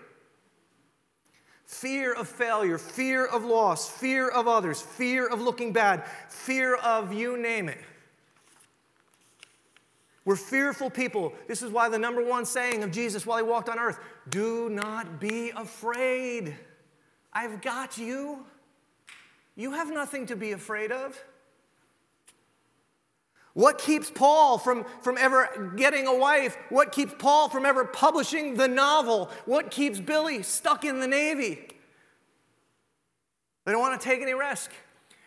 fear 1.69 2.13
of 2.13 2.27
failure, 2.27 2.79
fear 2.79 3.27
of 3.27 3.45
loss, 3.45 3.87
fear 3.87 4.27
of 4.27 4.47
others, 4.47 4.81
fear 4.81 5.27
of 5.27 5.39
looking 5.39 5.71
bad, 5.71 6.03
fear 6.27 6.73
of 6.75 7.13
you 7.13 7.37
name 7.37 7.69
it. 7.69 7.77
We're 10.25 10.35
fearful 10.35 10.89
people. 10.89 11.31
This 11.47 11.61
is 11.61 11.71
why 11.71 11.87
the 11.87 11.99
number 11.99 12.23
one 12.25 12.45
saying 12.45 12.81
of 12.81 12.91
Jesus 12.91 13.23
while 13.23 13.37
he 13.37 13.43
walked 13.43 13.69
on 13.69 13.77
earth 13.77 13.99
do 14.29 14.67
not 14.71 15.19
be 15.19 15.51
afraid. 15.51 16.55
I've 17.31 17.61
got 17.61 17.99
you. 17.99 18.47
You 19.55 19.71
have 19.73 19.91
nothing 19.93 20.25
to 20.25 20.35
be 20.35 20.53
afraid 20.53 20.91
of. 20.91 21.23
What 23.59 23.77
keeps 23.77 24.09
Paul 24.09 24.57
from, 24.57 24.85
from 25.01 25.17
ever 25.17 25.73
getting 25.75 26.07
a 26.07 26.15
wife? 26.15 26.57
What 26.69 26.93
keeps 26.93 27.13
Paul 27.19 27.49
from 27.49 27.65
ever 27.65 27.83
publishing 27.83 28.55
the 28.55 28.69
novel? 28.69 29.29
What 29.43 29.69
keeps 29.69 29.99
Billy 29.99 30.43
stuck 30.43 30.85
in 30.85 31.01
the 31.01 31.07
Navy? 31.07 31.59
They 33.65 33.73
don't 33.73 33.81
want 33.81 33.99
to 33.99 34.07
take 34.07 34.21
any 34.21 34.33
risk. 34.33 34.71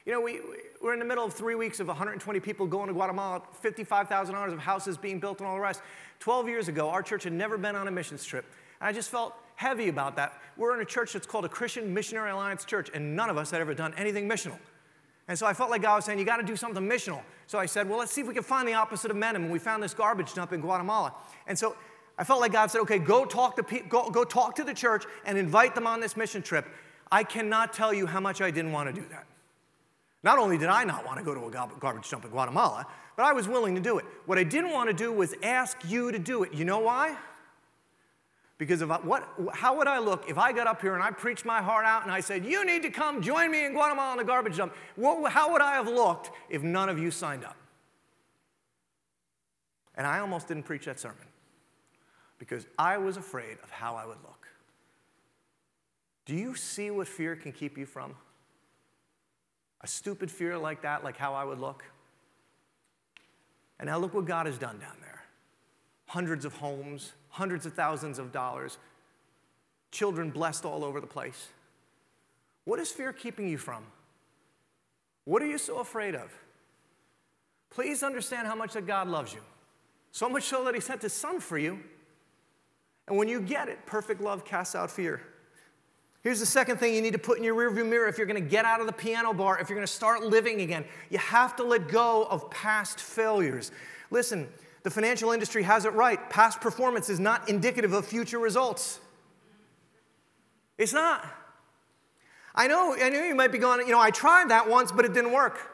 You 0.07 0.13
know, 0.13 0.23
we, 0.23 0.41
we're 0.81 0.95
in 0.95 0.99
the 0.99 1.05
middle 1.05 1.27
of 1.27 1.35
three 1.35 1.57
weeks 1.57 1.79
of 1.79 1.89
120 1.89 2.41
people 2.41 2.67
going 2.67 2.87
to 2.87 2.95
Guatemala, 2.95 3.43
$55,000 3.63 4.53
of 4.55 4.59
houses 4.59 4.97
being 4.97 5.21
built 5.21 5.41
and 5.41 5.47
all 5.47 5.57
the 5.57 5.61
rest. 5.61 5.83
12 6.21 6.49
years 6.49 6.69
ago, 6.69 6.89
our 6.89 7.03
church 7.03 7.25
had 7.25 7.35
never 7.35 7.59
been 7.59 7.77
on 7.77 7.87
a 7.87 7.91
missions 7.91 8.25
trip. 8.25 8.47
And 8.81 8.89
I 8.89 8.93
just 8.95 9.11
felt 9.11 9.35
heavy 9.57 9.91
about 9.91 10.17
that. 10.17 10.41
We're 10.57 10.75
in 10.75 10.81
a 10.81 10.87
church 10.87 11.13
that's 11.13 11.27
called 11.27 11.45
a 11.45 11.51
Christian 11.51 11.93
Missionary 11.93 12.31
Alliance 12.31 12.65
Church, 12.65 12.89
and 12.95 13.15
none 13.15 13.29
of 13.29 13.37
us 13.37 13.51
had 13.51 13.61
ever 13.61 13.75
done 13.75 13.93
anything 13.99 14.27
missional. 14.27 14.57
And 15.29 15.39
so 15.39 15.47
I 15.47 15.53
felt 15.53 15.71
like 15.71 15.83
God 15.83 15.97
was 15.97 16.05
saying, 16.05 16.19
You 16.19 16.25
got 16.25 16.39
to 16.39 16.43
do 16.43 16.57
something 16.57 16.83
missional. 16.83 17.23
So 17.47 17.59
I 17.59 17.67
said, 17.67 17.89
Well, 17.89 17.99
let's 17.99 18.13
see 18.13 18.21
if 18.21 18.27
we 18.27 18.35
can 18.35 18.43
find 18.43 18.67
the 18.67 18.75
opposite 18.75 19.11
of 19.11 19.17
Menem. 19.17 19.37
And 19.37 19.51
we 19.51 19.59
found 19.59 19.83
this 19.83 19.95
garbage 19.95 20.35
dump 20.35 20.53
in 20.53 20.61
Guatemala. 20.61 21.15
And 21.47 21.59
so 21.59 21.77
I 22.19 22.25
felt 22.25 22.41
like 22.41 22.53
God 22.53 22.71
said, 22.71 22.81
Okay, 22.83 22.99
go 22.99 23.25
talk 23.25 23.57
to, 23.57 23.63
pe- 23.63 23.83
go, 23.83 24.11
go 24.11 24.25
talk 24.25 24.57
to 24.57 24.65
the 24.65 24.75
church 24.75 25.05
and 25.25 25.39
invite 25.39 25.75
them 25.75 25.87
on 25.87 26.01
this 26.01 26.17
mission 26.17 26.43
trip. 26.43 26.67
I 27.11 27.25
cannot 27.25 27.73
tell 27.73 27.93
you 27.93 28.07
how 28.07 28.21
much 28.21 28.41
I 28.41 28.51
didn't 28.51 28.73
want 28.73 28.95
to 28.95 29.01
do 29.01 29.07
that. 29.11 29.27
Not 30.25 30.39
only 30.39 30.57
did 30.57 30.69
I 30.69 30.85
not 30.85 31.05
want 31.05 31.19
to 31.19 31.25
go 31.25 31.35
to 31.35 31.47
a 31.47 31.51
garbage 31.51 32.09
dump 32.09 32.25
in 32.25 32.31
Guatemala, 32.31 32.87
but 33.17 33.25
I 33.25 33.33
was 33.33 33.49
willing 33.49 33.75
to 33.75 33.81
do 33.81 33.99
it. 33.99 34.05
What 34.27 34.39
I 34.39 34.45
didn't 34.45 34.71
want 34.71 34.89
to 34.89 34.95
do 34.95 35.13
was 35.13 35.35
ask 35.43 35.79
you 35.87 36.13
to 36.13 36.19
do 36.19 36.45
it. 36.45 36.55
You 36.55 36.65
know 36.65 36.79
why? 36.79 37.17
Because 38.63 38.81
of 38.81 38.91
what, 39.05 39.29
how 39.53 39.77
would 39.77 39.89
I 39.89 39.99
look 39.99 40.31
if 40.31 40.39
I 40.39 40.53
got 40.53 40.69
up 40.69 40.81
here 40.81 40.95
and 40.95 41.03
I 41.03 41.11
preached 41.11 41.45
my 41.45 41.61
heart 41.61 41.85
out 41.85 42.05
and 42.05 42.13
I 42.13 42.21
said, 42.21 42.45
You 42.45 42.65
need 42.65 42.85
to 42.85 42.91
come 42.91 43.21
join 43.21 43.51
me 43.51 43.65
in 43.65 43.73
Guatemala 43.73 44.13
in 44.13 44.19
the 44.19 44.25
garbage 44.25 44.57
dump? 44.57 44.73
What, 44.95 45.33
how 45.33 45.51
would 45.53 45.61
I 45.61 45.73
have 45.73 45.89
looked 45.89 46.31
if 46.49 46.63
none 46.63 46.89
of 46.89 46.97
you 46.97 47.11
signed 47.11 47.43
up? 47.43 47.57
And 49.97 50.07
I 50.07 50.21
almost 50.21 50.47
didn't 50.47 50.63
preach 50.63 50.85
that 50.85 51.01
sermon 51.01 51.27
because 52.39 52.65
I 52.79 52.99
was 52.99 53.17
afraid 53.17 53.57
of 53.65 53.71
how 53.71 53.97
I 53.97 54.07
would 54.07 54.23
look. 54.23 54.47
Do 56.25 56.37
you 56.37 56.55
see 56.55 56.93
what 56.93 57.09
fear 57.09 57.35
can 57.35 57.51
keep 57.51 57.77
you 57.77 57.85
from? 57.85 58.15
A 59.81 59.89
stupid 59.89 60.31
fear 60.31 60.57
like 60.57 60.83
that, 60.83 61.03
like 61.03 61.17
how 61.17 61.35
I 61.35 61.43
would 61.43 61.59
look? 61.59 61.83
And 63.81 63.89
now 63.89 63.99
look 63.99 64.15
what 64.15 64.27
God 64.27 64.47
has 64.47 64.57
done 64.57 64.79
down 64.79 64.99
there 65.01 65.25
hundreds 66.07 66.45
of 66.45 66.55
homes, 66.55 67.15
hundreds 67.33 67.67
of 67.67 67.73
thousands 67.73 68.19
of 68.19 68.31
dollars, 68.31 68.79
children 69.91 70.31
blessed 70.31 70.65
all 70.65 70.85
over 70.85 71.01
the 71.01 71.07
place. 71.07 71.49
What 72.65 72.79
is 72.79 72.91
fear 72.91 73.13
keeping 73.13 73.49
you 73.49 73.59
from? 73.59 73.85
What 75.25 75.43
are 75.43 75.47
you 75.47 75.59
so 75.59 75.79
afraid 75.79 76.15
of? 76.15 76.31
Please 77.71 78.03
understand 78.03 78.47
how 78.47 78.55
much 78.55 78.75
that 78.75 78.87
God 78.87 79.09
loves 79.09 79.33
you. 79.33 79.41
So 80.13 80.29
much 80.29 80.45
so 80.45 80.65
that 80.65 80.75
He 80.75 80.81
sent 80.81 81.03
His 81.03 81.13
Son 81.13 81.41
for 81.41 81.57
you. 81.57 81.81
And 83.09 83.17
when 83.17 83.29
you 83.29 83.41
get 83.41 83.69
it, 83.69 83.85
perfect 83.87 84.21
love 84.21 84.45
casts 84.45 84.75
out 84.75 84.91
fear. 84.91 85.23
Here's 86.23 86.39
the 86.39 86.47
second 86.47 86.77
thing 86.77 86.95
you 86.95 87.01
need 87.01 87.15
to 87.15 87.19
put 87.19 87.39
in 87.39 87.45
your 87.45 87.57
rearview 87.57 87.89
mirror 87.89 88.07
if 88.09 88.17
you're 88.17 88.29
going 88.29 88.43
to 88.43 88.49
get 88.49 88.65
out 88.65 88.81
of 88.81 88.87
the 88.87 88.93
piano 88.93 89.33
bar, 89.33 89.59
if 89.59 89.69
you're 89.69 89.77
going 89.77 89.87
to 89.87 89.93
start 89.93 90.23
living 90.23 90.61
again. 90.61 90.85
You 91.11 91.19
have 91.19 91.57
to 91.57 91.65
let 91.65 91.89
go 91.89 92.25
of 92.25 92.49
past 92.51 93.01
failures. 93.01 93.73
Listen, 94.11 94.49
the 94.83 94.91
financial 94.91 95.33
industry 95.33 95.63
has 95.63 95.85
it 95.85 95.93
right. 95.93 96.31
Past 96.31 96.61
performance 96.61 97.09
is 97.09 97.21
not 97.21 97.49
indicative 97.49 97.93
of 97.93 98.07
future 98.07 98.39
results. 98.39 99.01
It's 100.79 100.93
not. 100.93 101.25
I 102.55 102.67
know, 102.67 102.95
I 103.01 103.09
know 103.09 103.23
you 103.25 103.35
might 103.35 103.53
be 103.53 103.59
going, 103.59 103.87
you 103.87 103.93
know, 103.93 104.01
I 104.01 104.11
tried 104.11 104.51
that 104.51 104.69
once, 104.69 104.93
but 104.93 105.05
it 105.05 105.15
didn't 105.15 105.33
work. 105.33 105.69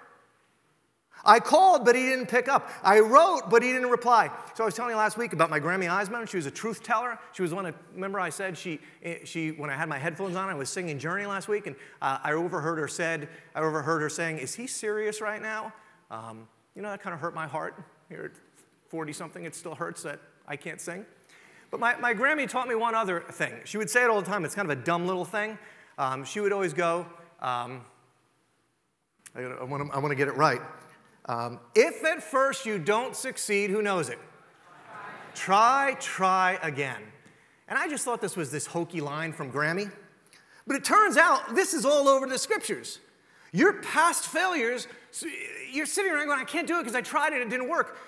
I 1.24 1.40
called, 1.40 1.84
but 1.84 1.96
he 1.96 2.02
didn't 2.02 2.26
pick 2.26 2.46
up. 2.48 2.70
I 2.82 3.00
wrote, 3.00 3.50
but 3.50 3.62
he 3.62 3.72
didn't 3.72 3.90
reply. 3.90 4.30
So 4.54 4.62
I 4.62 4.66
was 4.66 4.74
telling 4.74 4.92
you 4.92 4.96
last 4.96 5.18
week 5.18 5.32
about 5.32 5.50
my 5.50 5.59
Grammy 5.59 5.88
Eisman. 5.88 6.28
She 6.28 6.36
was 6.36 6.46
a 6.46 6.50
truth 6.50 6.82
teller. 6.82 7.18
She 7.32 7.42
was 7.42 7.52
one 7.52 7.66
of, 7.66 7.74
remember 7.92 8.20
I 8.20 8.30
said 8.30 8.56
she, 8.56 8.78
she 9.24 9.50
when 9.50 9.68
I 9.68 9.74
had 9.74 9.88
my 9.88 9.98
headphones 9.98 10.36
on, 10.36 10.48
I 10.48 10.54
was 10.54 10.70
singing 10.70 10.98
Journey 10.98 11.26
last 11.26 11.48
week, 11.48 11.66
and 11.66 11.74
uh, 12.00 12.18
I 12.22 12.32
overheard 12.32 12.78
her 12.78 12.88
said, 12.88 13.28
I 13.54 13.61
overheard 13.61 14.00
her 14.00 14.09
saying, 14.09 14.38
is 14.38 14.54
he 14.54 14.66
serious 14.66 15.20
right 15.20 15.42
now? 15.42 15.72
Um, 16.11 16.46
you 16.76 16.82
know, 16.82 16.90
that 16.90 17.02
kind 17.02 17.12
of 17.12 17.20
hurt 17.20 17.34
my 17.34 17.48
heart 17.48 17.82
here 18.09 18.32
40 18.89 19.12
something, 19.12 19.45
it 19.45 19.55
still 19.55 19.74
hurts 19.74 20.03
that 20.03 20.20
I 20.47 20.57
can't 20.57 20.80
sing. 20.80 21.05
But 21.70 21.80
my, 21.80 21.97
my 21.97 22.14
Grammy 22.14 22.49
taught 22.49 22.68
me 22.68 22.74
one 22.74 22.95
other 22.95 23.20
thing. 23.30 23.53
She 23.64 23.76
would 23.76 23.91
say 23.91 24.03
it 24.03 24.11
all 24.11 24.20
the 24.20 24.30
time. 24.30 24.45
It's 24.45 24.55
kind 24.55 24.70
of 24.70 24.78
a 24.78 24.82
dumb 24.82 25.07
little 25.07 25.24
thing. 25.24 25.59
Um, 25.99 26.24
she 26.24 26.41
would 26.41 26.53
always 26.53 26.72
go, 26.72 27.07
um, 27.41 27.82
I, 29.34 29.43
I 29.43 29.64
want 29.64 30.09
to 30.09 30.14
get 30.14 30.28
it 30.28 30.36
right. 30.36 30.61
Um, 31.26 31.61
if 31.74 32.05
at 32.05 32.22
first 32.22 32.64
you 32.64 32.78
don't 32.78 33.14
succeed, 33.14 33.68
who 33.68 33.82
knows 33.82 34.09
it? 34.09 34.18
Try, 35.34 35.97
try 36.01 36.59
again. 36.62 37.03
And 37.68 37.78
I 37.78 37.86
just 37.86 38.05
thought 38.05 38.22
this 38.22 38.36
was 38.36 38.51
this 38.51 38.66
hokey 38.66 39.03
line 39.03 39.32
from 39.32 39.53
Grammy. 39.53 39.93
But 40.66 40.76
it 40.76 40.84
turns 40.84 41.16
out 41.16 41.55
this 41.55 41.74
is 41.74 41.84
all 41.84 42.09
over 42.09 42.26
the 42.26 42.39
scriptures. 42.39 42.99
Your 43.53 43.74
past 43.82 44.26
failures, 44.26 44.89
you're 45.70 45.86
sitting 45.86 46.12
around 46.12 46.26
going, 46.26 46.41
I 46.41 46.45
can't 46.45 46.66
do 46.66 46.76
it 46.76 46.80
because 46.80 46.95
I 46.95 47.01
tried 47.03 47.32
it, 47.32 47.41
it 47.41 47.51
didn't 47.51 47.68
work. 47.68 47.99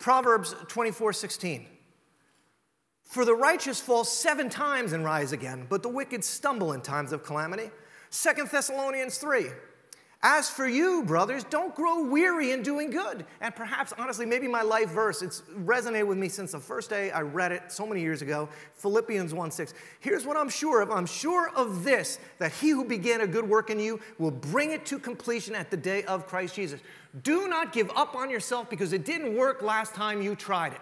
Proverbs 0.00 0.56
24 0.66 1.12
16. 1.12 1.66
For 3.04 3.24
the 3.24 3.34
righteous 3.34 3.80
fall 3.80 4.04
seven 4.04 4.48
times 4.48 4.92
and 4.92 5.04
rise 5.04 5.32
again, 5.32 5.66
but 5.68 5.82
the 5.82 5.88
wicked 5.88 6.24
stumble 6.24 6.72
in 6.72 6.80
times 6.80 7.12
of 7.12 7.22
calamity. 7.22 7.70
Second 8.08 8.48
Thessalonians 8.48 9.18
3. 9.18 9.46
As 10.22 10.50
for 10.50 10.68
you, 10.68 11.02
brothers, 11.02 11.44
don't 11.44 11.74
grow 11.74 12.04
weary 12.04 12.50
in 12.50 12.62
doing 12.62 12.90
good. 12.90 13.24
And 13.40 13.56
perhaps, 13.56 13.94
honestly, 13.96 14.26
maybe 14.26 14.46
my 14.46 14.60
life 14.60 14.90
verse, 14.90 15.22
it's 15.22 15.40
resonated 15.64 16.06
with 16.06 16.18
me 16.18 16.28
since 16.28 16.52
the 16.52 16.60
first 16.60 16.90
day 16.90 17.10
I 17.10 17.22
read 17.22 17.52
it 17.52 17.72
so 17.72 17.86
many 17.86 18.02
years 18.02 18.20
ago 18.20 18.46
Philippians 18.74 19.32
1 19.32 19.50
6. 19.50 19.72
Here's 20.00 20.26
what 20.26 20.36
I'm 20.36 20.50
sure 20.50 20.82
of 20.82 20.90
I'm 20.90 21.06
sure 21.06 21.48
of 21.56 21.84
this, 21.84 22.18
that 22.36 22.52
he 22.52 22.68
who 22.68 22.84
began 22.84 23.22
a 23.22 23.26
good 23.26 23.48
work 23.48 23.70
in 23.70 23.80
you 23.80 23.98
will 24.18 24.30
bring 24.30 24.72
it 24.72 24.84
to 24.86 24.98
completion 24.98 25.54
at 25.54 25.70
the 25.70 25.76
day 25.78 26.02
of 26.04 26.26
Christ 26.26 26.54
Jesus. 26.54 26.80
Do 27.22 27.48
not 27.48 27.72
give 27.72 27.90
up 27.96 28.14
on 28.14 28.28
yourself 28.28 28.68
because 28.68 28.92
it 28.92 29.06
didn't 29.06 29.34
work 29.34 29.62
last 29.62 29.94
time 29.94 30.20
you 30.20 30.34
tried 30.34 30.74
it. 30.74 30.80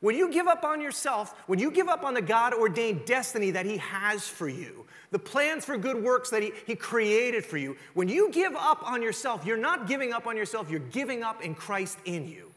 When 0.00 0.16
you 0.16 0.32
give 0.32 0.46
up 0.46 0.64
on 0.64 0.80
yourself, 0.80 1.34
when 1.46 1.58
you 1.58 1.70
give 1.70 1.88
up 1.88 2.04
on 2.04 2.14
the 2.14 2.22
God 2.22 2.54
ordained 2.54 3.04
destiny 3.04 3.50
that 3.50 3.66
He 3.66 3.76
has 3.76 4.26
for 4.26 4.48
you, 4.48 4.86
the 5.10 5.18
plans 5.18 5.64
for 5.64 5.76
good 5.76 6.02
works 6.02 6.30
that 6.30 6.42
he, 6.42 6.52
he 6.66 6.76
created 6.76 7.44
for 7.44 7.58
you, 7.58 7.76
when 7.94 8.08
you 8.08 8.30
give 8.30 8.54
up 8.54 8.88
on 8.88 9.02
yourself, 9.02 9.44
you're 9.44 9.56
not 9.56 9.88
giving 9.88 10.12
up 10.12 10.26
on 10.26 10.36
yourself, 10.36 10.70
you're 10.70 10.80
giving 10.80 11.22
up 11.22 11.42
in 11.42 11.54
Christ 11.54 11.98
in 12.04 12.28
you. 12.28 12.50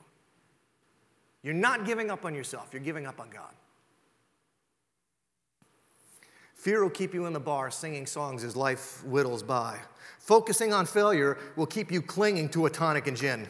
You're 1.41 1.54
not 1.54 1.86
giving 1.86 2.10
up 2.10 2.26
on 2.26 2.36
yourself, 2.36 2.70
you're 2.72 2.82
giving 2.82 3.06
up 3.06 3.20
on 3.20 3.30
God. 3.30 3.52
Fear 6.56 6.84
will 6.84 6.89
keep 6.91 7.14
you 7.14 7.26
in 7.26 7.34
the 7.34 7.39
bar 7.41 7.70
singing 7.72 8.06
songs 8.06 8.44
as 8.44 8.56
life 8.56 9.04
whittles 9.04 9.44
by. 9.44 9.80
Focusing 10.20 10.72
on 10.72 10.86
failure 10.86 11.38
will 11.58 11.66
keep 11.66 11.91
you 11.91 12.02
clinging 12.02 12.48
to 12.50 12.68
a 12.68 12.70
tonic 12.70 13.08
and 13.08 13.18
gin. 13.18 13.50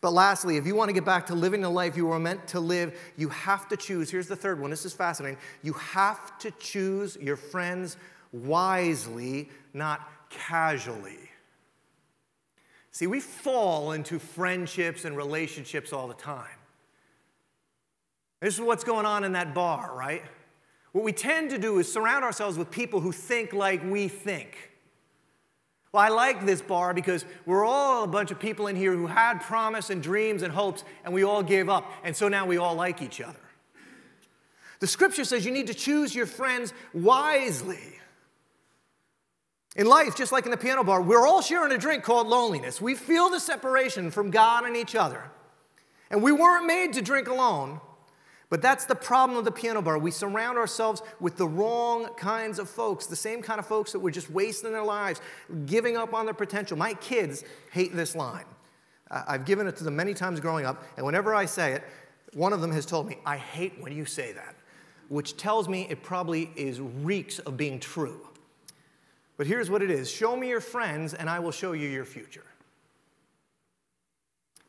But 0.00 0.12
lastly, 0.12 0.56
if 0.56 0.66
you 0.66 0.74
want 0.74 0.88
to 0.88 0.94
get 0.94 1.04
back 1.04 1.26
to 1.26 1.34
living 1.34 1.60
the 1.60 1.68
life 1.68 1.96
you 1.96 2.06
were 2.06 2.18
meant 2.18 2.46
to 2.48 2.60
live, 2.60 2.98
you 3.16 3.28
have 3.28 3.68
to 3.68 3.76
choose. 3.76 4.10
Here's 4.10 4.28
the 4.28 4.36
third 4.36 4.58
one. 4.58 4.70
This 4.70 4.86
is 4.86 4.94
fascinating. 4.94 5.38
You 5.62 5.74
have 5.74 6.38
to 6.38 6.50
choose 6.52 7.18
your 7.20 7.36
friends 7.36 7.98
wisely, 8.32 9.50
not 9.74 10.08
casually. 10.30 11.18
See, 12.92 13.06
we 13.06 13.20
fall 13.20 13.92
into 13.92 14.18
friendships 14.18 15.04
and 15.04 15.16
relationships 15.16 15.92
all 15.92 16.08
the 16.08 16.14
time. 16.14 16.46
This 18.40 18.54
is 18.54 18.60
what's 18.60 18.84
going 18.84 19.04
on 19.04 19.22
in 19.24 19.32
that 19.32 19.54
bar, 19.54 19.94
right? 19.94 20.22
What 20.92 21.04
we 21.04 21.12
tend 21.12 21.50
to 21.50 21.58
do 21.58 21.78
is 21.78 21.92
surround 21.92 22.24
ourselves 22.24 22.56
with 22.56 22.70
people 22.70 23.00
who 23.00 23.12
think 23.12 23.52
like 23.52 23.82
we 23.84 24.08
think. 24.08 24.69
Well, 25.92 26.02
I 26.02 26.08
like 26.08 26.46
this 26.46 26.62
bar 26.62 26.94
because 26.94 27.24
we're 27.46 27.64
all 27.64 28.04
a 28.04 28.08
bunch 28.08 28.30
of 28.30 28.38
people 28.38 28.68
in 28.68 28.76
here 28.76 28.92
who 28.92 29.08
had 29.08 29.40
promise 29.40 29.90
and 29.90 30.02
dreams 30.02 30.42
and 30.42 30.52
hopes, 30.52 30.84
and 31.04 31.12
we 31.12 31.24
all 31.24 31.42
gave 31.42 31.68
up, 31.68 31.90
and 32.04 32.14
so 32.14 32.28
now 32.28 32.46
we 32.46 32.58
all 32.58 32.76
like 32.76 33.02
each 33.02 33.20
other. 33.20 33.40
The 34.78 34.86
scripture 34.86 35.24
says 35.24 35.44
you 35.44 35.50
need 35.50 35.66
to 35.66 35.74
choose 35.74 36.14
your 36.14 36.26
friends 36.26 36.72
wisely. 36.94 37.98
In 39.76 39.86
life, 39.86 40.16
just 40.16 40.32
like 40.32 40.44
in 40.44 40.50
the 40.50 40.56
piano 40.56 40.82
bar, 40.82 41.02
we're 41.02 41.26
all 41.26 41.42
sharing 41.42 41.72
a 41.72 41.78
drink 41.78 42.02
called 42.02 42.26
loneliness. 42.26 42.80
We 42.80 42.94
feel 42.94 43.28
the 43.28 43.40
separation 43.40 44.10
from 44.10 44.30
God 44.30 44.64
and 44.64 44.76
each 44.76 44.94
other. 44.94 45.30
And 46.10 46.22
we 46.22 46.32
weren't 46.32 46.66
made 46.66 46.94
to 46.94 47.02
drink 47.02 47.28
alone. 47.28 47.80
But 48.50 48.60
that's 48.60 48.84
the 48.84 48.96
problem 48.96 49.38
of 49.38 49.44
the 49.44 49.52
piano 49.52 49.80
bar. 49.80 49.96
We 49.96 50.10
surround 50.10 50.58
ourselves 50.58 51.02
with 51.20 51.36
the 51.36 51.46
wrong 51.46 52.08
kinds 52.16 52.58
of 52.58 52.68
folks, 52.68 53.06
the 53.06 53.16
same 53.16 53.42
kind 53.42 53.60
of 53.60 53.66
folks 53.66 53.92
that 53.92 54.00
were 54.00 54.10
just 54.10 54.28
wasting 54.28 54.72
their 54.72 54.82
lives, 54.82 55.20
giving 55.66 55.96
up 55.96 56.12
on 56.12 56.24
their 56.24 56.34
potential. 56.34 56.76
My 56.76 56.94
kids 56.94 57.44
hate 57.70 57.94
this 57.94 58.16
line. 58.16 58.44
I've 59.08 59.44
given 59.44 59.66
it 59.66 59.76
to 59.76 59.84
them 59.84 59.96
many 59.96 60.14
times 60.14 60.40
growing 60.40 60.66
up, 60.66 60.84
and 60.96 61.06
whenever 61.06 61.34
I 61.34 61.46
say 61.46 61.72
it, 61.72 61.84
one 62.34 62.52
of 62.52 62.60
them 62.60 62.70
has 62.72 62.86
told 62.86 63.08
me, 63.08 63.18
I 63.24 63.36
hate 63.36 63.80
when 63.80 63.92
you 63.92 64.04
say 64.04 64.32
that, 64.32 64.54
which 65.08 65.36
tells 65.36 65.68
me 65.68 65.86
it 65.90 66.02
probably 66.02 66.50
is 66.54 66.80
reeks 66.80 67.38
of 67.40 67.56
being 67.56 67.80
true. 67.80 68.28
But 69.36 69.46
here's 69.46 69.70
what 69.70 69.82
it 69.82 69.90
is 69.90 70.10
show 70.10 70.36
me 70.36 70.48
your 70.48 70.60
friends, 70.60 71.14
and 71.14 71.30
I 71.30 71.38
will 71.38 71.50
show 71.50 71.72
you 71.72 71.88
your 71.88 72.04
future. 72.04 72.44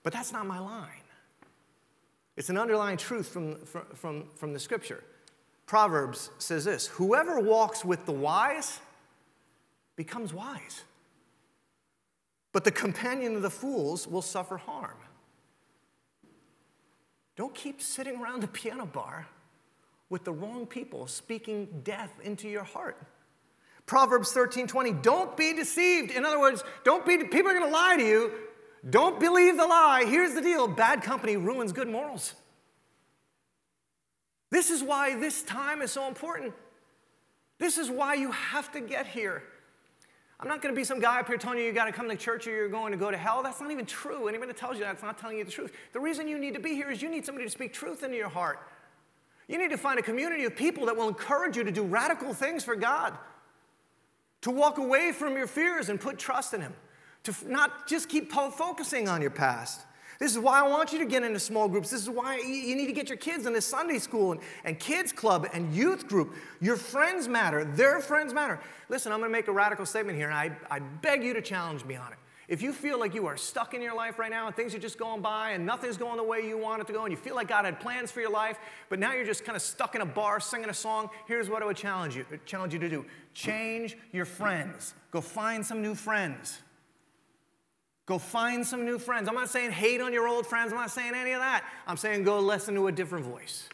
But 0.04 0.14
that's 0.14 0.32
not 0.32 0.48
my 0.48 0.60
line. 0.60 1.01
It's 2.38 2.50
an 2.50 2.58
underlying 2.58 2.98
truth 2.98 3.28
from, 3.28 3.58
from, 3.66 4.26
from, 4.36 4.54
the 4.54 4.60
scripture. 4.60 5.04
Proverbs 5.66 6.32
says 6.38 6.66
this 6.66 6.88
Whoever 6.88 7.40
walks 7.40 7.84
with 7.84 8.06
the 8.06 8.12
wise 8.12 8.80
becomes 9.96 10.34
wise, 10.34 10.84
but 12.54 12.64
the 12.64 12.72
companion 12.72 13.36
of 13.36 13.42
the 13.42 13.50
fools 13.50 14.08
will 14.08 14.22
suffer 14.22 14.58
harm. 14.58 14.98
Don't 17.36 17.54
keep 17.56 17.82
sitting 17.82 18.22
around 18.22 18.42
the 18.42 18.48
piano 18.48 18.86
bar 18.86 19.28
with 20.10 20.24
the 20.24 20.34
wrong 20.34 20.66
people 20.66 21.08
speaking 21.08 21.82
death 21.84 22.12
into 22.24 22.48
your 22.48 22.64
heart. 22.64 22.98
Proverbs 23.86 24.32
13 24.32 24.68
20, 24.68 24.94
don't 24.94 25.36
be 25.36 25.54
deceived. 25.54 26.12
In 26.12 26.26
other 26.26 26.40
words, 26.40 26.64
don't 26.84 27.06
be, 27.06 27.18
people 27.18 27.50
are 27.50 27.58
going 27.58 27.66
to 27.66 27.74
lie 27.74 27.98
to 27.98 28.04
you. 28.04 28.32
Don't 28.90 29.20
believe 29.20 29.58
the 29.58 29.68
lie. 29.68 30.06
Here's 30.06 30.34
the 30.34 30.42
deal 30.42 30.68
bad 30.68 31.04
company 31.04 31.38
ruins 31.38 31.72
good 31.72 31.88
morals. 31.88 32.34
This 34.50 34.70
is 34.70 34.84
why 34.84 35.16
this 35.16 35.44
time 35.44 35.82
is 35.82 35.92
so 35.92 36.08
important. 36.08 36.54
This 37.60 37.78
is 37.78 37.90
why 37.90 38.16
you 38.16 38.32
have 38.32 38.72
to 38.74 38.82
get 38.82 39.06
here. 39.06 39.44
I'm 40.40 40.48
not 40.48 40.64
going 40.64 40.74
to 40.74 40.80
be 40.80 40.84
some 40.84 41.00
guy 41.00 41.20
up 41.20 41.28
here 41.28 41.38
telling 41.38 41.60
you 41.60 41.66
you 41.66 41.72
got 41.72 41.86
to 41.86 41.92
come 41.92 42.10
to 42.10 42.16
church 42.16 42.48
or 42.48 42.50
you're 42.50 42.68
going 42.68 42.92
to 42.92 42.98
go 42.98 43.12
to 43.12 43.18
hell. 43.18 43.44
That's 43.44 43.62
not 43.62 43.70
even 43.70 43.86
true. 43.86 44.28
Anybody 44.28 44.52
that 44.52 44.58
tells 44.58 44.78
you 44.78 44.84
that's 44.84 45.04
not 45.04 45.20
telling 45.20 45.38
you 45.38 45.44
the 45.44 45.52
truth. 45.52 45.72
The 45.94 46.00
reason 46.00 46.28
you 46.28 46.40
need 46.40 46.56
to 46.56 46.60
be 46.60 46.74
here 46.74 46.90
is 46.90 47.02
you 47.02 47.10
need 47.10 47.24
somebody 47.24 47.46
to 47.46 47.52
speak 47.52 47.74
truth 47.74 48.04
into 48.04 48.18
your 48.18 48.30
heart. 48.30 48.60
You 49.48 49.60
need 49.60 49.70
to 49.70 49.78
find 49.78 50.00
a 50.00 50.02
community 50.02 50.46
of 50.46 50.56
people 50.56 50.88
that 50.88 50.98
will 50.98 51.08
encourage 51.08 51.56
you 51.56 51.64
to 51.64 51.72
do 51.72 51.84
radical 51.84 52.34
things 52.34 52.64
for 52.64 52.76
God, 52.76 53.16
to 54.42 54.50
walk 54.50 54.80
away 54.80 55.12
from 55.12 55.38
your 55.38 55.46
fears 55.46 55.90
and 55.90 56.00
put 56.00 56.18
trust 56.18 56.56
in 56.56 56.62
Him 56.62 56.74
to 57.24 57.36
not 57.46 57.88
just 57.88 58.10
keep 58.10 58.32
focusing 58.32 59.08
on 59.08 59.22
your 59.22 59.32
past. 59.32 59.82
This 60.22 60.34
is 60.34 60.38
why 60.38 60.60
I 60.60 60.68
want 60.68 60.94
you 60.94 61.00
to 61.00 61.06
get 61.06 61.24
into 61.24 61.40
small 61.40 61.68
groups. 61.68 61.90
This 61.90 62.04
is 62.04 62.10
why 62.10 62.38
you 62.38 62.76
need 62.76 62.86
to 62.86 62.94
get 62.94 63.10
your 63.10 63.18
kids 63.18 63.48
into 63.48 63.60
Sunday 63.60 63.98
school 63.98 64.34
and, 64.34 64.42
and 64.64 64.80
kids 64.80 65.12
club 65.12 65.48
and 65.52 65.74
youth 65.74 66.08
group. 66.08 66.36
Your 66.60 66.78
friends 66.78 67.28
matter. 67.28 67.66
Their 67.66 68.02
friends 68.02 68.32
matter. 68.32 68.60
Listen, 68.88 69.12
I'm 69.12 69.18
going 69.18 69.32
to 69.32 69.36
make 69.36 69.48
a 69.48 69.52
radical 69.52 69.84
statement 69.84 70.20
here, 70.20 70.28
and 70.30 70.36
I, 70.36 70.52
I 70.70 70.78
beg 70.78 71.24
you 71.24 71.34
to 71.34 71.42
challenge 71.42 71.86
me 71.86 71.96
on 71.96 72.12
it. 72.12 72.20
If 72.48 72.62
you 72.62 72.72
feel 72.72 73.00
like 73.00 73.16
you 73.16 73.26
are 73.26 73.38
stuck 73.38 73.74
in 73.74 73.82
your 73.82 73.96
life 73.96 74.20
right 74.20 74.30
now 74.30 74.46
and 74.46 74.56
things 74.56 74.76
are 74.76 74.80
just 74.80 75.00
going 75.00 75.22
by 75.22 75.52
and 75.52 75.66
nothing's 75.66 75.96
going 75.98 76.18
the 76.18 76.24
way 76.24 76.46
you 76.46 76.58
want 76.58 76.82
it 76.82 76.88
to 76.88 76.94
go, 76.94 77.04
and 77.04 77.12
you 77.12 77.18
feel 77.18 77.34
like 77.34 77.48
God 77.48 77.66
had 77.66 77.80
plans 77.80 78.12
for 78.12 78.20
your 78.20 78.30
life, 78.30 78.60
but 78.90 79.00
now 79.00 79.14
you're 79.14 79.26
just 79.26 79.44
kind 79.44 79.56
of 79.56 79.62
stuck 79.64 79.96
in 79.96 80.02
a 80.02 80.06
bar 80.06 80.40
singing 80.40 80.70
a 80.70 80.74
song, 80.74 81.10
here's 81.28 81.50
what 81.50 81.64
I 81.64 81.66
would 81.66 81.78
challenge 81.78 82.16
you, 82.16 82.26
challenge 82.46 82.74
you 82.74 82.80
to 82.80 82.90
do. 82.90 83.06
Change 83.34 83.98
your 84.12 84.26
friends. 84.26 84.94
Go 85.10 85.22
find 85.22 85.66
some 85.66 85.82
new 85.82 85.96
friends. 85.96 86.60
Go 88.06 88.18
find 88.18 88.66
some 88.66 88.86
new 88.86 88.98
friends. 88.98 89.30
I'm 89.30 89.36
not 89.36 89.50
saying 89.50 89.72
hate 89.72 90.02
on 90.02 90.12
your 90.12 90.28
old 90.28 90.46
friends. 90.48 90.72
I'm 90.72 90.80
not 90.80 90.92
saying 90.92 91.14
any 91.16 91.32
of 91.32 91.40
that. 91.40 91.64
I'm 91.88 91.98
saying 91.98 92.24
go 92.24 92.40
listen 92.40 92.76
to 92.76 92.88
a 92.88 92.92
different 92.92 93.26
voice. 93.26 93.70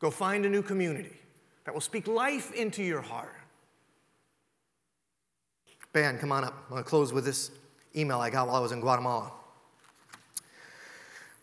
Go 0.00 0.10
find 0.10 0.44
a 0.44 0.48
new 0.48 0.62
community 0.62 1.16
that 1.64 1.72
will 1.72 1.80
speak 1.80 2.06
life 2.06 2.52
into 2.52 2.82
your 2.82 3.00
heart. 3.00 3.34
Band, 5.92 6.18
come 6.18 6.32
on 6.32 6.44
up. 6.44 6.54
I'm 6.64 6.70
going 6.70 6.82
to 6.82 6.88
close 6.88 7.12
with 7.12 7.24
this 7.24 7.52
email 7.96 8.18
I 8.20 8.28
got 8.28 8.48
while 8.48 8.56
I 8.56 8.60
was 8.60 8.72
in 8.72 8.80
Guatemala. 8.80 9.30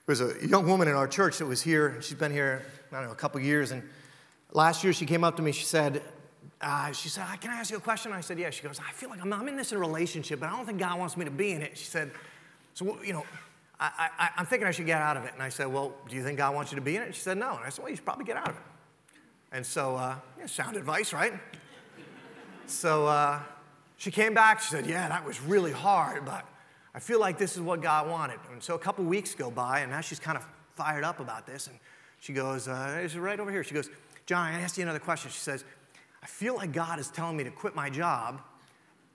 There 0.06 0.18
was 0.18 0.22
a 0.22 0.46
young 0.46 0.68
woman 0.68 0.90
in 0.90 0.94
our 0.94 1.08
church 1.08 1.38
that 1.38 1.46
was 1.46 1.62
here. 1.62 2.02
She's 2.02 2.18
been 2.18 2.34
here, 2.34 2.66
I 2.92 2.98
don't 2.98 3.06
know, 3.06 3.12
a 3.12 3.16
couple 3.16 3.40
years. 3.40 3.72
And 3.72 3.82
last 4.52 4.84
year 4.84 4.92
she 4.92 5.06
came 5.06 5.24
up 5.24 5.38
to 5.38 5.42
me. 5.42 5.54
She 5.54 5.64
said, 5.64 6.02
uh, 6.62 6.92
she 6.92 7.10
said, 7.10 7.26
Can 7.40 7.52
I 7.52 7.56
ask 7.56 7.72
you 7.72 7.78
a 7.78 7.82
question? 7.82 8.12
I 8.12 8.22
said, 8.22 8.40
Yeah. 8.40 8.50
She 8.50 8.64
goes, 8.64 8.80
I 8.80 8.92
feel 8.92 9.10
like 9.10 9.22
I'm, 9.22 9.32
I'm 9.34 9.48
in 9.48 9.56
this 9.56 9.72
in 9.72 9.78
a 9.78 9.82
relationship, 9.82 10.40
but 10.40 10.50
I 10.50 10.56
don't 10.56 10.66
think 10.66 10.80
God 10.80 10.98
wants 11.00 11.18
me 11.18 11.26
to 11.26 11.32
be 11.32 11.52
in 11.52 11.62
it. 11.62 11.78
She 11.78 11.86
said, 11.86 12.12
So, 12.74 13.02
you 13.04 13.14
know, 13.14 13.26
I, 13.84 14.30
I'm 14.38 14.46
thinking 14.46 14.68
I 14.68 14.72
should 14.72 14.86
get 14.86 15.02
out 15.02 15.18
of 15.18 15.26
it. 15.26 15.34
And 15.34 15.42
I 15.42 15.50
said, 15.50 15.66
Well, 15.66 15.94
do 16.08 16.16
you 16.16 16.24
think 16.24 16.38
God 16.38 16.54
wants 16.54 16.72
you 16.72 16.76
to 16.76 16.82
be 16.82 16.98
in 16.98 17.02
it? 17.02 17.16
She 17.16 17.22
said, 17.22 17.38
No. 17.38 17.56
And 17.56 17.66
I 17.66 17.70
said, 17.70 17.82
Well, 17.82 17.90
you 17.90 17.96
should 17.96 18.06
probably 18.06 18.26
get 18.26 18.38
out 18.38 18.50
of 18.50 18.56
it. 18.56 18.62
And 19.52 19.66
so, 19.66 19.96
uh, 19.96 20.16
yeah, 20.38 20.46
sound 20.46 20.78
advice, 20.78 21.14
right? 21.14 21.34
so 22.68 23.08
uh, 23.08 23.40
she 23.98 24.12
came 24.12 24.34
back. 24.34 24.62
She 24.62 24.70
said, 24.70 24.86
Yeah, 24.86 25.08
that 25.10 25.26
was 25.26 25.42
really 25.42 25.72
hard, 25.72 26.26
but 26.26 26.46
I 26.94 27.00
feel 27.00 27.20
like 27.20 27.40
this 27.40 27.56
is 27.56 27.62
what 27.62 27.82
God 27.82 28.08
wanted. 28.08 28.40
And 28.52 28.62
so 28.62 28.76
a 28.76 28.80
couple 28.80 29.04
weeks 29.04 29.34
go 29.34 29.50
by, 29.50 29.80
and 29.80 29.92
now 29.92 30.02
she's 30.02 30.20
kind 30.20 30.38
of 30.38 30.46
fired 30.76 31.04
up 31.04 31.20
about 31.20 31.48
this. 31.48 31.66
And 31.66 31.80
she 32.20 32.34
goes, 32.34 32.68
uh, 32.68 33.02
It's 33.04 33.16
right 33.16 33.40
over 33.40 33.50
here. 33.50 33.64
She 33.64 33.74
goes, 33.74 33.90
John, 34.28 34.46
I 34.46 34.62
asked 34.62 34.78
you 34.78 34.84
another 34.84 35.00
question. 35.00 35.32
She 35.32 35.40
says, 35.40 35.66
I 36.24 36.28
feel 36.28 36.56
like 36.56 36.72
God 36.72 37.00
is 37.00 37.10
telling 37.10 37.38
me 37.38 37.44
to 37.44 37.52
quit 37.52 37.76
my 37.76 37.90
job 37.90 38.42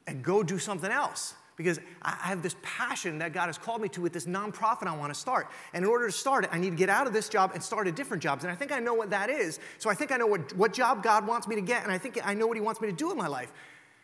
and 0.06 0.22
go 0.22 0.42
do 0.42 0.58
something 0.58 0.90
else 0.90 1.34
because 1.56 1.80
I 2.02 2.14
have 2.28 2.42
this 2.42 2.54
passion 2.62 3.18
that 3.18 3.32
God 3.32 3.46
has 3.46 3.56
called 3.56 3.80
me 3.80 3.88
to 3.90 4.02
with 4.02 4.12
this 4.12 4.26
nonprofit 4.26 4.86
I 4.86 4.96
want 4.96 5.12
to 5.12 5.18
start. 5.18 5.48
And 5.72 5.84
in 5.84 5.90
order 5.90 6.06
to 6.06 6.12
start 6.12 6.44
it, 6.44 6.50
I 6.52 6.58
need 6.58 6.70
to 6.70 6.76
get 6.76 6.90
out 6.90 7.06
of 7.06 7.12
this 7.12 7.28
job 7.28 7.52
and 7.54 7.62
start 7.62 7.88
a 7.88 7.92
different 7.92 8.22
job. 8.22 8.40
And 8.42 8.50
I 8.50 8.54
think 8.54 8.72
I 8.72 8.78
know 8.78 8.94
what 8.94 9.10
that 9.10 9.30
is. 9.30 9.58
So 9.78 9.88
I 9.88 9.94
think 9.94 10.12
I 10.12 10.16
know 10.18 10.26
what, 10.26 10.54
what 10.54 10.74
job 10.74 11.02
God 11.02 11.26
wants 11.26 11.48
me 11.48 11.56
to 11.56 11.62
get, 11.62 11.82
and 11.82 11.90
I 11.90 11.98
think 11.98 12.18
I 12.22 12.34
know 12.34 12.46
what 12.46 12.56
He 12.56 12.60
wants 12.60 12.80
me 12.80 12.88
to 12.88 12.94
do 12.94 13.10
in 13.10 13.16
my 13.16 13.26
life. 13.26 13.52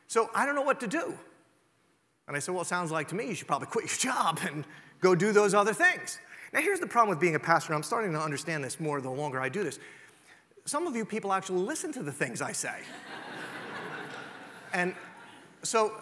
So 0.08 0.30
I 0.34 0.46
don't 0.46 0.54
know 0.54 0.62
what 0.62 0.80
to 0.80 0.86
do. 0.86 1.14
And 2.26 2.36
I 2.36 2.40
said, 2.40 2.52
Well, 2.54 2.62
it 2.62 2.68
sounds 2.68 2.90
like 2.90 3.08
to 3.08 3.14
me 3.14 3.28
you 3.28 3.34
should 3.34 3.48
probably 3.48 3.66
quit 3.70 3.84
your 3.84 4.12
job 4.12 4.40
and 4.46 4.64
go 5.00 5.14
do 5.14 5.32
those 5.32 5.52
other 5.52 5.74
things. 5.74 6.18
Now, 6.52 6.60
here's 6.60 6.80
the 6.80 6.86
problem 6.86 7.08
with 7.08 7.20
being 7.20 7.34
a 7.34 7.40
pastor. 7.40 7.72
I'm 7.74 7.82
starting 7.82 8.12
to 8.12 8.20
understand 8.20 8.62
this 8.62 8.78
more 8.78 9.00
the 9.00 9.10
longer 9.10 9.40
I 9.40 9.48
do 9.48 9.64
this 9.64 9.78
some 10.64 10.86
of 10.86 10.96
you 10.96 11.04
people 11.04 11.32
actually 11.32 11.60
listen 11.60 11.92
to 11.92 12.02
the 12.02 12.12
things 12.12 12.40
I 12.40 12.52
say. 12.52 12.76
and 14.72 14.94
so 15.62 15.92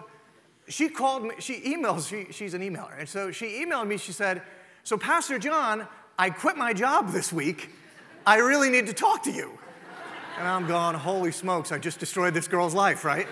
she 0.68 0.88
called 0.88 1.24
me, 1.24 1.30
she 1.38 1.61
emails, 1.61 2.08
she, 2.08 2.32
she's 2.32 2.54
an 2.54 2.62
emailer. 2.62 2.98
And 2.98 3.08
so 3.08 3.32
she 3.32 3.64
emailed 3.64 3.86
me, 3.86 3.96
she 3.96 4.12
said, 4.12 4.42
So, 4.84 4.96
Pastor 4.96 5.38
John, 5.38 5.86
I 6.18 6.30
quit 6.30 6.56
my 6.56 6.72
job 6.72 7.11
this 7.11 7.32
week. 7.32 7.70
I 8.26 8.36
really 8.36 8.70
need 8.70 8.86
to 8.86 8.92
talk 8.92 9.22
to 9.24 9.32
you. 9.32 9.58
And 10.38 10.46
I'm 10.46 10.66
going, 10.66 10.94
Holy 10.94 11.32
smokes, 11.32 11.72
I 11.72 11.78
just 11.78 11.98
destroyed 11.98 12.34
this 12.34 12.48
girl's 12.48 12.74
life, 12.74 13.04
right? 13.04 13.26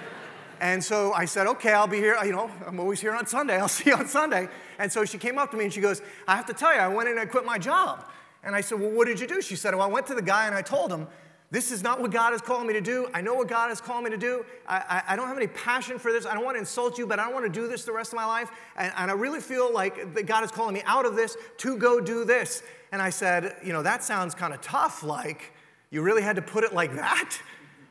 And 0.61 0.83
so 0.83 1.12
I 1.12 1.24
said, 1.24 1.47
okay, 1.47 1.72
I'll 1.72 1.87
be 1.87 1.99
here. 1.99 2.16
You 2.24 2.33
know, 2.33 2.51
I'm 2.66 2.81
always 2.81 3.01
here 3.01 3.14
on 3.14 3.26
Sunday. 3.26 3.57
I'll 3.59 3.68
see 3.68 3.91
you 3.91 3.97
on 3.97 4.09
Sunday. 4.09 4.49
And 4.79 4.91
so 4.91 5.05
she 5.05 5.18
came 5.18 5.39
up 5.39 5.51
to 5.53 5.57
me 5.57 5.64
and 5.64 5.72
she 5.72 5.81
goes, 5.81 6.03
I 6.26 6.37
have 6.37 6.47
to 6.47 6.53
tell 6.53 6.74
you, 6.74 6.81
I 6.81 6.89
went 6.89 7.09
in 7.09 7.18
and 7.18 7.20
I 7.20 7.26
quit 7.26 7.45
my 7.45 7.59
job. 7.59 8.05
And 8.43 8.55
I 8.55 8.61
said, 8.61 8.80
Well, 8.80 8.91
what 8.91 9.07
did 9.07 9.20
you 9.20 9.26
do? 9.26 9.41
She 9.43 9.57
said, 9.57 9.74
Well, 9.74 9.89
I 9.89 9.91
went 9.91 10.07
to 10.07 10.14
the 10.14 10.22
guy 10.22 10.47
and 10.47 10.55
I 10.55 10.62
told 10.62 10.91
him, 10.91 11.07
This 11.51 11.70
is 11.70 11.82
not 11.82 12.01
what 12.01 12.11
God 12.11 12.32
has 12.32 12.41
called 12.41 12.66
me 12.66 12.72
to 12.74 12.80
do. 12.80 13.09
I 13.12 13.20
know 13.20 13.34
what 13.34 13.49
God 13.49 13.68
has 13.68 13.80
called 13.80 14.05
me 14.05 14.11
to 14.11 14.16
do. 14.16 14.45
I, 14.66 15.03
I, 15.07 15.12
I 15.12 15.16
don't 15.16 15.28
have 15.28 15.36
any 15.36 15.49
passion 15.49 15.99
for 15.99 16.12
this. 16.12 16.26
I 16.26 16.34
don't 16.34 16.45
want 16.45 16.57
to 16.57 16.61
insult 16.61 16.99
you, 16.99 17.07
but 17.07 17.18
I 17.18 17.24
don't 17.24 17.34
want 17.34 17.47
to 17.47 17.61
do 17.61 17.68
this 17.68 17.84
the 17.84 17.93
rest 17.93 18.12
of 18.12 18.16
my 18.16 18.26
life. 18.26 18.51
And, 18.76 18.93
and 18.97 19.11
I 19.11 19.14
really 19.14 19.41
feel 19.41 19.72
like 19.72 20.14
that 20.14 20.26
God 20.26 20.45
is 20.45 20.51
calling 20.51 20.74
me 20.74 20.82
out 20.86 21.07
of 21.07 21.16
this 21.16 21.36
to 21.59 21.76
go 21.76 22.01
do 22.01 22.24
this. 22.24 22.62
And 22.93 23.03
I 23.03 23.11
said, 23.11 23.57
You 23.64 23.72
know, 23.72 23.82
that 23.82 24.05
sounds 24.05 24.34
kind 24.34 24.55
of 24.55 24.61
tough. 24.61 25.03
Like, 25.03 25.53
you 25.91 26.03
really 26.03 26.22
had 26.22 26.36
to 26.36 26.43
put 26.43 26.64
it 26.64 26.72
like 26.72 26.95
that? 26.97 27.39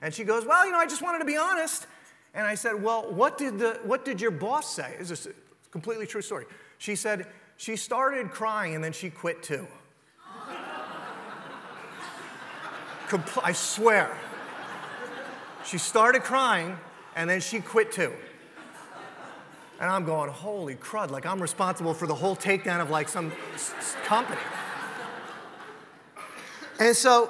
And 0.01 0.13
she 0.13 0.23
goes, 0.23 0.45
Well, 0.45 0.65
you 0.65 0.71
know, 0.71 0.79
I 0.79 0.85
just 0.85 1.01
wanted 1.01 1.19
to 1.19 1.25
be 1.25 1.37
honest. 1.37 1.87
And 2.33 2.45
I 2.45 2.55
said, 2.55 2.81
Well, 2.81 3.11
what 3.11 3.37
did, 3.37 3.59
the, 3.59 3.79
what 3.83 4.05
did 4.05 4.21
your 4.21 4.31
boss 4.31 4.73
say? 4.73 4.95
It's 4.99 5.25
a 5.25 5.31
completely 5.71 6.05
true 6.05 6.21
story. 6.21 6.45
She 6.77 6.95
said, 6.95 7.27
She 7.57 7.75
started 7.75 8.29
crying 8.29 8.75
and 8.75 8.83
then 8.83 8.93
she 8.93 9.09
quit 9.09 9.41
too. 9.43 9.67
Compl- 13.07 13.41
I 13.43 13.53
swear. 13.53 14.15
She 15.65 15.77
started 15.77 16.23
crying 16.23 16.77
and 17.15 17.29
then 17.29 17.41
she 17.41 17.59
quit 17.59 17.91
too. 17.91 18.13
And 19.79 19.89
I'm 19.89 20.05
going, 20.05 20.29
holy 20.29 20.75
crud, 20.75 21.11
like 21.11 21.25
I'm 21.25 21.41
responsible 21.41 21.93
for 21.93 22.07
the 22.07 22.15
whole 22.15 22.35
takedown 22.35 22.81
of 22.81 22.89
like 22.89 23.07
some 23.09 23.31
s- 23.53 23.95
company. 24.05 24.41
And 26.79 26.95
so, 26.95 27.29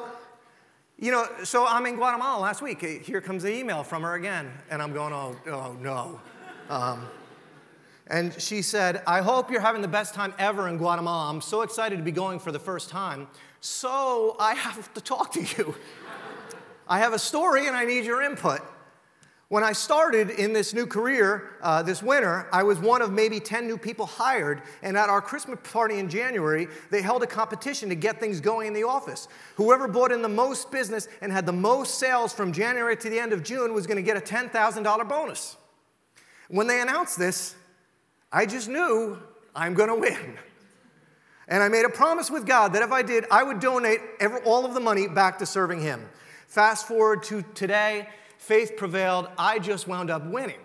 you 0.98 1.12
know, 1.12 1.28
so 1.44 1.66
I'm 1.66 1.86
in 1.86 1.96
Guatemala 1.96 2.40
last 2.42 2.62
week. 2.62 2.82
Here 2.82 3.22
comes 3.22 3.44
the 3.44 3.54
email 3.54 3.84
from 3.84 4.04
her 4.04 4.16
again. 4.16 4.52
And 4.70 4.82
I'm 4.82 4.94
going, 4.94 5.14
oh, 5.14 5.36
oh 5.48 5.74
no. 5.82 6.20
Um, 6.70 7.06
and 8.10 8.40
she 8.42 8.62
said, 8.62 9.02
I 9.06 9.22
hope 9.22 9.52
you're 9.52 9.62
having 9.62 9.82
the 9.82 9.88
best 9.88 10.14
time 10.14 10.34
ever 10.40 10.68
in 10.68 10.78
Guatemala. 10.78 11.30
I'm 11.30 11.42
so 11.42 11.62
excited 11.62 11.98
to 11.98 12.04
be 12.04 12.12
going 12.12 12.40
for 12.40 12.52
the 12.52 12.60
first 12.60 12.90
time. 12.90 13.28
So 13.60 14.36
I 14.40 14.54
have 14.54 14.94
to 14.94 15.02
talk 15.02 15.34
to 15.34 15.42
you. 15.42 15.76
I 16.88 17.00
have 17.00 17.14
a 17.14 17.20
story 17.20 17.68
and 17.68 17.76
I 17.76 17.84
need 17.84 18.06
your 18.06 18.22
input. 18.22 18.62
When 19.50 19.64
I 19.64 19.72
started 19.72 20.30
in 20.30 20.52
this 20.52 20.74
new 20.74 20.86
career 20.86 21.52
uh, 21.62 21.82
this 21.82 22.04
winter, 22.04 22.50
I 22.52 22.64
was 22.64 22.80
one 22.80 23.02
of 23.02 23.14
maybe 23.14 23.40
10 23.40 23.66
new 23.66 23.78
people 23.78 24.06
hired. 24.06 24.62
And 24.82 24.98
at 24.98 25.10
our 25.10 25.22
Christmas 25.22 25.60
party 25.64 26.00
in 26.00 26.10
January, 26.10 26.68
they 26.92 27.02
held 27.02 27.24
a 27.24 27.28
competition 27.28 27.88
to 27.90 27.96
get 27.96 28.20
things 28.20 28.42
going 28.42 28.68
in 28.68 28.74
the 28.74 28.84
office. 28.84 29.30
Whoever 29.56 29.88
brought 29.88 30.12
in 30.12 30.22
the 30.22 30.28
most 30.30 30.70
business 30.70 31.08
and 31.22 31.32
had 31.32 31.46
the 31.46 31.54
most 31.54 31.96
sales 31.96 32.34
from 32.34 32.52
January 32.52 32.98
to 32.98 33.10
the 33.10 33.20
end 33.20 33.32
of 33.32 33.42
June 33.44 33.74
was 33.74 33.88
going 33.88 33.98
to 33.98 34.02
get 34.02 34.18
a 34.18 34.22
$10,000 34.22 35.10
bonus. 35.10 35.56
When 36.50 36.68
they 36.68 36.82
announced 36.82 37.18
this, 37.18 37.56
I 38.32 38.46
just 38.46 38.68
knew 38.68 39.18
I'm 39.56 39.74
going 39.74 39.90
to 39.90 39.96
win. 39.96 40.38
And 41.48 41.64
I 41.64 41.70
made 41.70 41.86
a 41.86 41.90
promise 41.90 42.30
with 42.30 42.46
God 42.46 42.74
that 42.74 42.84
if 42.84 42.92
I 42.92 43.02
did, 43.02 43.26
I 43.32 43.42
would 43.44 43.60
donate 43.60 44.02
every, 44.20 44.42
all 44.42 44.66
of 44.66 44.74
the 44.74 44.82
money 44.82 45.08
back 45.08 45.40
to 45.40 45.46
serving 45.46 45.82
Him. 45.82 46.08
Fast 46.48 46.88
forward 46.88 47.24
to 47.24 47.42
today, 47.54 48.10
faith 48.38 48.74
prevailed. 48.76 49.30
I 49.38 49.60
just 49.60 49.88
wound 49.88 50.10
up 50.10 50.26
winning. 50.26 50.60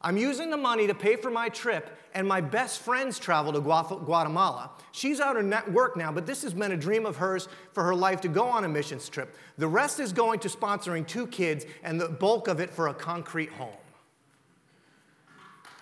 I'm 0.00 0.16
using 0.16 0.50
the 0.50 0.56
money 0.56 0.86
to 0.86 0.94
pay 0.94 1.16
for 1.16 1.30
my 1.30 1.48
trip, 1.48 1.90
and 2.14 2.26
my 2.26 2.40
best 2.40 2.80
friend's 2.80 3.18
travel 3.18 3.52
to 3.52 3.60
Guatemala. 3.60 4.70
She's 4.92 5.18
out 5.18 5.36
of 5.36 5.74
work 5.74 5.96
now, 5.96 6.12
but 6.12 6.24
this 6.24 6.42
has 6.42 6.54
been 6.54 6.70
a 6.70 6.76
dream 6.76 7.04
of 7.04 7.16
hers 7.16 7.48
for 7.72 7.82
her 7.82 7.94
life 7.94 8.20
to 8.20 8.28
go 8.28 8.44
on 8.44 8.64
a 8.64 8.68
missions 8.68 9.08
trip. 9.08 9.36
The 9.56 9.66
rest 9.66 9.98
is 9.98 10.12
going 10.12 10.38
to 10.40 10.48
sponsoring 10.48 11.04
two 11.04 11.26
kids, 11.26 11.66
and 11.82 12.00
the 12.00 12.08
bulk 12.08 12.46
of 12.46 12.60
it 12.60 12.70
for 12.70 12.88
a 12.88 12.94
concrete 12.94 13.50
home. 13.50 13.74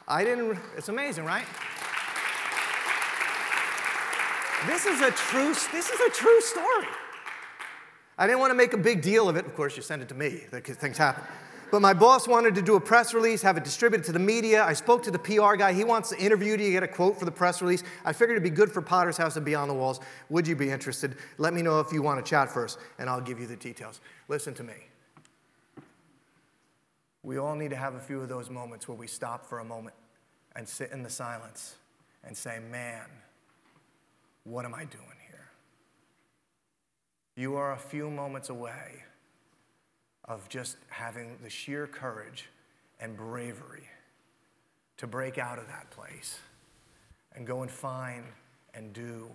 I 0.08 0.24
didn't, 0.24 0.58
it's 0.76 0.88
amazing, 0.88 1.24
right? 1.24 1.46
This 4.66 4.86
is 4.86 5.00
a 5.00 5.10
true, 5.10 5.52
this 5.72 5.90
is 5.90 6.00
a 6.00 6.10
true 6.10 6.40
story. 6.40 6.86
I 8.18 8.26
didn't 8.26 8.40
want 8.40 8.50
to 8.50 8.54
make 8.54 8.72
a 8.72 8.78
big 8.78 9.02
deal 9.02 9.28
of 9.28 9.36
it. 9.36 9.44
Of 9.44 9.54
course, 9.54 9.76
you 9.76 9.82
send 9.82 10.02
it 10.02 10.08
to 10.08 10.14
me 10.14 10.30
things 10.30 10.96
happen. 10.96 11.22
But 11.70 11.82
my 11.82 11.92
boss 11.92 12.28
wanted 12.28 12.54
to 12.54 12.62
do 12.62 12.76
a 12.76 12.80
press 12.80 13.12
release, 13.12 13.42
have 13.42 13.56
it 13.56 13.64
distributed 13.64 14.06
to 14.06 14.12
the 14.12 14.20
media. 14.20 14.62
I 14.62 14.72
spoke 14.72 15.02
to 15.02 15.10
the 15.10 15.18
PR 15.18 15.56
guy. 15.56 15.72
He 15.72 15.82
wants 15.82 16.10
to 16.10 16.18
interview 16.18 16.52
you 16.52 16.56
to 16.58 16.70
get 16.70 16.82
a 16.84 16.88
quote 16.88 17.18
for 17.18 17.24
the 17.24 17.32
press 17.32 17.60
release. 17.60 17.82
I 18.04 18.12
figured 18.12 18.36
it'd 18.36 18.44
be 18.44 18.50
good 18.50 18.70
for 18.70 18.80
Potter's 18.80 19.16
House 19.16 19.34
and 19.36 19.44
Beyond 19.44 19.70
the 19.70 19.74
Walls. 19.74 19.98
Would 20.30 20.46
you 20.46 20.54
be 20.54 20.70
interested? 20.70 21.16
Let 21.38 21.52
me 21.52 21.62
know 21.62 21.80
if 21.80 21.92
you 21.92 22.02
want 22.02 22.24
to 22.24 22.28
chat 22.28 22.50
first, 22.50 22.78
and 23.00 23.10
I'll 23.10 23.20
give 23.20 23.40
you 23.40 23.46
the 23.46 23.56
details. 23.56 24.00
Listen 24.28 24.54
to 24.54 24.62
me. 24.62 24.74
We 27.26 27.38
all 27.38 27.56
need 27.56 27.70
to 27.70 27.76
have 27.76 27.96
a 27.96 28.00
few 28.00 28.20
of 28.20 28.28
those 28.28 28.50
moments 28.50 28.86
where 28.86 28.96
we 28.96 29.08
stop 29.08 29.44
for 29.44 29.58
a 29.58 29.64
moment 29.64 29.96
and 30.54 30.66
sit 30.66 30.92
in 30.92 31.02
the 31.02 31.10
silence 31.10 31.74
and 32.22 32.36
say, 32.36 32.60
Man, 32.70 33.04
what 34.44 34.64
am 34.64 34.72
I 34.72 34.84
doing 34.84 35.18
here? 35.28 35.48
You 37.34 37.56
are 37.56 37.72
a 37.72 37.78
few 37.78 38.10
moments 38.10 38.48
away 38.48 39.02
of 40.26 40.48
just 40.48 40.76
having 40.88 41.36
the 41.42 41.50
sheer 41.50 41.88
courage 41.88 42.44
and 43.00 43.16
bravery 43.16 43.88
to 44.98 45.08
break 45.08 45.36
out 45.36 45.58
of 45.58 45.66
that 45.66 45.90
place 45.90 46.38
and 47.34 47.44
go 47.44 47.62
and 47.62 47.70
find 47.72 48.22
and 48.72 48.92
do 48.92 49.28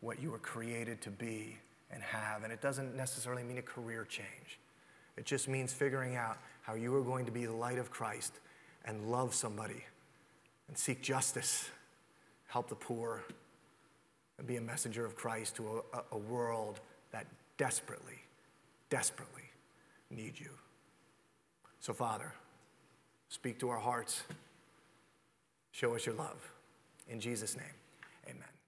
what 0.00 0.22
you 0.22 0.30
were 0.30 0.38
created 0.38 1.00
to 1.00 1.10
be 1.10 1.58
and 1.90 2.04
have. 2.04 2.44
And 2.44 2.52
it 2.52 2.60
doesn't 2.60 2.94
necessarily 2.94 3.42
mean 3.42 3.58
a 3.58 3.62
career 3.62 4.06
change, 4.08 4.60
it 5.16 5.24
just 5.24 5.48
means 5.48 5.72
figuring 5.72 6.14
out 6.14 6.38
how 6.62 6.74
you 6.74 6.94
are 6.94 7.02
going 7.02 7.26
to 7.26 7.32
be 7.32 7.44
the 7.44 7.52
light 7.52 7.78
of 7.78 7.90
Christ 7.90 8.32
and 8.84 9.10
love 9.10 9.34
somebody 9.34 9.84
and 10.68 10.78
seek 10.78 11.02
justice, 11.02 11.70
help 12.46 12.68
the 12.68 12.74
poor, 12.74 13.22
and 14.38 14.46
be 14.46 14.56
a 14.56 14.60
messenger 14.60 15.04
of 15.04 15.14
Christ 15.14 15.56
to 15.56 15.82
a, 15.92 16.02
a 16.12 16.18
world 16.18 16.80
that 17.10 17.26
desperately, 17.58 18.18
desperately 18.90 19.42
needs 20.10 20.40
you. 20.40 20.50
So, 21.80 21.92
Father, 21.92 22.32
speak 23.28 23.58
to 23.60 23.68
our 23.68 23.78
hearts. 23.78 24.22
Show 25.72 25.94
us 25.94 26.06
your 26.06 26.14
love. 26.14 26.52
In 27.08 27.20
Jesus' 27.20 27.56
name, 27.56 27.66
amen. 28.28 28.61